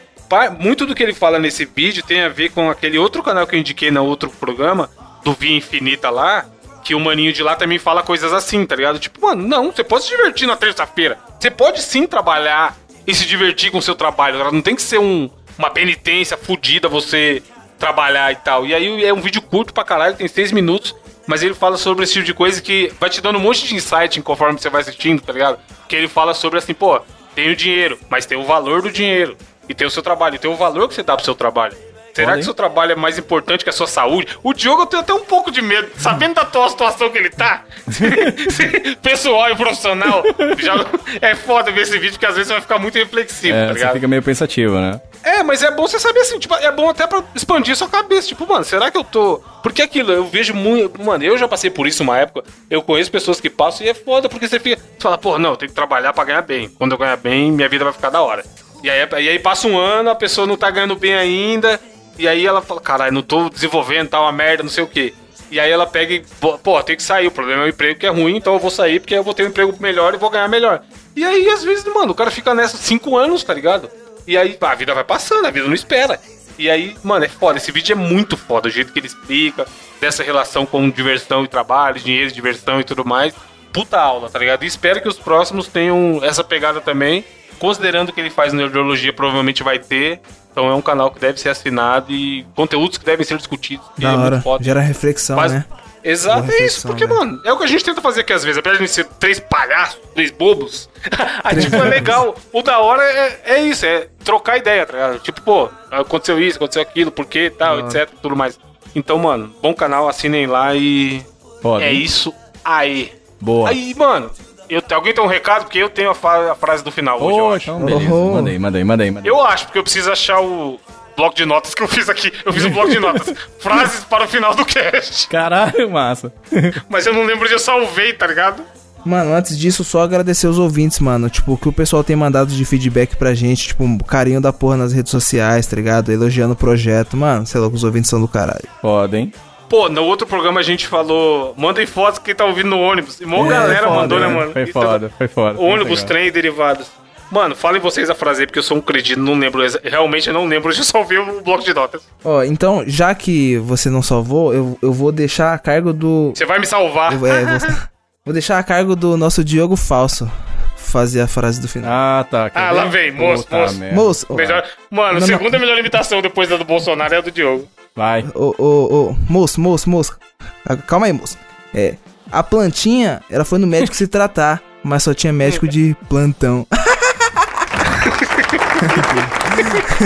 Muito 0.59 0.85
do 0.85 0.93
que 0.93 1.01
ele 1.01 1.13
fala 1.13 1.39
nesse 1.39 1.65
vídeo 1.65 2.03
tem 2.03 2.21
a 2.21 2.29
ver 2.29 2.51
com 2.51 2.69
aquele 2.69 2.97
outro 2.97 3.23
canal 3.23 3.47
que 3.47 3.55
eu 3.55 3.59
indiquei 3.59 3.89
no 3.89 4.03
outro 4.03 4.29
programa, 4.29 4.89
do 5.23 5.33
Via 5.33 5.55
Infinita 5.55 6.09
lá, 6.09 6.45
que 6.83 6.93
o 6.93 6.99
maninho 6.99 7.33
de 7.33 7.41
lá 7.41 7.55
também 7.55 7.79
fala 7.79 8.03
coisas 8.03 8.31
assim, 8.33 8.65
tá 8.65 8.75
ligado? 8.75 8.99
Tipo, 8.99 9.25
mano, 9.25 9.47
não, 9.47 9.71
você 9.71 9.83
pode 9.83 10.03
se 10.03 10.09
divertir 10.09 10.47
na 10.47 10.55
terça-feira. 10.55 11.17
Você 11.39 11.49
pode 11.49 11.81
sim 11.81 12.05
trabalhar 12.05 12.77
e 13.05 13.13
se 13.13 13.25
divertir 13.25 13.71
com 13.71 13.77
o 13.77 13.81
seu 13.81 13.95
trabalho. 13.95 14.37
tá? 14.39 14.51
Não 14.51 14.61
tem 14.61 14.75
que 14.75 14.81
ser 14.81 14.99
um, 14.99 15.29
uma 15.57 15.69
penitência 15.69 16.37
fodida 16.37 16.87
você 16.87 17.41
trabalhar 17.79 18.31
e 18.31 18.35
tal. 18.35 18.65
E 18.65 18.73
aí 18.73 19.05
é 19.05 19.13
um 19.13 19.21
vídeo 19.21 19.41
curto 19.41 19.73
pra 19.73 19.83
caralho, 19.83 20.15
tem 20.15 20.27
seis 20.27 20.51
minutos, 20.51 20.95
mas 21.25 21.43
ele 21.43 21.53
fala 21.53 21.77
sobre 21.77 22.03
esse 22.03 22.13
tipo 22.13 22.25
de 22.25 22.33
coisa 22.33 22.61
que 22.61 22.91
vai 22.99 23.09
te 23.09 23.21
dando 23.21 23.37
um 23.37 23.41
monte 23.41 23.67
de 23.67 23.75
insight 23.75 24.21
conforme 24.21 24.59
você 24.59 24.69
vai 24.69 24.81
assistindo, 24.81 25.21
tá 25.21 25.33
ligado? 25.33 25.59
Que 25.87 25.95
ele 25.95 26.07
fala 26.07 26.33
sobre 26.33 26.59
assim, 26.59 26.73
pô, 26.73 26.99
tem 27.35 27.49
o 27.51 27.55
dinheiro, 27.55 27.99
mas 28.09 28.25
tem 28.25 28.37
o 28.37 28.43
valor 28.43 28.81
do 28.81 28.91
dinheiro. 28.91 29.37
E 29.69 29.73
tem 29.73 29.85
o 29.85 29.91
seu 29.91 30.01
trabalho, 30.01 30.35
e 30.35 30.39
tem 30.39 30.49
o 30.49 30.55
valor 30.55 30.87
que 30.87 30.93
você 30.93 31.03
dá 31.03 31.15
pro 31.15 31.25
seu 31.25 31.35
trabalho. 31.35 31.75
Será 32.13 32.29
Olha 32.29 32.37
que 32.39 32.45
seu 32.45 32.53
trabalho 32.53 32.93
é 32.93 32.95
mais 32.95 33.17
importante 33.19 33.63
que 33.63 33.69
a 33.69 33.73
sua 33.73 33.85
saúde? 33.85 34.39
O 34.41 34.51
Diogo 34.51 34.81
eu 34.81 34.85
tenho 34.87 35.03
até 35.03 35.13
um 35.13 35.19
pouco 35.23 35.51
de 35.51 35.61
medo, 35.61 35.87
sabendo 35.97 36.33
da 36.33 36.45
tua 36.45 36.67
situação 36.67 37.11
que 37.11 37.17
ele 37.17 37.29
tá, 37.29 37.63
pessoal 39.03 39.51
e 39.51 39.55
profissional, 39.55 40.23
já 40.57 40.73
é 41.21 41.35
foda 41.35 41.71
ver 41.71 41.81
esse 41.81 41.93
vídeo, 41.99 42.13
porque 42.13 42.25
às 42.25 42.33
vezes 42.33 42.47
você 42.47 42.53
vai 42.53 42.61
ficar 42.61 42.79
muito 42.79 42.95
reflexivo, 42.97 43.53
tá 43.53 43.63
É, 43.63 43.67
você 43.67 43.73
ligado? 43.75 43.93
fica 43.93 44.07
meio 44.07 44.23
pensativo, 44.23 44.79
né? 44.79 44.99
É, 45.27 45.43
mas 45.43 45.61
é 45.61 45.69
bom 45.69 45.85
você 45.85 45.99
saber 45.99 46.21
assim, 46.21 46.39
tipo, 46.39 46.55
é 46.55 46.71
bom 46.71 46.89
até 46.89 47.05
pra 47.05 47.21
expandir 47.35 47.75
sua 47.75 47.89
cabeça. 47.89 48.29
Tipo, 48.29 48.47
mano, 48.47 48.63
será 48.63 48.89
que 48.89 48.97
eu 48.97 49.03
tô. 49.03 49.41
Porque 49.61 49.81
aquilo, 49.81 50.13
eu 50.13 50.23
vejo 50.23 50.53
muito. 50.53 51.03
Mano, 51.03 51.21
eu 51.21 51.37
já 51.37 51.45
passei 51.49 51.69
por 51.69 51.85
isso 51.85 52.01
uma 52.01 52.17
época. 52.17 52.47
Eu 52.69 52.81
conheço 52.81 53.11
pessoas 53.11 53.41
que 53.41 53.49
passam 53.49 53.85
e 53.85 53.89
é 53.89 53.93
foda, 53.93 54.29
porque 54.29 54.47
você 54.47 54.57
fica. 54.57 54.81
Você 54.81 55.01
fala, 55.01 55.17
pô, 55.17 55.37
não, 55.37 55.49
eu 55.49 55.57
tenho 55.57 55.67
que 55.67 55.75
trabalhar 55.75 56.13
pra 56.13 56.23
ganhar 56.23 56.43
bem. 56.43 56.69
Quando 56.69 56.93
eu 56.93 56.97
ganhar 56.97 57.17
bem, 57.17 57.51
minha 57.51 57.67
vida 57.67 57.83
vai 57.83 57.91
ficar 57.91 58.09
da 58.09 58.21
hora. 58.21 58.41
E 58.81 58.89
aí, 58.89 59.05
e 59.21 59.29
aí 59.29 59.37
passa 59.37 59.67
um 59.67 59.77
ano, 59.77 60.09
a 60.09 60.15
pessoa 60.15 60.47
não 60.47 60.55
tá 60.55 60.71
ganhando 60.71 60.95
bem 60.95 61.13
ainda. 61.13 61.77
E 62.17 62.25
aí 62.25 62.45
ela 62.45 62.61
fala, 62.61 62.79
caralho, 62.79 63.11
não 63.11 63.21
tô 63.21 63.49
desenvolvendo, 63.49 64.07
tá 64.07 64.21
uma 64.21 64.31
merda, 64.31 64.63
não 64.63 64.69
sei 64.69 64.85
o 64.85 64.87
quê. 64.87 65.13
E 65.51 65.59
aí 65.59 65.69
ela 65.69 65.85
pega 65.85 66.13
e, 66.13 66.23
pô, 66.39 66.81
tem 66.83 66.95
que 66.95 67.03
sair. 67.03 67.27
O 67.27 67.31
problema 67.31 67.63
é 67.63 67.65
o 67.65 67.69
emprego 67.69 67.99
que 67.99 68.05
é 68.05 68.09
ruim, 68.09 68.37
então 68.37 68.53
eu 68.53 68.59
vou 68.59 68.71
sair 68.71 69.01
porque 69.01 69.15
eu 69.15 69.23
vou 69.23 69.33
ter 69.33 69.43
um 69.43 69.49
emprego 69.49 69.75
melhor 69.77 70.13
e 70.13 70.17
vou 70.17 70.29
ganhar 70.29 70.47
melhor. 70.47 70.83
E 71.17 71.25
aí, 71.25 71.49
às 71.49 71.65
vezes, 71.65 71.83
mano, 71.93 72.13
o 72.13 72.15
cara 72.15 72.31
fica 72.31 72.53
nessa 72.53 72.77
cinco 72.77 73.17
anos, 73.17 73.43
tá 73.43 73.53
ligado? 73.53 73.89
E 74.27 74.37
aí, 74.37 74.53
pá, 74.53 74.73
a 74.73 74.75
vida 74.75 74.93
vai 74.93 75.03
passando, 75.03 75.45
a 75.45 75.51
vida 75.51 75.65
não 75.65 75.73
espera. 75.73 76.19
E 76.59 76.69
aí, 76.69 76.97
mano, 77.03 77.23
é 77.25 77.29
foda. 77.29 77.57
Esse 77.57 77.71
vídeo 77.71 77.93
é 77.93 77.95
muito 77.95 78.35
foda, 78.35 78.67
o 78.67 78.71
jeito 78.71 78.91
que 78.91 78.99
ele 78.99 79.07
explica 79.07 79.65
dessa 80.01 80.23
relação 80.23 80.65
com 80.65 80.89
diversão 80.89 81.43
e 81.43 81.47
trabalho, 81.47 81.99
dinheiro, 81.99 82.31
diversão 82.31 82.79
e 82.79 82.83
tudo 82.83 83.05
mais. 83.05 83.33
Puta 83.71 83.99
aula, 83.99 84.29
tá 84.29 84.39
ligado? 84.39 84.63
E 84.63 84.67
espero 84.67 85.01
que 85.01 85.07
os 85.07 85.17
próximos 85.17 85.67
tenham 85.67 86.19
essa 86.23 86.43
pegada 86.43 86.81
também. 86.81 87.23
Considerando 87.59 88.11
que 88.11 88.19
ele 88.19 88.29
faz 88.29 88.53
neurologia, 88.53 89.13
provavelmente 89.13 89.63
vai 89.63 89.79
ter. 89.79 90.19
Então 90.51 90.67
é 90.69 90.73
um 90.73 90.81
canal 90.81 91.11
que 91.11 91.19
deve 91.19 91.39
ser 91.39 91.49
assinado 91.49 92.11
e 92.11 92.45
conteúdos 92.55 92.97
que 92.97 93.05
devem 93.05 93.25
ser 93.25 93.37
discutidos. 93.37 93.85
Da 93.97 94.11
é 94.11 94.15
hora. 94.15 94.43
Gera 94.59 94.81
reflexão, 94.81 95.35
Faz- 95.35 95.53
né? 95.53 95.65
Exato, 96.09 96.51
é 96.51 96.65
isso, 96.65 96.87
porque, 96.87 97.05
né? 97.05 97.13
mano, 97.13 97.41
é 97.43 97.51
o 97.51 97.57
que 97.57 97.63
a 97.63 97.67
gente 97.67 97.83
tenta 97.83 98.01
fazer 98.01 98.21
aqui 98.21 98.31
às 98.33 98.43
vezes, 98.43 98.57
apesar 98.57 98.77
de 98.77 98.87
ser 98.87 99.03
três 99.19 99.39
palhaços, 99.39 99.99
três 100.13 100.31
bobos, 100.31 100.89
a 101.43 101.53
tipo, 101.55 101.75
é 101.75 101.81
legal. 101.83 102.35
O 102.53 102.61
da 102.61 102.79
hora 102.79 103.03
é, 103.03 103.41
é 103.45 103.61
isso, 103.61 103.85
é 103.85 104.07
trocar 104.23 104.57
ideia, 104.57 104.85
tá 104.85 104.93
ligado? 104.93 105.19
Tipo, 105.19 105.41
pô, 105.41 105.69
aconteceu 105.91 106.39
isso, 106.41 106.57
aconteceu 106.57 106.81
aquilo, 106.81 107.11
por 107.11 107.25
quê, 107.25 107.49
tal, 107.49 107.81
Da 107.81 107.87
etc, 107.87 108.09
tudo 108.21 108.35
mais. 108.35 108.57
Então, 108.95 109.17
mano, 109.19 109.53
bom 109.61 109.73
canal, 109.73 110.07
assinem 110.07 110.47
lá 110.47 110.73
e 110.75 111.23
Foda. 111.61 111.83
é 111.83 111.91
isso 111.91 112.33
aí. 112.63 113.11
Boa. 113.39 113.69
Aí, 113.69 113.93
mano, 113.95 114.31
eu, 114.69 114.81
alguém 114.91 115.13
tem 115.13 115.23
um 115.23 115.27
recado? 115.27 115.63
Porque 115.65 115.77
eu 115.77 115.89
tenho 115.89 116.09
a, 116.09 116.15
fa- 116.15 116.51
a 116.51 116.55
frase 116.55 116.83
do 116.83 116.91
final 116.91 117.21
hoje, 117.21 117.37
eu 117.37 117.51
acho. 117.53 117.69
então 117.71 117.85
beleza. 117.85 118.13
Oh. 118.13 118.31
Manda 118.33 118.49
aí, 118.49 118.57
manda 118.59 118.77
aí, 118.77 118.83
manda 118.83 119.03
aí. 119.03 119.11
Manda 119.11 119.27
aí. 119.27 119.27
Eu 119.27 119.41
acho, 119.45 119.65
porque 119.65 119.77
eu 119.77 119.83
preciso 119.83 120.11
achar 120.11 120.41
o 120.41 120.79
bloco 121.17 121.35
de 121.35 121.45
notas 121.45 121.73
que 121.73 121.81
eu 121.83 121.87
fiz 121.87 122.07
aqui. 122.07 122.31
Eu 122.45 122.53
fiz 122.53 122.63
um 122.63 122.69
bloco 122.69 122.89
de 122.89 122.99
notas. 122.99 123.33
Frases 123.59 124.03
para 124.05 124.23
o 124.25 124.27
final 124.27 124.53
do 124.55 124.63
cast. 124.63 125.27
Caralho, 125.27 125.89
massa. 125.89 126.31
Mas 126.87 127.05
eu 127.07 127.13
não 127.13 127.23
lembro 127.25 127.43
onde 127.45 127.53
eu 127.53 127.59
salvei, 127.59 128.13
tá 128.13 128.27
ligado? 128.27 128.63
Mano, 129.03 129.33
antes 129.33 129.57
disso, 129.57 129.83
só 129.83 130.01
agradecer 130.01 130.47
os 130.47 130.59
ouvintes, 130.59 130.99
mano. 130.99 131.29
Tipo, 131.29 131.53
o 131.53 131.57
que 131.57 131.67
o 131.69 131.71
pessoal 131.73 132.03
tem 132.03 132.15
mandado 132.15 132.51
de 132.51 132.65
feedback 132.65 133.15
pra 133.15 133.33
gente, 133.33 133.67
tipo, 133.69 133.83
um 133.83 133.97
carinho 133.97 134.39
da 134.41 134.51
porra 134.53 134.75
nas 134.77 134.91
redes 134.93 135.11
sociais, 135.11 135.65
tá 135.65 135.75
ligado? 135.75 136.11
Elogiando 136.11 136.53
o 136.53 136.57
projeto. 136.57 137.15
Mano, 137.17 137.45
sei 137.47 137.59
lá, 137.61 137.67
os 137.67 137.83
ouvintes 137.83 138.09
são 138.09 138.19
do 138.21 138.27
caralho. 138.27 138.67
Podem. 138.81 139.31
Pô, 139.69 139.89
no 139.89 140.03
outro 140.03 140.27
programa 140.27 140.59
a 140.59 140.63
gente 140.63 140.87
falou, 140.87 141.53
mandem 141.57 141.85
fotos 141.85 142.19
quem 142.19 142.33
tá 142.35 142.45
ouvindo 142.45 142.69
no 142.69 142.79
ônibus. 142.79 143.19
E 143.21 143.25
uma 143.25 143.45
É, 143.45 143.49
galera 143.49 143.87
foda, 143.87 143.95
mandou, 144.01 144.19
né, 144.19 144.27
mano? 144.27 144.51
Foi 144.53 144.65
foda, 144.67 145.11
foi 145.17 145.27
foda. 145.27 145.59
é- 145.59 145.61
Ônibus, 145.61 146.03
trem 146.03 146.27
e 146.27 146.31
derivados. 146.31 146.87
Mano, 147.31 147.55
falem 147.55 147.81
vocês 147.81 148.09
a 148.09 148.15
frase 148.15 148.41
aí, 148.41 148.47
porque 148.47 148.59
eu 148.59 148.63
sou 148.63 148.77
um 148.77 148.81
cretino, 148.81 149.23
não 149.23 149.37
lembro. 149.39 149.61
Realmente 149.83 150.27
eu 150.27 150.33
não 150.33 150.45
lembro, 150.45 150.71
eu 150.75 150.83
só 150.83 151.03
vi 151.03 151.17
o 151.17 151.41
bloco 151.41 151.63
de 151.63 151.73
notas. 151.73 152.01
Ó, 152.23 152.43
então, 152.43 152.83
já 152.87 153.13
que 153.13 153.57
você 153.57 153.89
não 153.89 154.01
salvou, 154.01 154.53
eu, 154.53 154.77
eu 154.81 154.93
vou 154.93 155.11
deixar 155.11 155.53
a 155.53 155.59
cargo 155.59 155.91
do. 155.93 156.31
Você 156.35 156.45
vai 156.45 156.59
me 156.59 156.65
salvar. 156.65 157.13
eu- 157.13 157.25
é, 157.25 157.45
vou, 157.45 157.69
vou 158.25 158.33
deixar 158.33 158.57
a 158.59 158.63
cargo 158.63 158.95
do 158.95 159.17
nosso 159.17 159.43
Diogo 159.43 159.75
Falso 159.75 160.29
fazer 160.75 161.19
a 161.19 161.27
frase 161.27 161.59
do 161.59 161.67
final. 161.67 161.91
Ah, 161.91 162.25
tá. 162.29 162.49
Ah, 162.55 162.69
ver? 162.69 162.75
lá 162.77 162.85
vem, 162.85 163.11
moço, 163.11 163.43
Puta 163.43 163.57
moço. 163.57 163.75
merda. 163.77 163.95
Moço, 163.95 164.25
ó, 164.29 164.33
Melhor... 164.35 164.63
Mano, 164.89 165.19
Não, 165.19 165.27
segunda 165.27 165.59
melhor 165.59 165.77
imitação 165.77 166.21
depois 166.21 166.47
da 166.47 166.55
do 166.55 166.63
Bolsonaro 166.63 167.13
é 167.13 167.17
a 167.17 167.21
do 167.21 167.29
Diogo. 167.29 167.67
Vai. 167.93 168.23
ô, 168.33 168.55
ô, 168.57 168.63
ô, 169.09 169.15
moço, 169.29 169.59
moço, 169.59 169.89
moço. 169.89 170.17
Ah, 170.65 170.77
Calma 170.77 171.07
aí, 171.07 171.13
moço. 171.13 171.37
É. 171.73 171.95
A 172.31 172.41
plantinha, 172.41 173.21
ela 173.29 173.43
foi 173.43 173.59
no 173.59 173.67
médico 173.67 173.95
se 173.97 174.07
tratar, 174.07 174.61
mas 174.81 175.03
só 175.03 175.13
tinha 175.13 175.33
médico 175.33 175.67
de 175.67 175.93
plantão. 176.07 176.65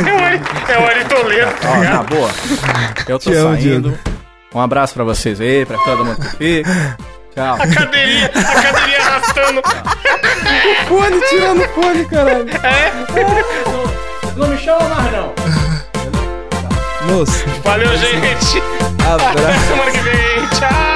É 0.08 0.14
o 0.14 0.26
Ari, 0.26 0.42
é 0.70 0.78
o 0.80 0.86
Ari 0.88 1.06
Toledo, 1.06 1.52
tá 1.62 1.70
Ó, 1.72 1.78
na 1.84 2.04
boa. 2.04 2.30
Eu 3.08 3.20
tô 3.20 3.32
saindo. 3.34 3.98
Um 4.54 4.60
abraço 4.60 4.94
pra 4.94 5.04
vocês 5.04 5.40
aí, 5.40 5.66
pra 5.66 5.78
todo 5.80 6.04
mundo 6.06 6.18
que 6.20 6.38
fica. 6.38 6.98
Tchau. 7.34 7.56
A 7.56 7.68
cadeirinha, 7.68 8.32
a 8.34 8.62
cadeirinha 8.62 9.00
arrastando. 9.00 9.62
Fone, 10.88 11.22
tirando 11.30 11.62
fone, 11.70 12.06
caralho. 12.06 12.46
Não 14.36 14.48
me 14.48 14.58
chama 14.58 14.90
mais, 14.90 15.12
não. 15.14 15.34
Moço, 17.08 17.46
Valeu, 17.64 17.98
gente. 17.98 18.62
abraço. 19.06 19.38
Até 19.40 19.60
semana 19.60 19.92
que 19.92 20.00
vem. 20.00 20.48
Tchau. 20.60 20.91